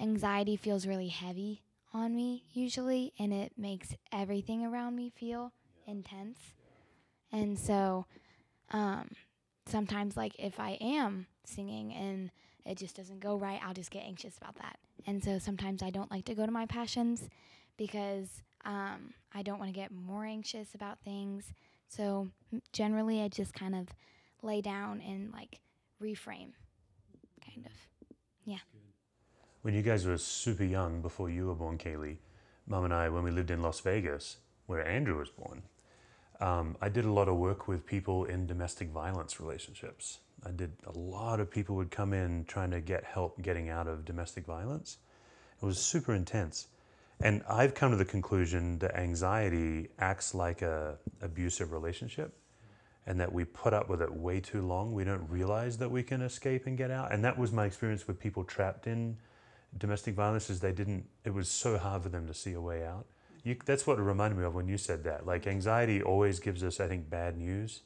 anxiety 0.00 0.56
feels 0.56 0.84
really 0.86 1.08
heavy 1.08 1.62
on 1.94 2.16
me 2.16 2.42
usually, 2.52 3.12
and 3.18 3.32
it 3.32 3.52
makes 3.56 3.94
everything 4.10 4.64
around 4.64 4.96
me 4.96 5.10
feel 5.14 5.52
intense. 5.86 6.38
And 7.30 7.58
so 7.58 8.06
um, 8.70 9.10
sometimes, 9.66 10.16
like, 10.16 10.34
if 10.38 10.58
I 10.60 10.78
am 10.80 11.26
singing 11.44 11.92
and 11.92 12.30
it 12.64 12.78
just 12.78 12.96
doesn't 12.96 13.20
go 13.20 13.36
right, 13.36 13.60
I'll 13.64 13.74
just 13.74 13.90
get 13.90 14.04
anxious 14.04 14.36
about 14.38 14.56
that. 14.56 14.78
And 15.06 15.22
so 15.22 15.38
sometimes 15.38 15.82
I 15.82 15.90
don't 15.90 16.10
like 16.10 16.24
to 16.26 16.34
go 16.34 16.44
to 16.46 16.52
my 16.52 16.66
passions 16.66 17.28
because 17.76 18.42
um, 18.64 19.14
I 19.32 19.42
don't 19.42 19.58
want 19.58 19.72
to 19.72 19.78
get 19.78 19.92
more 19.92 20.24
anxious 20.24 20.74
about 20.74 20.98
things. 21.00 21.52
So 21.88 22.28
generally, 22.72 23.22
I 23.22 23.28
just 23.28 23.54
kind 23.54 23.74
of 23.74 23.88
lay 24.42 24.60
down 24.60 25.00
and 25.00 25.32
like 25.32 25.60
reframe, 26.02 26.52
kind 27.44 27.64
of. 27.66 27.72
Yeah. 28.44 28.58
When 29.62 29.74
you 29.74 29.82
guys 29.82 30.06
were 30.06 30.18
super 30.18 30.64
young, 30.64 31.02
before 31.02 31.30
you 31.30 31.46
were 31.46 31.54
born, 31.54 31.78
Kaylee, 31.78 32.18
Mum 32.66 32.84
and 32.84 32.94
I, 32.94 33.08
when 33.08 33.22
we 33.22 33.30
lived 33.30 33.50
in 33.50 33.62
Las 33.62 33.80
Vegas, 33.80 34.38
where 34.66 34.86
Andrew 34.86 35.18
was 35.18 35.30
born, 35.30 35.62
um, 36.40 36.76
I 36.80 36.88
did 36.88 37.04
a 37.04 37.12
lot 37.12 37.28
of 37.28 37.36
work 37.36 37.68
with 37.68 37.86
people 37.86 38.24
in 38.24 38.46
domestic 38.46 38.88
violence 38.90 39.40
relationships. 39.40 40.18
I 40.44 40.50
did 40.50 40.72
a 40.86 40.98
lot 40.98 41.40
of 41.40 41.50
people 41.50 41.76
would 41.76 41.90
come 41.90 42.12
in 42.12 42.44
trying 42.44 42.70
to 42.70 42.80
get 42.80 43.04
help 43.04 43.40
getting 43.42 43.68
out 43.68 43.86
of 43.86 44.04
domestic 44.04 44.44
violence. 44.44 44.98
It 45.60 45.64
was 45.64 45.78
super 45.78 46.14
intense. 46.14 46.68
And 47.20 47.42
I've 47.48 47.74
come 47.74 47.92
to 47.92 47.96
the 47.96 48.04
conclusion 48.04 48.78
that 48.80 48.94
anxiety 48.94 49.88
acts 49.98 50.34
like 50.34 50.60
a 50.60 50.98
abusive 51.22 51.72
relationship 51.72 52.36
and 53.06 53.18
that 53.20 53.32
we 53.32 53.44
put 53.44 53.72
up 53.72 53.88
with 53.88 54.02
it 54.02 54.12
way 54.12 54.40
too 54.40 54.60
long. 54.60 54.92
We 54.92 55.04
don't 55.04 55.26
realize 55.30 55.78
that 55.78 55.90
we 55.90 56.02
can 56.02 56.20
escape 56.20 56.66
and 56.66 56.76
get 56.76 56.90
out. 56.90 57.12
And 57.12 57.24
that 57.24 57.38
was 57.38 57.52
my 57.52 57.64
experience 57.64 58.06
with 58.06 58.20
people 58.20 58.44
trapped 58.44 58.86
in 58.86 59.16
domestic 59.78 60.14
violence 60.14 60.50
is 60.50 60.60
they 60.60 60.72
didn't. 60.72 61.06
It 61.24 61.34
was 61.34 61.48
so 61.48 61.78
hard 61.78 62.02
for 62.02 62.08
them 62.08 62.26
to 62.26 62.34
see 62.34 62.52
a 62.52 62.60
way 62.60 62.84
out. 62.84 63.06
You, 63.46 63.56
that's 63.64 63.86
what 63.86 64.00
it 64.00 64.02
reminded 64.02 64.36
me 64.38 64.44
of 64.44 64.56
when 64.56 64.66
you 64.66 64.76
said 64.76 65.04
that. 65.04 65.24
Like 65.24 65.46
anxiety 65.46 66.02
always 66.02 66.40
gives 66.40 66.64
us, 66.64 66.80
I 66.80 66.88
think, 66.88 67.08
bad 67.08 67.38
news. 67.38 67.82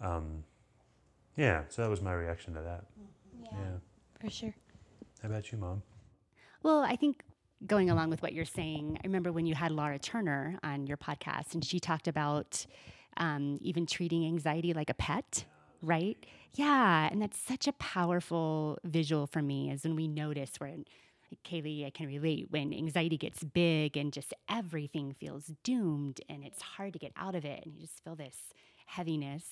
Um, 0.00 0.42
yeah, 1.36 1.62
so 1.68 1.82
that 1.82 1.88
was 1.88 2.02
my 2.02 2.12
reaction 2.12 2.54
to 2.54 2.60
that. 2.62 2.84
Yeah, 3.40 3.48
Yeah. 3.52 3.76
for 4.20 4.28
sure. 4.30 4.54
How 5.22 5.28
about 5.28 5.52
you, 5.52 5.58
mom? 5.58 5.82
Well, 6.64 6.80
I 6.80 6.96
think 6.96 7.22
going 7.64 7.88
along 7.88 8.10
with 8.10 8.20
what 8.20 8.32
you're 8.32 8.44
saying, 8.44 8.98
I 9.02 9.06
remember 9.06 9.30
when 9.30 9.46
you 9.46 9.54
had 9.54 9.70
Laura 9.70 9.96
Turner 10.00 10.58
on 10.64 10.88
your 10.88 10.96
podcast, 10.96 11.54
and 11.54 11.64
she 11.64 11.78
talked 11.78 12.08
about 12.08 12.66
um, 13.16 13.58
even 13.60 13.86
treating 13.86 14.26
anxiety 14.26 14.72
like 14.72 14.90
a 14.90 14.94
pet, 14.94 15.44
right? 15.82 16.18
Yeah, 16.54 17.08
and 17.12 17.22
that's 17.22 17.38
such 17.38 17.68
a 17.68 17.72
powerful 17.74 18.78
visual 18.82 19.28
for 19.28 19.40
me 19.40 19.70
is 19.70 19.84
when 19.84 19.94
we 19.94 20.08
notice 20.08 20.58
when 20.58 20.84
Kaylee, 21.44 21.86
I 21.86 21.90
can 21.90 22.06
relate 22.06 22.46
when 22.50 22.72
anxiety 22.72 23.16
gets 23.16 23.42
big 23.42 23.96
and 23.96 24.12
just 24.12 24.34
everything 24.48 25.12
feels 25.12 25.52
doomed 25.62 26.20
and 26.28 26.44
it's 26.44 26.62
hard 26.62 26.92
to 26.92 26.98
get 26.98 27.12
out 27.16 27.34
of 27.34 27.44
it, 27.44 27.64
and 27.64 27.74
you 27.74 27.80
just 27.80 28.02
feel 28.04 28.16
this 28.16 28.36
heaviness. 28.86 29.44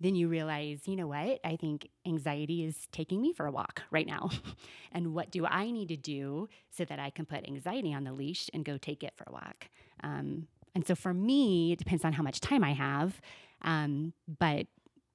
Then 0.00 0.14
you 0.14 0.28
realize, 0.28 0.82
you 0.86 0.94
know 0.94 1.08
what? 1.08 1.40
I 1.44 1.56
think 1.56 1.88
anxiety 2.06 2.64
is 2.64 2.86
taking 2.92 3.20
me 3.20 3.32
for 3.32 3.46
a 3.46 3.50
walk 3.50 3.82
right 3.90 4.06
now. 4.06 4.30
and 4.92 5.12
what 5.12 5.30
do 5.32 5.44
I 5.44 5.70
need 5.70 5.88
to 5.88 5.96
do 5.96 6.48
so 6.70 6.84
that 6.84 7.00
I 7.00 7.10
can 7.10 7.26
put 7.26 7.48
anxiety 7.48 7.92
on 7.92 8.04
the 8.04 8.12
leash 8.12 8.48
and 8.54 8.64
go 8.64 8.78
take 8.78 9.02
it 9.02 9.14
for 9.16 9.24
a 9.26 9.32
walk? 9.32 9.68
Um, 10.04 10.46
and 10.74 10.86
so 10.86 10.94
for 10.94 11.12
me, 11.12 11.72
it 11.72 11.78
depends 11.78 12.04
on 12.04 12.12
how 12.12 12.22
much 12.22 12.40
time 12.40 12.62
I 12.62 12.74
have. 12.74 13.20
Um, 13.62 14.12
but 14.38 14.68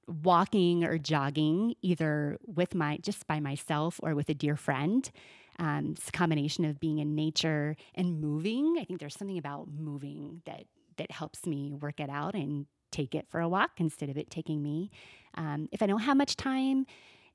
walking 0.06 0.84
or 0.84 0.98
jogging, 0.98 1.74
either 1.82 2.38
with 2.46 2.74
my 2.74 2.98
just 2.98 3.26
by 3.26 3.40
myself 3.40 3.98
or 4.02 4.14
with 4.14 4.28
a 4.28 4.34
dear 4.34 4.56
friend, 4.56 5.10
um, 5.58 5.94
it's 5.96 6.08
a 6.08 6.12
combination 6.12 6.64
of 6.64 6.80
being 6.80 6.98
in 6.98 7.14
nature 7.14 7.76
and 7.94 8.20
moving. 8.20 8.76
I 8.80 8.84
think 8.84 9.00
there's 9.00 9.16
something 9.16 9.38
about 9.38 9.68
moving 9.68 10.42
that 10.46 10.64
that 10.96 11.10
helps 11.10 11.46
me 11.46 11.72
work 11.72 11.98
it 11.98 12.08
out 12.08 12.34
and 12.34 12.66
take 12.92 13.14
it 13.14 13.26
for 13.28 13.40
a 13.40 13.48
walk 13.48 13.72
instead 13.78 14.08
of 14.08 14.16
it 14.16 14.30
taking 14.30 14.62
me. 14.62 14.90
Um, 15.34 15.68
if 15.72 15.82
I 15.82 15.86
don't 15.86 16.00
have 16.00 16.16
much 16.16 16.36
time, 16.36 16.86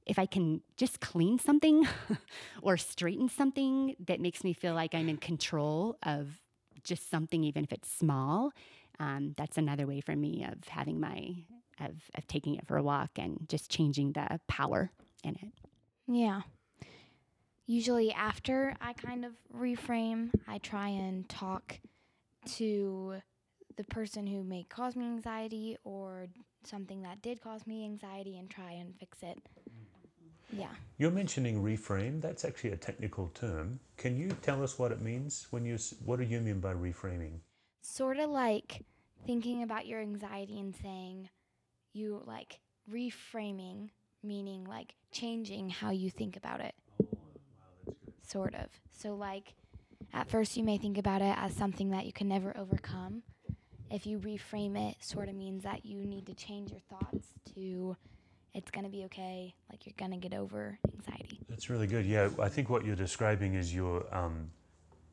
if 0.05 0.17
I 0.17 0.25
can 0.25 0.61
just 0.77 1.01
clean 1.01 1.37
something 1.37 1.85
or 2.61 2.77
straighten 2.77 3.27
something 3.27 3.95
that 4.07 4.21
makes 4.21 4.43
me 4.43 4.53
feel 4.53 4.73
like 4.73 4.95
I'm 4.95 5.09
in 5.09 5.17
control 5.17 5.97
of 6.03 6.39
just 6.83 7.09
something, 7.09 7.43
even 7.43 7.65
if 7.65 7.73
it's 7.73 7.91
small, 7.91 8.51
um, 8.99 9.33
that's 9.37 9.57
another 9.57 9.85
way 9.85 9.99
for 10.01 10.15
me 10.15 10.45
of 10.45 10.67
having 10.69 10.99
my 10.99 11.35
of, 11.79 11.95
of 12.15 12.27
taking 12.27 12.55
it 12.55 12.67
for 12.67 12.77
a 12.77 12.83
walk 12.83 13.11
and 13.17 13.45
just 13.47 13.69
changing 13.69 14.13
the 14.13 14.39
power 14.47 14.91
in 15.23 15.35
it. 15.35 15.53
Yeah. 16.07 16.41
Usually, 17.69 18.11
after 18.11 18.73
I 18.81 18.93
kind 18.93 19.23
of 19.23 19.33
reframe, 19.55 20.31
I 20.47 20.57
try 20.57 20.87
and 20.87 21.29
talk 21.29 21.79
to 22.55 23.21
the 23.77 23.83
person 23.83 24.25
who 24.25 24.43
may 24.43 24.63
cause 24.63 24.95
me 24.95 25.05
anxiety 25.05 25.77
or 25.83 26.25
something 26.63 27.03
that 27.03 27.21
did 27.21 27.41
cause 27.41 27.67
me 27.67 27.85
anxiety 27.85 28.39
and 28.39 28.49
try 28.49 28.71
and 28.71 28.95
fix 28.99 29.19
it. 29.21 29.37
Yeah. 30.51 30.71
You're 30.97 31.11
mentioning 31.11 31.61
reframe. 31.61 32.19
That's 32.19 32.43
actually 32.43 32.71
a 32.71 32.75
technical 32.75 33.27
term. 33.35 33.79
Can 33.97 34.17
you 34.17 34.29
tell 34.41 34.63
us 34.63 34.79
what 34.79 34.91
it 34.91 34.99
means 34.99 35.45
when 35.51 35.63
you? 35.63 35.77
What 36.03 36.17
do 36.17 36.25
you 36.25 36.41
mean 36.41 36.59
by 36.59 36.73
reframing? 36.73 37.41
Sort 37.83 38.17
of 38.17 38.31
like 38.31 38.83
thinking 39.27 39.61
about 39.61 39.85
your 39.85 40.01
anxiety 40.01 40.59
and 40.59 40.75
saying, 40.75 41.29
you 41.93 42.23
like 42.25 42.61
reframing, 42.91 43.91
meaning 44.23 44.65
like 44.65 44.95
changing 45.11 45.69
how 45.69 45.91
you 45.91 46.09
think 46.09 46.35
about 46.35 46.61
it. 46.61 46.73
Sort 48.31 48.55
of. 48.55 48.67
So, 48.91 49.15
like, 49.15 49.53
at 50.13 50.29
first 50.29 50.57
you 50.57 50.63
may 50.63 50.77
think 50.77 50.97
about 50.97 51.21
it 51.21 51.35
as 51.37 51.53
something 51.53 51.89
that 51.91 52.05
you 52.05 52.13
can 52.13 52.27
never 52.27 52.55
overcome. 52.57 53.23
If 53.91 54.05
you 54.05 54.19
reframe 54.19 54.77
it, 54.77 54.97
sort 54.99 55.29
of 55.29 55.35
means 55.35 55.63
that 55.63 55.85
you 55.85 56.05
need 56.05 56.27
to 56.27 56.35
change 56.35 56.71
your 56.71 56.81
thoughts 56.89 57.27
to 57.55 57.97
it's 58.53 58.71
going 58.71 58.83
to 58.83 58.89
be 58.89 59.05
okay, 59.05 59.53
like 59.69 59.85
you're 59.85 59.93
going 59.97 60.11
to 60.11 60.17
get 60.17 60.37
over 60.37 60.77
anxiety. 60.93 61.39
That's 61.49 61.69
really 61.69 61.87
good. 61.87 62.05
Yeah, 62.05 62.29
I 62.41 62.49
think 62.49 62.69
what 62.69 62.85
you're 62.85 62.95
describing 62.95 63.53
is 63.53 63.73
you're 63.73 64.05
um, 64.15 64.49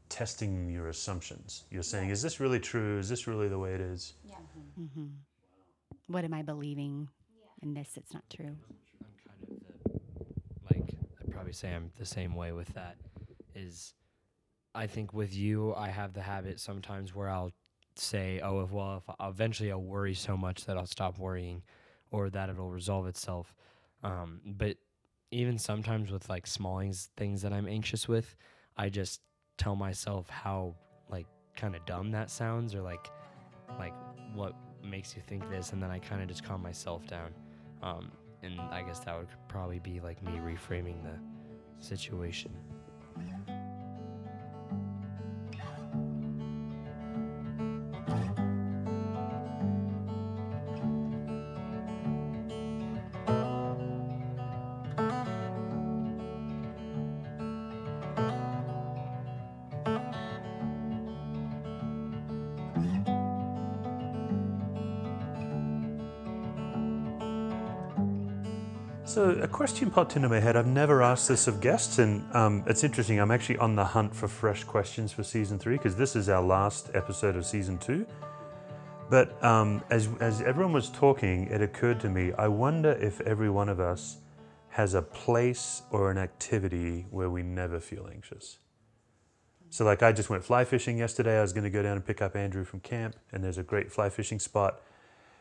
testing 0.08 0.70
your 0.70 0.88
assumptions. 0.88 1.64
You're 1.70 1.82
saying, 1.82 2.10
is 2.10 2.22
this 2.22 2.40
really 2.40 2.60
true? 2.60 2.98
Is 2.98 3.08
this 3.08 3.26
really 3.26 3.48
the 3.48 3.58
way 3.58 3.74
it 3.74 3.80
is? 3.80 4.14
Mm-hmm. 4.80 5.06
What 6.08 6.24
am 6.24 6.34
I 6.34 6.42
believing 6.42 7.08
in 7.62 7.74
this? 7.74 7.90
It's 7.96 8.14
not 8.14 8.24
true. 8.34 8.56
I'm 9.02 9.14
kind 9.24 9.42
of 9.42 9.48
the 9.48 10.74
like 10.74 10.94
I'd 11.20 11.32
probably 11.32 11.52
say 11.52 11.74
I'm 11.74 11.90
the 11.98 12.06
same 12.06 12.34
way 12.34 12.52
with 12.52 12.68
that. 12.74 12.96
Is 13.56 13.94
I 14.74 14.86
think 14.86 15.14
with 15.14 15.34
you, 15.34 15.74
I 15.74 15.88
have 15.88 16.12
the 16.12 16.20
habit 16.20 16.60
sometimes 16.60 17.14
where 17.14 17.30
I'll 17.30 17.52
say, 17.94 18.40
"Oh, 18.40 18.60
if 18.60 18.70
well, 18.70 19.02
if 19.08 19.14
eventually 19.18 19.72
I'll 19.72 19.82
worry 19.82 20.12
so 20.14 20.36
much 20.36 20.66
that 20.66 20.76
I'll 20.76 20.86
stop 20.86 21.18
worrying, 21.18 21.62
or 22.10 22.28
that 22.30 22.50
it'll 22.50 22.70
resolve 22.70 23.06
itself." 23.06 23.54
Um, 24.02 24.42
but 24.44 24.76
even 25.30 25.56
sometimes 25.58 26.10
with 26.10 26.28
like 26.28 26.46
small 26.46 26.82
things, 27.16 27.42
that 27.42 27.52
I'm 27.52 27.66
anxious 27.66 28.06
with, 28.06 28.36
I 28.76 28.90
just 28.90 29.22
tell 29.56 29.74
myself 29.74 30.28
how 30.28 30.74
like 31.08 31.26
kind 31.56 31.74
of 31.74 31.84
dumb 31.86 32.10
that 32.10 32.30
sounds, 32.30 32.74
or 32.74 32.82
like 32.82 33.10
like 33.78 33.94
what 34.34 34.54
makes 34.84 35.16
you 35.16 35.22
think 35.22 35.48
this, 35.48 35.72
and 35.72 35.82
then 35.82 35.90
I 35.90 35.98
kind 35.98 36.20
of 36.20 36.28
just 36.28 36.44
calm 36.44 36.62
myself 36.62 37.06
down. 37.06 37.32
Um, 37.82 38.12
and 38.42 38.60
I 38.60 38.82
guess 38.82 39.00
that 39.00 39.16
would 39.16 39.28
probably 39.48 39.78
be 39.78 40.00
like 40.00 40.22
me 40.22 40.32
reframing 40.32 41.02
the 41.02 41.18
situation. 41.80 42.52
So, 43.16 43.65
question 69.56 69.90
popped 69.90 70.16
into 70.16 70.28
my 70.28 70.38
head. 70.38 70.54
I've 70.54 70.66
never 70.66 71.02
asked 71.02 71.28
this 71.28 71.46
of 71.46 71.62
guests, 71.62 71.98
and 71.98 72.22
um, 72.36 72.62
it's 72.66 72.84
interesting. 72.84 73.18
I'm 73.18 73.30
actually 73.30 73.56
on 73.56 73.74
the 73.74 73.86
hunt 73.86 74.14
for 74.14 74.28
fresh 74.28 74.62
questions 74.64 75.12
for 75.12 75.22
season 75.22 75.58
three 75.58 75.78
because 75.78 75.96
this 75.96 76.14
is 76.14 76.28
our 76.28 76.42
last 76.42 76.90
episode 76.92 77.36
of 77.36 77.46
season 77.46 77.78
two. 77.78 78.04
But 79.08 79.42
um, 79.42 79.82
as, 79.88 80.10
as 80.20 80.42
everyone 80.42 80.74
was 80.74 80.90
talking, 80.90 81.46
it 81.46 81.62
occurred 81.62 82.00
to 82.00 82.10
me 82.10 82.34
I 82.34 82.48
wonder 82.48 82.92
if 83.00 83.22
every 83.22 83.48
one 83.48 83.70
of 83.70 83.80
us 83.80 84.18
has 84.68 84.92
a 84.92 85.00
place 85.00 85.80
or 85.90 86.10
an 86.10 86.18
activity 86.18 87.06
where 87.10 87.30
we 87.30 87.42
never 87.42 87.80
feel 87.80 88.10
anxious. 88.12 88.58
So, 89.70 89.86
like, 89.86 90.02
I 90.02 90.12
just 90.12 90.28
went 90.28 90.44
fly 90.44 90.66
fishing 90.66 90.98
yesterday. 90.98 91.38
I 91.38 91.40
was 91.40 91.54
going 91.54 91.64
to 91.64 91.70
go 91.70 91.82
down 91.82 91.96
and 91.96 92.04
pick 92.04 92.20
up 92.20 92.36
Andrew 92.36 92.64
from 92.66 92.80
camp, 92.80 93.16
and 93.32 93.42
there's 93.42 93.56
a 93.56 93.62
great 93.62 93.90
fly 93.90 94.10
fishing 94.10 94.38
spot. 94.38 94.82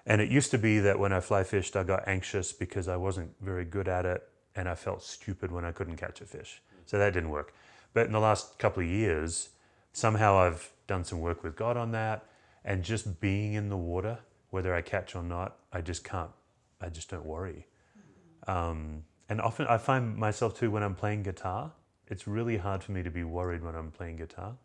And 0.05 0.21
it 0.21 0.29
used 0.29 0.51
to 0.51 0.57
be 0.57 0.79
that 0.79 0.99
when 0.99 1.11
I 1.11 1.19
fly 1.19 1.43
fished, 1.43 1.75
I 1.75 1.83
got 1.83 2.07
anxious 2.07 2.51
because 2.51 2.87
I 2.87 2.95
wasn't 2.95 3.31
very 3.41 3.65
good 3.65 3.87
at 3.87 4.05
it 4.05 4.27
and 4.55 4.69
I 4.69 4.75
felt 4.75 5.03
stupid 5.03 5.51
when 5.51 5.65
I 5.65 5.71
couldn't 5.71 5.97
catch 5.97 6.21
a 6.21 6.25
fish. 6.25 6.61
So 6.85 6.97
that 6.99 7.13
didn't 7.13 7.29
work. 7.29 7.53
But 7.93 8.05
in 8.05 8.11
the 8.11 8.19
last 8.19 8.59
couple 8.59 8.83
of 8.83 8.89
years, 8.89 9.49
somehow 9.93 10.37
I've 10.37 10.71
done 10.87 11.03
some 11.03 11.19
work 11.19 11.43
with 11.43 11.55
God 11.55 11.77
on 11.77 11.91
that. 11.91 12.25
And 12.63 12.83
just 12.83 13.19
being 13.19 13.53
in 13.53 13.69
the 13.69 13.77
water, 13.77 14.19
whether 14.49 14.73
I 14.73 14.81
catch 14.81 15.15
or 15.15 15.23
not, 15.23 15.57
I 15.71 15.81
just 15.81 16.03
can't, 16.03 16.31
I 16.81 16.89
just 16.89 17.09
don't 17.09 17.25
worry. 17.25 17.67
Um, 18.47 19.03
and 19.30 19.41
often 19.41 19.65
I 19.67 19.77
find 19.77 20.15
myself 20.15 20.57
too 20.57 20.69
when 20.69 20.84
I'm 20.84 20.95
playing 20.95 21.23
guitar, 21.23 21.71
it's 22.07 22.27
really 22.27 22.57
hard 22.57 22.84
for 22.84 22.91
me 22.91 23.01
to 23.01 23.09
be 23.09 23.23
worried 23.23 23.63
when 23.63 23.75
I'm 23.75 23.91
playing 23.91 24.17
guitar, 24.17 24.55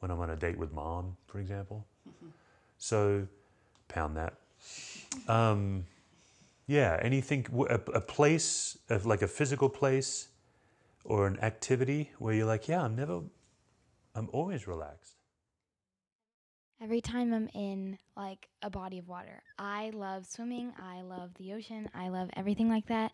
when 0.00 0.10
I'm 0.10 0.18
on 0.20 0.30
a 0.30 0.36
date 0.36 0.58
with 0.58 0.72
mom, 0.72 1.16
for 1.26 1.38
example. 1.38 1.86
So 2.80 3.26
pound 3.88 4.16
that. 4.16 4.34
Um, 5.26 5.86
yeah, 6.66 6.98
anything, 7.00 7.46
A 7.68 8.00
place, 8.00 8.78
of 8.90 9.06
like 9.06 9.22
a 9.22 9.28
physical 9.28 9.68
place 9.68 10.28
or 11.04 11.26
an 11.26 11.38
activity 11.40 12.10
where 12.18 12.34
you're 12.34 12.46
like, 12.46 12.68
yeah, 12.68 12.82
I'm 12.82 12.94
never, 12.94 13.22
I'm 14.14 14.28
always 14.32 14.66
relaxed. 14.66 15.14
Every 16.80 17.00
time 17.00 17.32
I'm 17.32 17.48
in 17.54 17.98
like 18.16 18.48
a 18.62 18.70
body 18.70 18.98
of 18.98 19.08
water, 19.08 19.42
I 19.58 19.90
love 19.94 20.26
swimming, 20.26 20.72
I 20.78 21.00
love 21.00 21.34
the 21.34 21.54
ocean, 21.54 21.88
I 21.94 22.08
love 22.08 22.30
everything 22.36 22.68
like 22.68 22.86
that. 22.86 23.12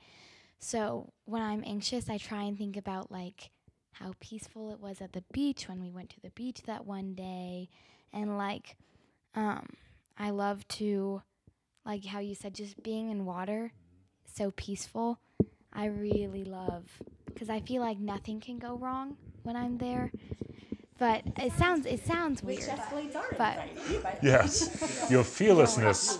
So 0.58 1.12
when 1.24 1.40
I'm 1.40 1.62
anxious, 1.64 2.10
I 2.10 2.18
try 2.18 2.42
and 2.42 2.58
think 2.58 2.76
about 2.76 3.10
like 3.10 3.50
how 3.92 4.14
peaceful 4.20 4.72
it 4.72 4.80
was 4.80 5.00
at 5.00 5.12
the 5.12 5.24
beach 5.32 5.68
when 5.68 5.80
we 5.80 5.90
went 5.90 6.10
to 6.10 6.20
the 6.20 6.30
beach 6.30 6.62
that 6.66 6.84
one 6.84 7.14
day. 7.14 7.68
And 8.12 8.36
like, 8.36 8.76
um, 9.34 9.66
I 10.18 10.30
love 10.30 10.66
to, 10.68 11.22
like 11.86 12.04
how 12.04 12.18
you 12.20 12.34
said, 12.34 12.54
just 12.54 12.82
being 12.82 13.10
in 13.10 13.24
water, 13.24 13.72
so 14.24 14.50
peaceful. 14.52 15.18
I 15.72 15.86
really 15.86 16.44
love, 16.44 16.84
because 17.26 17.50
I 17.50 17.60
feel 17.60 17.82
like 17.82 17.98
nothing 17.98 18.40
can 18.40 18.58
go 18.58 18.76
wrong. 18.76 19.16
when 19.42 19.56
I'm 19.56 19.76
there. 19.78 20.10
But 20.98 21.22
it 21.38 21.52
sounds 21.54 21.84
it 21.86 22.04
sounds 22.06 22.42
weird. 22.42 22.64
But 23.36 23.58
Yes. 24.22 25.06
Your 25.10 25.24
fearlessness. 25.24 26.18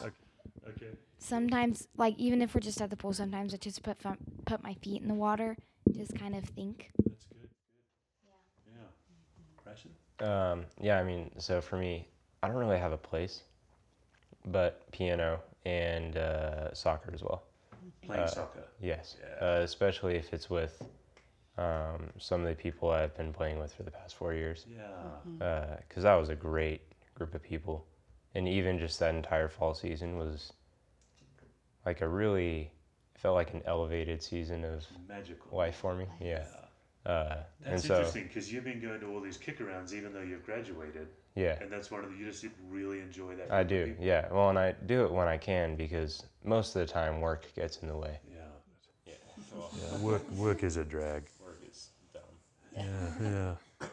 Okay. 0.00 0.86
sometimes, 1.18 1.88
like 1.96 2.16
even 2.18 2.40
if 2.40 2.54
we're 2.54 2.60
just 2.60 2.80
at 2.80 2.90
the 2.90 2.96
pool, 2.96 3.12
sometimes 3.12 3.52
I 3.52 3.56
just 3.56 3.82
put 3.82 4.00
fu- 4.00 4.16
put 4.46 4.62
my 4.62 4.74
feet 4.74 5.02
in 5.02 5.08
the 5.08 5.14
water, 5.14 5.56
just 5.92 6.14
kind 6.16 6.36
of 6.36 6.44
think. 6.44 6.92
That's 7.04 7.24
good. 7.26 7.48
Yeah. 8.68 8.88
Grayson? 9.64 9.90
Um, 10.20 10.66
yeah, 10.80 10.98
I 11.00 11.02
mean, 11.02 11.32
so 11.38 11.60
for 11.60 11.76
me, 11.76 12.06
I 12.42 12.46
don't 12.48 12.56
really 12.56 12.78
have 12.78 12.92
a 12.92 12.96
place, 12.98 13.42
but 14.46 14.90
piano 14.92 15.40
and 15.64 16.16
uh, 16.16 16.72
soccer 16.74 17.10
as 17.14 17.22
well. 17.22 17.42
Playing 18.02 18.22
Uh, 18.24 18.26
soccer. 18.26 18.64
Yes, 18.80 19.16
Yeah. 19.20 19.46
uh, 19.46 19.60
especially 19.62 20.16
if 20.16 20.32
it's 20.32 20.50
with 20.50 20.82
um, 21.58 22.08
some 22.18 22.40
of 22.40 22.48
the 22.48 22.54
people 22.54 22.90
I've 22.90 23.14
been 23.16 23.32
playing 23.32 23.58
with 23.58 23.72
for 23.74 23.82
the 23.82 23.90
past 23.90 24.16
four 24.16 24.32
years. 24.34 24.64
Yeah. 24.68 25.76
Because 25.86 26.02
that 26.02 26.14
was 26.14 26.28
a 26.30 26.34
great 26.34 26.80
group 27.14 27.34
of 27.34 27.42
people, 27.42 27.86
and 28.34 28.48
even 28.48 28.78
just 28.78 28.98
that 29.00 29.14
entire 29.14 29.48
fall 29.48 29.74
season 29.74 30.16
was 30.16 30.52
like 31.84 32.00
a 32.00 32.08
really 32.08 32.70
felt 33.14 33.34
like 33.34 33.52
an 33.54 33.62
elevated 33.66 34.22
season 34.22 34.64
of 34.64 34.84
Magical. 35.08 35.56
life 35.56 35.76
for 35.76 35.94
me. 35.94 36.06
Yeah, 36.20 36.44
uh, 37.06 37.36
and 37.64 37.74
That's 37.74 37.86
so 37.86 37.94
interesting 37.96 38.24
because 38.28 38.52
you've 38.52 38.64
been 38.64 38.80
going 38.80 39.00
to 39.00 39.06
all 39.12 39.20
these 39.20 39.36
kick 39.36 39.58
arounds 39.58 39.92
even 39.92 40.12
though 40.12 40.22
you've 40.22 40.44
graduated, 40.44 41.08
yeah. 41.34 41.56
and 41.60 41.70
that's 41.70 41.90
one 41.90 42.04
of 42.04 42.10
the 42.10 42.16
you 42.16 42.26
just 42.26 42.44
really 42.70 43.00
enjoy 43.00 43.34
that. 43.36 43.50
I 43.52 43.62
do, 43.62 43.86
people. 43.86 44.04
yeah. 44.04 44.28
Well, 44.30 44.50
and 44.50 44.58
I 44.58 44.74
do 44.86 45.04
it 45.04 45.12
when 45.12 45.28
I 45.28 45.36
can 45.36 45.76
because 45.76 46.22
most 46.44 46.74
of 46.76 46.86
the 46.86 46.92
time 46.92 47.20
work 47.20 47.46
gets 47.54 47.78
in 47.78 47.88
the 47.88 47.96
way. 47.96 48.18
Yeah. 48.30 48.40
Yeah. 49.06 49.14
Yeah. 49.92 49.98
Work 49.98 50.30
work 50.32 50.62
is 50.62 50.76
a 50.76 50.84
drag. 50.84 51.24
Work 51.44 51.62
is 51.70 51.88
dumb. 52.12 52.22
Yeah, 52.76 53.56
yeah. 53.80 53.86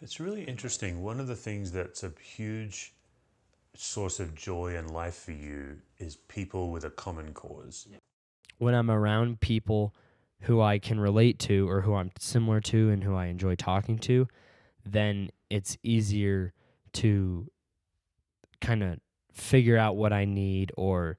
It's 0.00 0.20
really 0.20 0.44
interesting. 0.44 1.02
One 1.02 1.18
of 1.18 1.26
the 1.26 1.34
things 1.34 1.72
that's 1.72 2.04
a 2.04 2.12
huge 2.22 2.94
source 3.74 4.20
of 4.20 4.34
joy 4.34 4.76
and 4.76 4.90
life 4.90 5.14
for 5.16 5.32
you 5.32 5.78
is 5.98 6.16
people 6.16 6.70
with 6.70 6.84
a 6.84 6.90
common 6.90 7.32
cause. 7.32 7.88
when 8.58 8.74
I'm 8.74 8.90
around 8.90 9.40
people 9.40 9.94
who 10.42 10.60
I 10.60 10.78
can 10.78 11.00
relate 11.00 11.38
to 11.40 11.68
or 11.68 11.80
who 11.80 11.94
I'm 11.94 12.10
similar 12.18 12.60
to 12.60 12.90
and 12.90 13.02
who 13.02 13.14
I 13.16 13.26
enjoy 13.26 13.56
talking 13.56 13.98
to, 14.00 14.28
then 14.84 15.30
it's 15.50 15.76
easier 15.82 16.52
to 16.94 17.50
kind 18.60 18.82
of 18.82 18.98
figure 19.32 19.76
out 19.78 19.96
what 19.96 20.12
I 20.12 20.24
need 20.24 20.72
or 20.76 21.18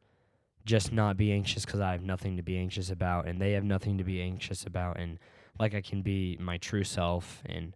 just 0.65 0.91
not 0.91 1.17
be 1.17 1.31
anxious 1.31 1.65
because 1.65 1.79
I 1.79 1.93
have 1.93 2.03
nothing 2.03 2.37
to 2.37 2.43
be 2.43 2.57
anxious 2.57 2.89
about 2.89 3.27
and 3.27 3.41
they 3.41 3.53
have 3.53 3.63
nothing 3.63 3.97
to 3.97 4.03
be 4.03 4.21
anxious 4.21 4.65
about 4.65 4.99
and 4.99 5.17
like 5.59 5.73
I 5.73 5.81
can 5.81 6.01
be 6.01 6.37
my 6.39 6.57
true 6.57 6.83
self 6.83 7.41
and 7.45 7.75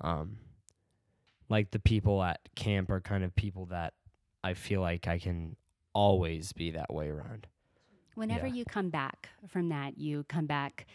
um 0.00 0.38
like 1.48 1.70
the 1.70 1.78
people 1.78 2.22
at 2.22 2.40
camp 2.54 2.90
are 2.90 3.00
kind 3.00 3.22
of 3.24 3.34
people 3.36 3.66
that 3.66 3.94
I 4.42 4.54
feel 4.54 4.80
like 4.80 5.06
I 5.06 5.18
can 5.18 5.56
always 5.94 6.52
be 6.52 6.72
that 6.72 6.92
way 6.92 7.08
around. 7.08 7.46
Whenever 8.14 8.46
Yeah. 8.46 8.54
you 8.54 8.64
come 8.64 8.90
back 8.90 9.28
from 9.48 9.68
that, 9.70 9.96
you 9.98 10.24
come 10.28 10.46
back 10.46 10.86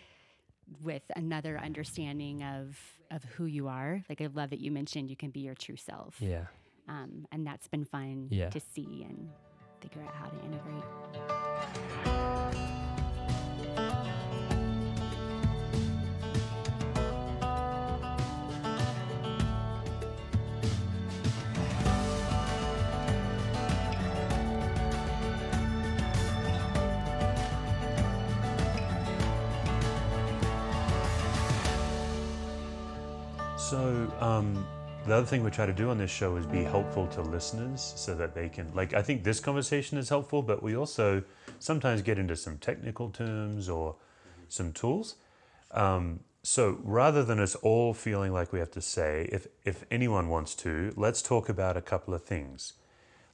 with 0.81 1.03
another 1.15 1.57
understanding 1.59 2.43
of 2.43 2.77
of 3.11 3.23
who 3.23 3.45
you 3.45 3.67
are. 3.67 4.03
Like 4.09 4.21
I 4.21 4.27
love 4.27 4.51
that 4.51 4.59
you 4.59 4.71
mentioned 4.71 5.09
you 5.09 5.15
can 5.15 5.31
be 5.31 5.39
your 5.39 5.55
true 5.55 5.77
self. 5.77 6.15
Yeah. 6.19 6.45
Um, 6.87 7.25
and 7.31 7.45
that's 7.45 7.67
been 7.67 7.85
fun 7.85 8.27
Yeah. 8.29 8.49
to 8.49 8.59
see 8.59 9.03
and 9.07 9.29
figure 9.81 10.01
out 10.03 10.13
how 10.13 10.27
to 10.27 10.45
integrate. 10.45 11.88
So, 33.69 34.11
um, 34.19 34.65
the 35.05 35.13
other 35.13 35.27
thing 35.27 35.43
we 35.43 35.51
try 35.51 35.67
to 35.67 35.73
do 35.73 35.91
on 35.91 35.99
this 35.99 36.09
show 36.09 36.35
is 36.37 36.47
be 36.47 36.63
helpful 36.63 37.05
to 37.05 37.21
listeners 37.21 37.93
so 37.95 38.15
that 38.15 38.33
they 38.33 38.49
can, 38.49 38.73
like, 38.73 38.95
I 38.95 39.03
think 39.03 39.23
this 39.23 39.39
conversation 39.39 39.99
is 39.99 40.09
helpful, 40.09 40.41
but 40.41 40.63
we 40.63 40.75
also 40.75 41.21
sometimes 41.59 42.01
get 42.01 42.17
into 42.17 42.35
some 42.35 42.57
technical 42.57 43.11
terms 43.11 43.69
or 43.69 43.95
some 44.47 44.73
tools. 44.73 45.17
Um, 45.69 46.21
so, 46.41 46.79
rather 46.81 47.23
than 47.23 47.39
us 47.39 47.53
all 47.53 47.93
feeling 47.93 48.33
like 48.33 48.51
we 48.51 48.57
have 48.57 48.71
to 48.71 48.81
say, 48.81 49.29
if, 49.31 49.45
if 49.63 49.85
anyone 49.91 50.29
wants 50.29 50.55
to, 50.55 50.91
let's 50.97 51.21
talk 51.21 51.47
about 51.47 51.77
a 51.77 51.81
couple 51.81 52.15
of 52.15 52.23
things. 52.23 52.73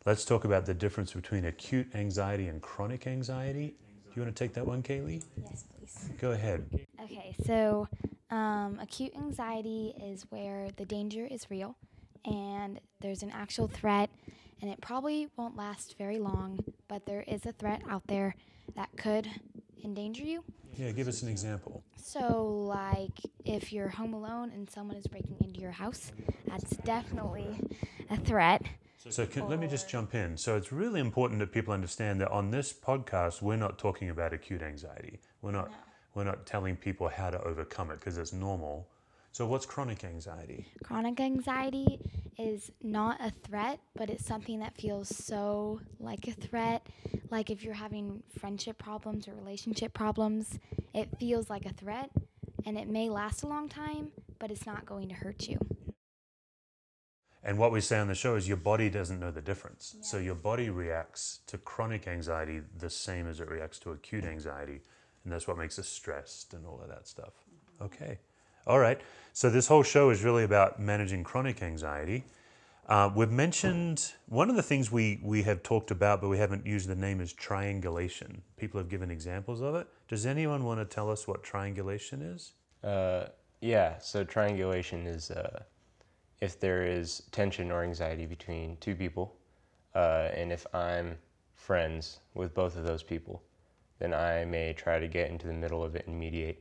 Let's 0.05 0.25
talk 0.25 0.43
about 0.43 0.65
the 0.65 0.73
difference 0.73 1.13
between 1.13 1.45
acute 1.45 1.87
anxiety 1.95 2.49
and 2.49 2.61
chronic 2.61 3.07
anxiety. 3.07 3.67
Do 3.67 4.11
you 4.19 4.23
want 4.23 4.35
to 4.35 4.43
take 4.43 4.53
that 4.55 4.67
one, 4.67 4.83
Kaylee? 4.83 5.23
Yes, 5.49 5.63
please. 5.79 6.09
Go 6.19 6.31
ahead. 6.31 6.85
Okay, 7.01 7.33
so 7.45 7.87
um, 8.29 8.79
acute 8.81 9.15
anxiety 9.15 9.93
is 10.01 10.23
where 10.29 10.69
the 10.77 10.85
danger 10.85 11.27
is 11.29 11.49
real 11.49 11.75
and 12.25 12.79
there's 13.01 13.23
an 13.23 13.31
actual 13.31 13.67
threat, 13.67 14.09
and 14.61 14.71
it 14.71 14.81
probably 14.81 15.27
won't 15.37 15.55
last 15.55 15.95
very 15.97 16.17
long, 16.17 16.59
but 16.87 17.05
there 17.05 17.23
is 17.27 17.45
a 17.45 17.51
threat 17.51 17.81
out 17.87 18.07
there 18.07 18.35
that 18.75 18.89
could 18.97 19.29
endanger 19.83 20.23
you. 20.23 20.43
Yeah, 20.75 20.91
give 20.91 21.07
us 21.07 21.21
an 21.21 21.29
example. 21.29 21.83
So, 21.95 22.43
like 22.67 23.19
if 23.45 23.71
you're 23.71 23.89
home 23.89 24.13
alone 24.13 24.51
and 24.53 24.69
someone 24.69 24.97
is 24.97 25.07
breaking 25.07 25.37
into 25.41 25.61
your 25.61 25.71
house, 25.71 26.11
that's 26.47 26.75
definitely 26.77 27.59
a 28.09 28.17
threat. 28.17 28.63
So 29.07 29.27
can, 29.27 29.47
let 29.47 29.59
me 29.59 29.67
just 29.67 29.87
jump 29.87 30.15
in. 30.15 30.35
So 30.35 30.57
it's 30.57 30.71
really 30.71 30.99
important 30.99 31.39
that 31.39 31.51
people 31.51 31.75
understand 31.75 32.19
that 32.21 32.31
on 32.31 32.49
this 32.49 32.73
podcast, 32.73 33.39
we're 33.39 33.55
not 33.55 33.77
talking 33.77 34.09
about 34.09 34.33
acute 34.33 34.63
anxiety. 34.63 35.19
We're 35.43 35.51
not. 35.51 35.71
We're 36.15 36.23
not 36.23 36.45
telling 36.45 36.77
people 36.77 37.09
how 37.09 37.29
to 37.29 37.41
overcome 37.43 37.91
it 37.91 37.99
because 37.99 38.17
it's 38.17 38.33
normal. 38.33 38.87
So 39.33 39.45
what's 39.45 39.65
chronic 39.65 40.05
anxiety? 40.05 40.65
Chronic 40.81 41.19
anxiety 41.19 41.99
is 42.39 42.71
not 42.81 43.19
a 43.19 43.33
threat, 43.45 43.79
but 43.95 44.09
it's 44.09 44.25
something 44.25 44.59
that 44.61 44.77
feels 44.77 45.13
so 45.13 45.81
like 45.99 46.25
a 46.29 46.31
threat. 46.31 46.87
Like 47.29 47.49
if 47.49 47.63
you're 47.63 47.73
having 47.73 48.23
friendship 48.39 48.77
problems 48.77 49.27
or 49.27 49.33
relationship 49.33 49.93
problems, 49.93 50.57
it 50.93 51.09
feels 51.19 51.49
like 51.49 51.65
a 51.65 51.73
threat 51.73 52.09
and 52.65 52.77
it 52.77 52.87
may 52.87 53.09
last 53.09 53.43
a 53.43 53.47
long 53.47 53.67
time, 53.67 54.13
but 54.39 54.51
it's 54.51 54.65
not 54.65 54.85
going 54.85 55.09
to 55.09 55.15
hurt 55.15 55.49
you. 55.49 55.59
And 57.43 57.59
what 57.59 57.73
we 57.73 57.81
say 57.81 57.99
on 57.99 58.07
the 58.07 58.15
show 58.15 58.35
is 58.35 58.47
your 58.47 58.57
body 58.57 58.89
doesn't 58.89 59.19
know 59.19 59.31
the 59.31 59.41
difference. 59.41 59.97
So 60.01 60.17
your 60.17 60.33
body 60.33 60.69
reacts 60.69 61.41
to 61.47 61.57
chronic 61.59 62.07
anxiety 62.07 62.61
the 62.75 62.89
same 62.89 63.27
as 63.27 63.39
it 63.39 63.49
reacts 63.49 63.79
to 63.79 63.91
acute 63.91 64.23
anxiety. 64.23 64.81
And 65.25 65.33
that's 65.33 65.47
what 65.47 65.57
makes 65.57 65.77
us 65.77 65.89
stressed 65.89 66.53
and 66.53 66.65
all 66.65 66.79
of 66.81 66.87
that 66.87 67.07
stuff. 67.07 67.33
Okay. 67.81 68.19
All 68.65 68.79
right. 68.79 69.01
So 69.33 69.49
this 69.49 69.67
whole 69.67 69.83
show 69.83 70.11
is 70.11 70.23
really 70.23 70.43
about 70.43 70.79
managing 70.79 71.23
chronic 71.23 71.61
anxiety. 71.61 72.23
Uh, 72.87 73.09
we've 73.15 73.31
mentioned 73.31 74.13
one 74.27 74.49
of 74.49 74.55
the 74.55 74.61
things 74.61 74.91
we, 74.91 75.19
we 75.23 75.41
have 75.41 75.63
talked 75.63 75.89
about, 75.89 76.21
but 76.21 76.29
we 76.29 76.37
haven't 76.37 76.65
used 76.65 76.87
the 76.87 76.95
name 76.95 77.19
is 77.19 77.33
triangulation. 77.33 78.43
People 78.57 78.79
have 78.79 78.89
given 78.89 79.09
examples 79.09 79.61
of 79.61 79.73
it. 79.73 79.87
Does 80.07 80.27
anyone 80.27 80.63
want 80.63 80.79
to 80.79 80.85
tell 80.85 81.09
us 81.09 81.27
what 81.27 81.43
triangulation 81.43 82.21
is? 82.21 82.53
Uh, 82.83 83.25
yeah, 83.61 83.97
so 83.97 84.23
triangulation 84.23 85.07
is 85.07 85.31
uh, 85.31 85.63
if 86.41 86.59
there 86.59 86.85
is 86.85 87.23
tension 87.31 87.71
or 87.71 87.83
anxiety 87.83 88.27
between 88.27 88.77
two 88.77 88.95
people, 88.95 89.35
uh, 89.95 90.29
and 90.35 90.51
if 90.51 90.67
I'm 90.75 91.17
friends 91.55 92.19
with 92.35 92.53
both 92.53 92.77
of 92.77 92.85
those 92.85 93.01
people, 93.01 93.41
then 93.99 94.13
I 94.13 94.45
may 94.45 94.73
try 94.73 94.99
to 94.99 95.07
get 95.07 95.29
into 95.29 95.47
the 95.47 95.53
middle 95.53 95.83
of 95.83 95.95
it 95.95 96.07
and 96.07 96.19
mediate. 96.19 96.59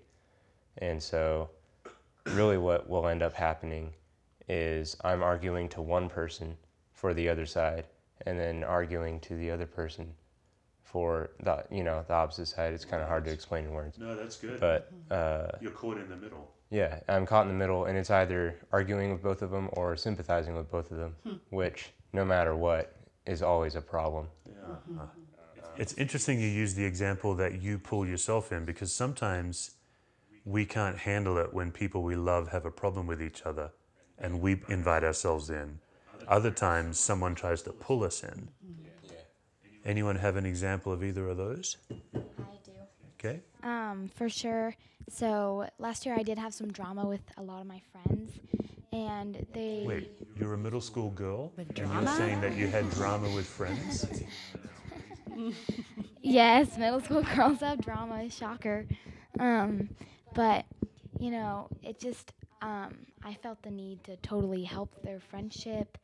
And 0.78 1.03
so, 1.03 1.51
really, 2.26 2.59
what 2.59 2.89
will 2.89 3.07
end 3.07 3.22
up 3.22 3.35
happening 3.35 3.93
is 4.49 4.97
I'm 5.05 5.22
arguing 5.22 5.68
to 5.70 5.82
one 5.82 6.09
person 6.09 6.57
for 6.93 7.14
the 7.14 7.28
other 7.28 7.47
side, 7.47 7.85
and 8.26 8.39
then 8.39 8.64
arguing 8.64 9.20
to 9.20 9.37
the 9.37 9.51
other 9.51 9.66
person 9.66 10.12
for 10.82 11.30
the 11.43 11.64
you 11.70 11.82
know 11.82 12.05
the 12.09 12.14
opposite 12.14 12.47
side. 12.47 12.72
It's 12.72 12.85
kind 12.85 13.03
of 13.03 13.09
hard 13.09 13.24
to 13.24 13.32
explain 13.32 13.64
in 13.64 13.72
words, 13.72 13.99
No, 13.99 14.14
that's 14.16 14.37
good. 14.37 14.61
but. 14.61 14.91
Uh, 15.11 15.49
You're 15.61 15.70
caught 15.72 15.99
in 15.99 16.09
the 16.09 16.16
middle. 16.16 16.51
yeah, 16.70 17.01
I'm 17.09 17.26
caught 17.26 17.43
in 17.43 17.49
the 17.49 17.59
middle, 17.59 17.85
and 17.87 17.97
it's 17.99 18.11
either 18.11 18.57
arguing 18.72 19.12
with 19.12 19.22
both 19.22 19.43
of 19.43 19.51
them 19.51 19.68
or 19.72 19.97
sympathizing 19.97 20.55
with 20.57 20.70
both 20.70 20.91
of 20.91 20.99
them, 20.99 21.41
which, 21.51 21.91
no 22.12 22.24
matter 22.24 22.55
what, 22.57 22.95
is 23.26 23.43
always 23.43 23.74
a 23.76 23.80
problem. 23.80 24.28
Yeah. 24.47 24.55
Uh, 25.01 25.07
It's 25.77 25.93
interesting 25.95 26.41
you 26.41 26.47
use 26.47 26.75
the 26.75 26.85
example 26.85 27.35
that 27.35 27.61
you 27.61 27.79
pull 27.79 28.07
yourself 28.07 28.53
in 28.53 28.64
because 28.64 28.93
sometimes 28.93 29.72
we 30.45 30.64
can't 30.64 30.97
handle 30.99 31.37
it 31.39 31.53
when 31.53 31.72
people 31.72 32.03
we 32.03 32.14
love 32.14 32.49
have 32.49 32.64
a 32.64 32.70
problem 32.70 33.07
with 33.07 33.20
each 33.20 33.43
other 33.43 33.72
and 34.18 34.41
we 34.41 34.62
invite 34.68 35.03
ourselves 35.03 35.51
in. 35.51 35.79
Other 36.29 36.51
times 36.51 36.99
someone 36.99 37.35
tries 37.35 37.62
to 37.62 37.72
pull 37.72 38.05
us 38.05 38.22
in. 38.22 38.49
Anyone 39.85 40.16
have 40.16 40.37
an 40.37 40.47
example 40.47 40.93
of 40.93 41.03
either 41.03 41.29
of 41.29 41.37
those? 41.37 41.77
I 41.91 42.18
do. 42.64 42.72
Okay. 43.18 43.41
Um, 43.62 44.11
for 44.14 44.29
sure, 44.29 44.75
So 45.11 45.68
last 45.79 46.07
year 46.07 46.14
I 46.18 46.22
did 46.22 46.39
have 46.39 46.55
some 46.55 46.72
drama 46.72 47.07
with 47.07 47.20
a 47.37 47.43
lot 47.43 47.61
of 47.61 47.66
my 47.66 47.83
friends, 47.93 48.33
and 48.93 49.47
they. 49.53 49.85
Wait, 49.87 50.11
you're 50.39 50.55
a 50.55 50.59
middle 50.59 50.81
school 50.81 51.11
girl, 51.11 51.53
With 51.57 51.79
and 51.79 51.93
you're 51.93 52.14
saying 52.16 52.41
that 52.41 52.57
you 52.57 52.68
had 52.68 52.89
drama 52.93 53.29
with 53.35 53.47
friends? 53.47 54.07
Yes, 56.26 56.78
middle 56.78 57.01
school 57.01 57.22
girls 57.37 57.61
have 57.61 57.82
drama. 57.82 58.30
Shocker. 58.30 58.87
Um, 59.39 59.91
but 60.35 60.64
you 61.20 61.30
know, 61.30 61.68
it 61.82 62.01
just 62.01 62.32
um, 62.62 62.95
I 63.22 63.35
felt 63.35 63.62
the 63.62 63.70
need 63.70 64.03
to 64.05 64.16
totally 64.16 64.64
help 64.64 65.03
their 65.03 65.20
friendship. 65.20 65.99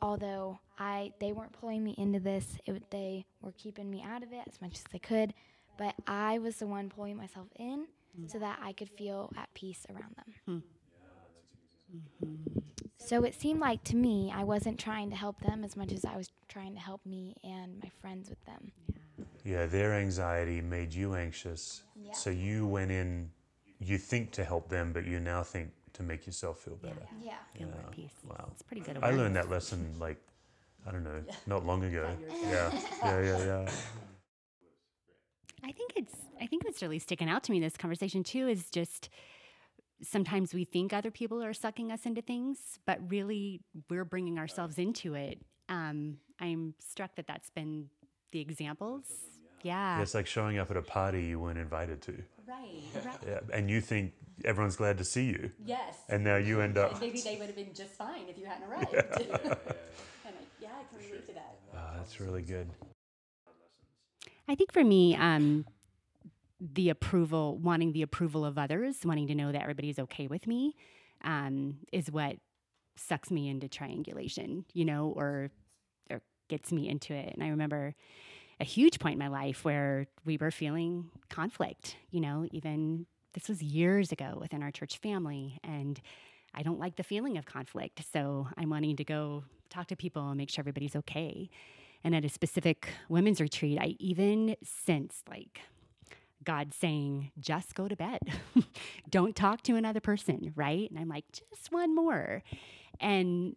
Although 0.00 0.60
I 0.78 1.12
they 1.18 1.32
weren't 1.32 1.52
pulling 1.52 1.82
me 1.82 1.94
into 1.98 2.20
this, 2.20 2.58
it, 2.66 2.90
they 2.90 3.26
were 3.42 3.52
keeping 3.58 3.90
me 3.90 4.04
out 4.06 4.22
of 4.22 4.32
it 4.32 4.42
as 4.46 4.60
much 4.60 4.74
as 4.74 4.84
they 4.92 5.00
could. 5.00 5.34
But 5.76 5.94
I 6.06 6.38
was 6.38 6.56
the 6.56 6.66
one 6.68 6.88
pulling 6.88 7.16
myself 7.16 7.48
in 7.56 7.86
so 8.28 8.38
that 8.38 8.58
I 8.62 8.72
could 8.72 8.90
feel 8.90 9.32
at 9.36 9.52
peace 9.54 9.84
around 9.90 10.14
them. 10.16 10.62
Mm-hmm. 11.94 12.58
So 12.98 13.24
it 13.24 13.34
seemed 13.34 13.60
like 13.60 13.82
to 13.84 13.96
me 13.96 14.32
I 14.34 14.44
wasn't 14.44 14.78
trying 14.78 15.10
to 15.10 15.16
help 15.16 15.40
them 15.40 15.64
as 15.64 15.76
much 15.76 15.92
as 15.92 16.04
I 16.04 16.16
was 16.16 16.30
trying 16.48 16.74
to 16.74 16.80
help 16.80 17.04
me 17.04 17.34
and 17.42 17.80
my 17.82 17.90
friends 18.00 18.28
with 18.30 18.44
them. 18.44 18.70
Yeah, 19.44 19.66
their 19.66 19.94
anxiety 19.94 20.60
made 20.60 20.94
you 20.94 21.14
anxious. 21.14 21.82
Yeah. 21.96 22.12
So 22.12 22.30
you 22.30 22.66
went 22.66 22.90
in, 22.90 23.30
you 23.80 23.98
think 23.98 24.30
to 24.32 24.44
help 24.44 24.68
them, 24.68 24.92
but 24.92 25.06
you 25.06 25.18
now 25.18 25.42
think 25.42 25.70
to 25.94 26.02
make 26.02 26.26
yourself 26.26 26.60
feel 26.60 26.76
better. 26.76 27.06
Yeah. 27.20 27.34
Feel 27.56 27.68
Yeah. 27.68 27.74
at 27.80 27.90
peace. 27.90 28.14
Wow. 28.28 28.48
It's 28.52 28.62
pretty 28.62 28.82
good. 28.82 28.98
I 29.02 29.10
learned 29.10 29.34
that 29.36 29.50
lesson 29.50 29.92
like, 29.98 30.18
I 30.86 30.92
don't 30.92 31.04
know, 31.04 31.22
not 31.46 31.64
long 31.66 31.82
ago. 31.84 32.08
Yeah, 32.42 32.70
yeah, 33.02 33.20
yeah, 33.22 33.44
yeah. 33.44 33.70
I 35.62 35.72
think 35.72 35.92
it's 35.96 36.14
I 36.40 36.46
think 36.46 36.64
what's 36.64 36.80
really 36.80 36.98
sticking 36.98 37.28
out 37.28 37.42
to 37.44 37.50
me 37.50 37.58
in 37.58 37.62
this 37.62 37.76
conversation 37.76 38.22
too 38.22 38.48
is 38.48 38.70
just 38.70 39.10
sometimes 40.02 40.54
we 40.54 40.64
think 40.64 40.92
other 40.92 41.10
people 41.10 41.42
are 41.42 41.52
sucking 41.52 41.92
us 41.92 42.06
into 42.06 42.22
things, 42.22 42.78
but 42.86 42.98
really 43.08 43.60
we're 43.88 44.04
bringing 44.04 44.38
ourselves 44.38 44.78
into 44.78 45.14
it. 45.14 45.40
Um, 45.68 46.18
I'm 46.38 46.74
struck 46.78 47.16
that 47.16 47.26
that's 47.26 47.50
been 47.50 47.90
the 48.32 48.40
examples. 48.40 49.04
Yeah. 49.62 50.00
It's 50.00 50.14
like 50.14 50.26
showing 50.26 50.58
up 50.58 50.70
at 50.70 50.76
a 50.76 50.82
party 50.82 51.24
you 51.24 51.38
weren't 51.38 51.58
invited 51.58 52.00
to. 52.02 52.22
Right. 52.48 52.82
Right. 53.04 53.14
Yeah, 53.26 53.40
and 53.52 53.70
you 53.70 53.80
think 53.80 54.12
everyone's 54.44 54.76
glad 54.76 54.98
to 54.98 55.04
see 55.04 55.26
you. 55.26 55.50
Yes. 55.64 55.96
And 56.08 56.24
now 56.24 56.36
you 56.36 56.60
end 56.60 56.78
up. 56.78 57.00
maybe 57.00 57.20
they 57.20 57.36
would 57.36 57.46
have 57.46 57.56
been 57.56 57.74
just 57.74 57.90
fine 57.90 58.22
if 58.28 58.38
you 58.38 58.46
hadn't 58.46 58.68
arrived. 58.68 58.94
and 58.94 59.04
I, 59.44 59.56
yeah, 60.60 60.68
I 60.68 60.84
can 60.88 61.06
relate 61.06 61.26
to 61.26 61.34
that. 61.34 61.58
Oh, 61.74 61.96
that's 61.96 62.20
really 62.20 62.42
good. 62.42 62.70
I 64.48 64.54
think 64.56 64.72
for 64.72 64.82
me, 64.82 65.14
um, 65.14 65.64
the 66.60 66.90
approval, 66.90 67.58
wanting 67.58 67.92
the 67.92 68.02
approval 68.02 68.44
of 68.44 68.58
others, 68.58 68.98
wanting 69.04 69.26
to 69.28 69.34
know 69.34 69.52
that 69.52 69.62
everybody's 69.62 69.98
okay 69.98 70.26
with 70.26 70.46
me, 70.46 70.76
um, 71.24 71.78
is 71.92 72.10
what 72.10 72.36
sucks 72.96 73.30
me 73.30 73.48
into 73.48 73.68
triangulation, 73.68 74.64
you 74.74 74.84
know, 74.84 75.12
or 75.16 75.50
or 76.10 76.20
gets 76.48 76.70
me 76.70 76.88
into 76.88 77.14
it. 77.14 77.32
And 77.32 77.42
I 77.42 77.48
remember 77.48 77.94
a 78.60 78.64
huge 78.64 78.98
point 78.98 79.14
in 79.14 79.18
my 79.18 79.28
life 79.28 79.64
where 79.64 80.06
we 80.24 80.36
were 80.36 80.50
feeling 80.50 81.10
conflict, 81.30 81.96
you 82.10 82.20
know, 82.20 82.46
even 82.52 83.06
this 83.32 83.48
was 83.48 83.62
years 83.62 84.12
ago 84.12 84.36
within 84.38 84.62
our 84.62 84.70
church 84.70 84.98
family. 84.98 85.58
And 85.64 86.00
I 86.52 86.62
don't 86.62 86.78
like 86.78 86.96
the 86.96 87.02
feeling 87.02 87.38
of 87.38 87.46
conflict. 87.46 88.02
So 88.12 88.48
I'm 88.58 88.68
wanting 88.68 88.96
to 88.96 89.04
go 89.04 89.44
talk 89.70 89.86
to 89.86 89.96
people 89.96 90.28
and 90.28 90.36
make 90.36 90.50
sure 90.50 90.62
everybody's 90.62 90.96
okay. 90.96 91.48
And 92.04 92.14
at 92.14 92.24
a 92.24 92.28
specific 92.28 92.88
women's 93.08 93.40
retreat, 93.40 93.78
I 93.80 93.96
even 93.98 94.56
sensed 94.62 95.28
like 95.28 95.60
God 96.44 96.72
saying, 96.72 97.32
just 97.38 97.74
go 97.74 97.88
to 97.88 97.96
bed. 97.96 98.20
Don't 99.10 99.36
talk 99.36 99.62
to 99.62 99.76
another 99.76 100.00
person, 100.00 100.52
right? 100.56 100.90
And 100.90 100.98
I'm 100.98 101.08
like, 101.08 101.24
just 101.32 101.70
one 101.70 101.94
more. 101.94 102.42
And 103.00 103.56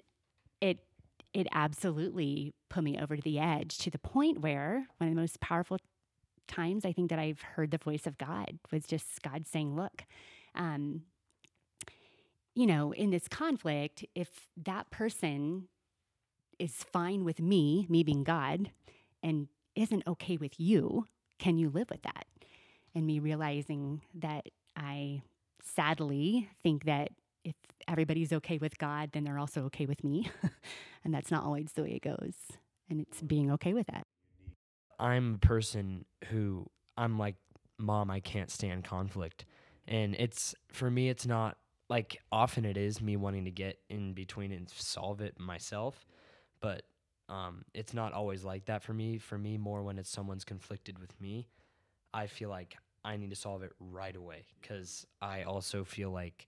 it 0.62 0.80
it 1.34 1.48
absolutely 1.52 2.54
put 2.70 2.84
me 2.84 3.00
over 3.00 3.16
to 3.16 3.22
the 3.22 3.40
edge 3.40 3.78
to 3.80 3.90
the 3.90 3.98
point 3.98 4.42
where 4.42 4.88
one 4.98 5.10
of 5.10 5.16
the 5.16 5.20
most 5.20 5.40
powerful 5.40 5.80
times 6.48 6.86
I 6.86 6.92
think 6.92 7.10
that 7.10 7.20
I've 7.20 7.42
heard 7.42 7.72
the 7.72 7.78
voice 7.78 8.06
of 8.06 8.18
God 8.18 8.60
was 8.72 8.86
just 8.86 9.22
God 9.24 9.48
saying, 9.48 9.76
look, 9.76 10.04
um, 10.54 11.02
you 12.54 12.68
know, 12.68 12.92
in 12.92 13.10
this 13.10 13.28
conflict, 13.28 14.06
if 14.14 14.48
that 14.64 14.92
person 14.92 15.70
is 16.60 16.72
fine 16.92 17.24
with 17.24 17.40
me, 17.40 17.88
me 17.90 18.04
being 18.04 18.24
God, 18.24 18.72
and 19.24 19.48
isn't 19.76 20.04
okay 20.08 20.38
with 20.38 20.60
you, 20.60 21.08
can 21.40 21.58
you 21.58 21.70
live 21.70 21.90
with 21.90 22.04
that? 22.04 22.26
And 22.96 23.08
me 23.08 23.20
realizing 23.20 24.02
that 24.16 24.46
I 24.76 25.24
sadly 25.64 26.50
think 26.62 26.86
that 26.86 27.10
if 27.44 27.56
everybody's 27.88 28.32
okay 28.34 28.58
with 28.58 28.78
God, 28.78 29.12
then 29.14 29.24
they're 29.24 29.40
also 29.40 29.66
okay 29.66 29.86
with 29.86 30.04
me. 30.04 30.30
and 31.04 31.14
that's 31.14 31.32
not 31.32 31.44
always 31.44 31.72
the 31.74 31.84
way 31.84 31.92
it 31.92 32.02
goes. 32.02 32.36
And 32.90 33.02
it's 33.02 33.22
being 33.22 33.52
okay 33.52 33.74
with 33.74 33.88
that. 33.88 34.06
I'm 35.00 35.36
a 35.36 35.46
person 35.46 36.06
who 36.30 36.68
I'm 36.98 37.18
like, 37.18 37.36
mom, 37.78 38.12
I 38.12 38.20
can't 38.20 38.52
stand 38.52 38.84
conflict. 38.84 39.46
And 39.88 40.16
it's 40.18 40.56
for 40.72 40.90
me, 40.90 41.10
it's 41.10 41.26
not 41.26 41.58
like 41.90 42.22
often 42.32 42.66
it 42.66 42.78
is 42.78 43.02
me 43.02 43.18
wanting 43.18 43.46
to 43.46 43.52
get 43.52 43.80
in 43.90 44.14
between 44.14 44.52
and 44.52 44.70
solve 44.70 45.22
it 45.22 45.40
myself, 45.40 46.06
but 46.62 46.84
um, 47.30 47.66
it's 47.74 47.94
not 47.94 48.14
always 48.14 48.44
like 48.44 48.66
that 48.66 48.84
for 48.84 48.94
me. 48.94 49.18
For 49.18 49.38
me, 49.38 49.58
more 49.58 49.84
when 49.84 49.98
it's 49.98 50.10
someone's 50.10 50.46
conflicted 50.46 51.00
with 51.00 51.20
me, 51.20 51.48
I 52.14 52.28
feel 52.28 52.50
like 52.50 52.78
I 53.06 53.18
need 53.18 53.30
to 53.32 53.36
solve 53.36 53.64
it 53.64 53.72
right 53.80 54.16
away 54.16 54.46
because 54.62 55.06
I 55.22 55.44
also 55.44 55.84
feel 55.84 56.12
like 56.12 56.48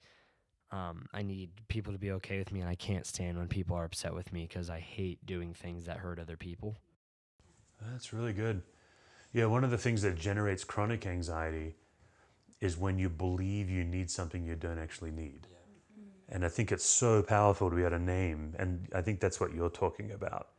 um, 0.72 1.08
I 1.14 1.22
need 1.22 1.52
people 1.68 1.94
to 1.94 2.00
be 2.00 2.12
okay 2.12 2.40
with 2.40 2.52
me, 2.52 2.60
and 2.62 2.70
I 2.70 2.76
can't 2.76 3.06
stand 3.06 3.38
when 3.38 3.48
people 3.48 3.76
are 3.76 3.86
upset 3.86 4.14
with 4.14 4.34
me 4.34 4.46
because 4.48 4.70
I 4.70 4.80
hate 4.80 5.26
doing 5.26 5.54
things 5.54 5.86
that 5.86 5.98
hurt 5.98 6.20
other 6.20 6.38
people. 6.38 6.78
That's 7.92 8.14
really 8.14 8.34
good. 8.34 8.62
Yeah, 9.32 9.46
one 9.46 9.64
of 9.64 9.72
the 9.72 9.78
things 9.78 10.02
that 10.02 10.16
generates 10.16 10.64
chronic 10.64 11.06
anxiety 11.06 11.76
is 12.62 12.78
when 12.78 12.98
you 12.98 13.10
believe 13.10 13.70
you 13.70 13.84
need 13.84 14.10
something 14.10 14.46
you 14.46 14.56
don't 14.56 14.80
actually 14.80 15.12
need. 15.12 15.48
And 16.30 16.44
I 16.44 16.50
think 16.50 16.72
it's 16.72 16.86
so 16.86 17.22
powerful 17.22 17.70
to 17.70 17.76
be 17.76 17.84
able 17.84 17.92
to 17.92 18.00
name, 18.00 18.56
and 18.58 18.88
I 18.96 19.02
think 19.02 19.20
that's 19.20 19.40
what 19.40 19.54
you're 19.54 19.70
talking 19.70 20.12
about. 20.12 20.50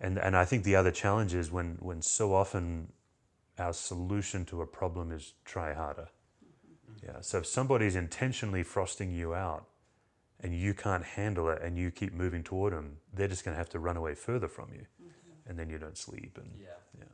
And 0.00 0.18
and 0.18 0.36
I 0.36 0.44
think 0.44 0.64
the 0.64 0.76
other 0.76 0.90
challenge 0.90 1.34
is 1.34 1.50
when 1.50 1.76
when 1.80 2.02
so 2.02 2.34
often 2.34 2.92
our 3.60 3.72
solution 3.72 4.44
to 4.46 4.62
a 4.62 4.66
problem 4.66 5.12
is 5.12 5.34
try 5.44 5.74
harder. 5.74 6.08
Yeah. 7.02 7.20
So 7.20 7.38
if 7.38 7.46
somebody's 7.46 7.94
intentionally 7.96 8.62
frosting 8.62 9.12
you 9.12 9.34
out 9.34 9.66
and 10.40 10.54
you 10.54 10.74
can't 10.74 11.04
handle 11.04 11.48
it 11.50 11.62
and 11.62 11.78
you 11.78 11.90
keep 11.90 12.12
moving 12.12 12.42
toward 12.42 12.72
them, 12.72 12.96
they're 13.14 13.28
just 13.28 13.44
going 13.44 13.54
to 13.54 13.58
have 13.58 13.70
to 13.70 13.78
run 13.78 13.96
away 13.96 14.14
further 14.14 14.48
from 14.48 14.70
you. 14.72 14.86
And 15.46 15.58
then 15.58 15.68
you 15.70 15.78
don't 15.78 15.96
sleep 15.98 16.38
and 16.38 16.50
Yeah. 16.58 16.68
yeah. 16.98 17.04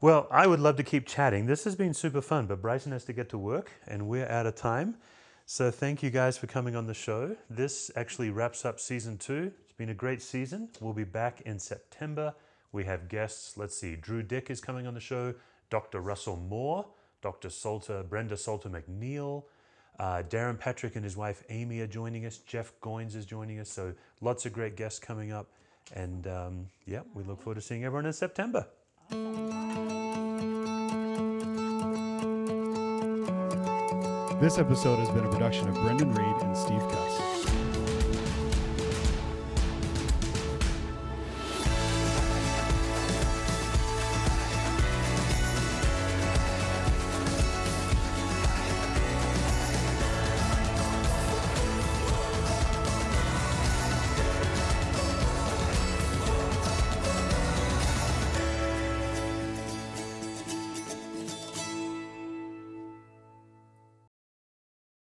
Well, 0.00 0.28
I 0.30 0.46
would 0.46 0.60
love 0.60 0.76
to 0.76 0.82
keep 0.82 1.06
chatting. 1.06 1.46
This 1.46 1.64
has 1.64 1.74
been 1.74 1.94
super 1.94 2.20
fun, 2.20 2.46
but 2.46 2.62
Bryson 2.62 2.92
has 2.92 3.04
to 3.04 3.12
get 3.12 3.28
to 3.30 3.38
work 3.38 3.72
and 3.86 4.06
we're 4.06 4.28
out 4.28 4.46
of 4.46 4.54
time. 4.54 4.96
So 5.46 5.70
thank 5.70 6.02
you 6.02 6.10
guys 6.10 6.36
for 6.36 6.46
coming 6.46 6.76
on 6.76 6.86
the 6.86 6.94
show. 6.94 7.36
This 7.48 7.90
actually 7.96 8.30
wraps 8.30 8.64
up 8.64 8.78
season 8.78 9.16
two. 9.16 9.50
It's 9.64 9.72
been 9.72 9.88
a 9.88 9.94
great 9.94 10.20
season. 10.22 10.68
We'll 10.80 10.92
be 10.92 11.04
back 11.04 11.40
in 11.42 11.58
September. 11.58 12.34
We 12.72 12.84
have 12.84 13.08
guests. 13.08 13.56
Let's 13.56 13.76
see, 13.76 13.96
Drew 13.96 14.22
Dyck 14.22 14.50
is 14.50 14.60
coming 14.60 14.86
on 14.86 14.94
the 14.94 15.00
show, 15.00 15.34
Dr. 15.70 16.00
Russell 16.00 16.36
Moore, 16.36 16.86
Dr. 17.22 17.50
Salter, 17.50 18.02
Brenda 18.02 18.36
Salter 18.36 18.68
McNeil, 18.68 19.44
uh, 19.98 20.22
Darrin 20.22 20.56
Patrick 20.56 20.94
and 20.94 21.04
his 21.04 21.16
wife 21.16 21.42
Amy 21.48 21.80
are 21.80 21.86
joining 21.86 22.24
us. 22.24 22.38
Jeff 22.38 22.72
Goins 22.80 23.16
is 23.16 23.26
joining 23.26 23.58
us. 23.58 23.68
So 23.68 23.94
lots 24.20 24.46
of 24.46 24.52
great 24.52 24.76
guests 24.76 24.98
coming 24.98 25.32
up. 25.32 25.48
And 25.94 26.26
um, 26.26 26.66
yeah, 26.86 27.00
we 27.14 27.24
look 27.24 27.40
forward 27.42 27.56
to 27.56 27.60
seeing 27.60 27.84
everyone 27.84 28.06
in 28.06 28.12
September. 28.12 28.66
This 34.40 34.58
episode 34.58 35.00
has 35.00 35.08
been 35.10 35.24
a 35.24 35.30
production 35.30 35.68
of 35.68 35.74
Brendan 35.74 36.14
Reed 36.14 36.42
and 36.42 36.56
Steve 36.56 36.78
Cuss. 36.78 37.37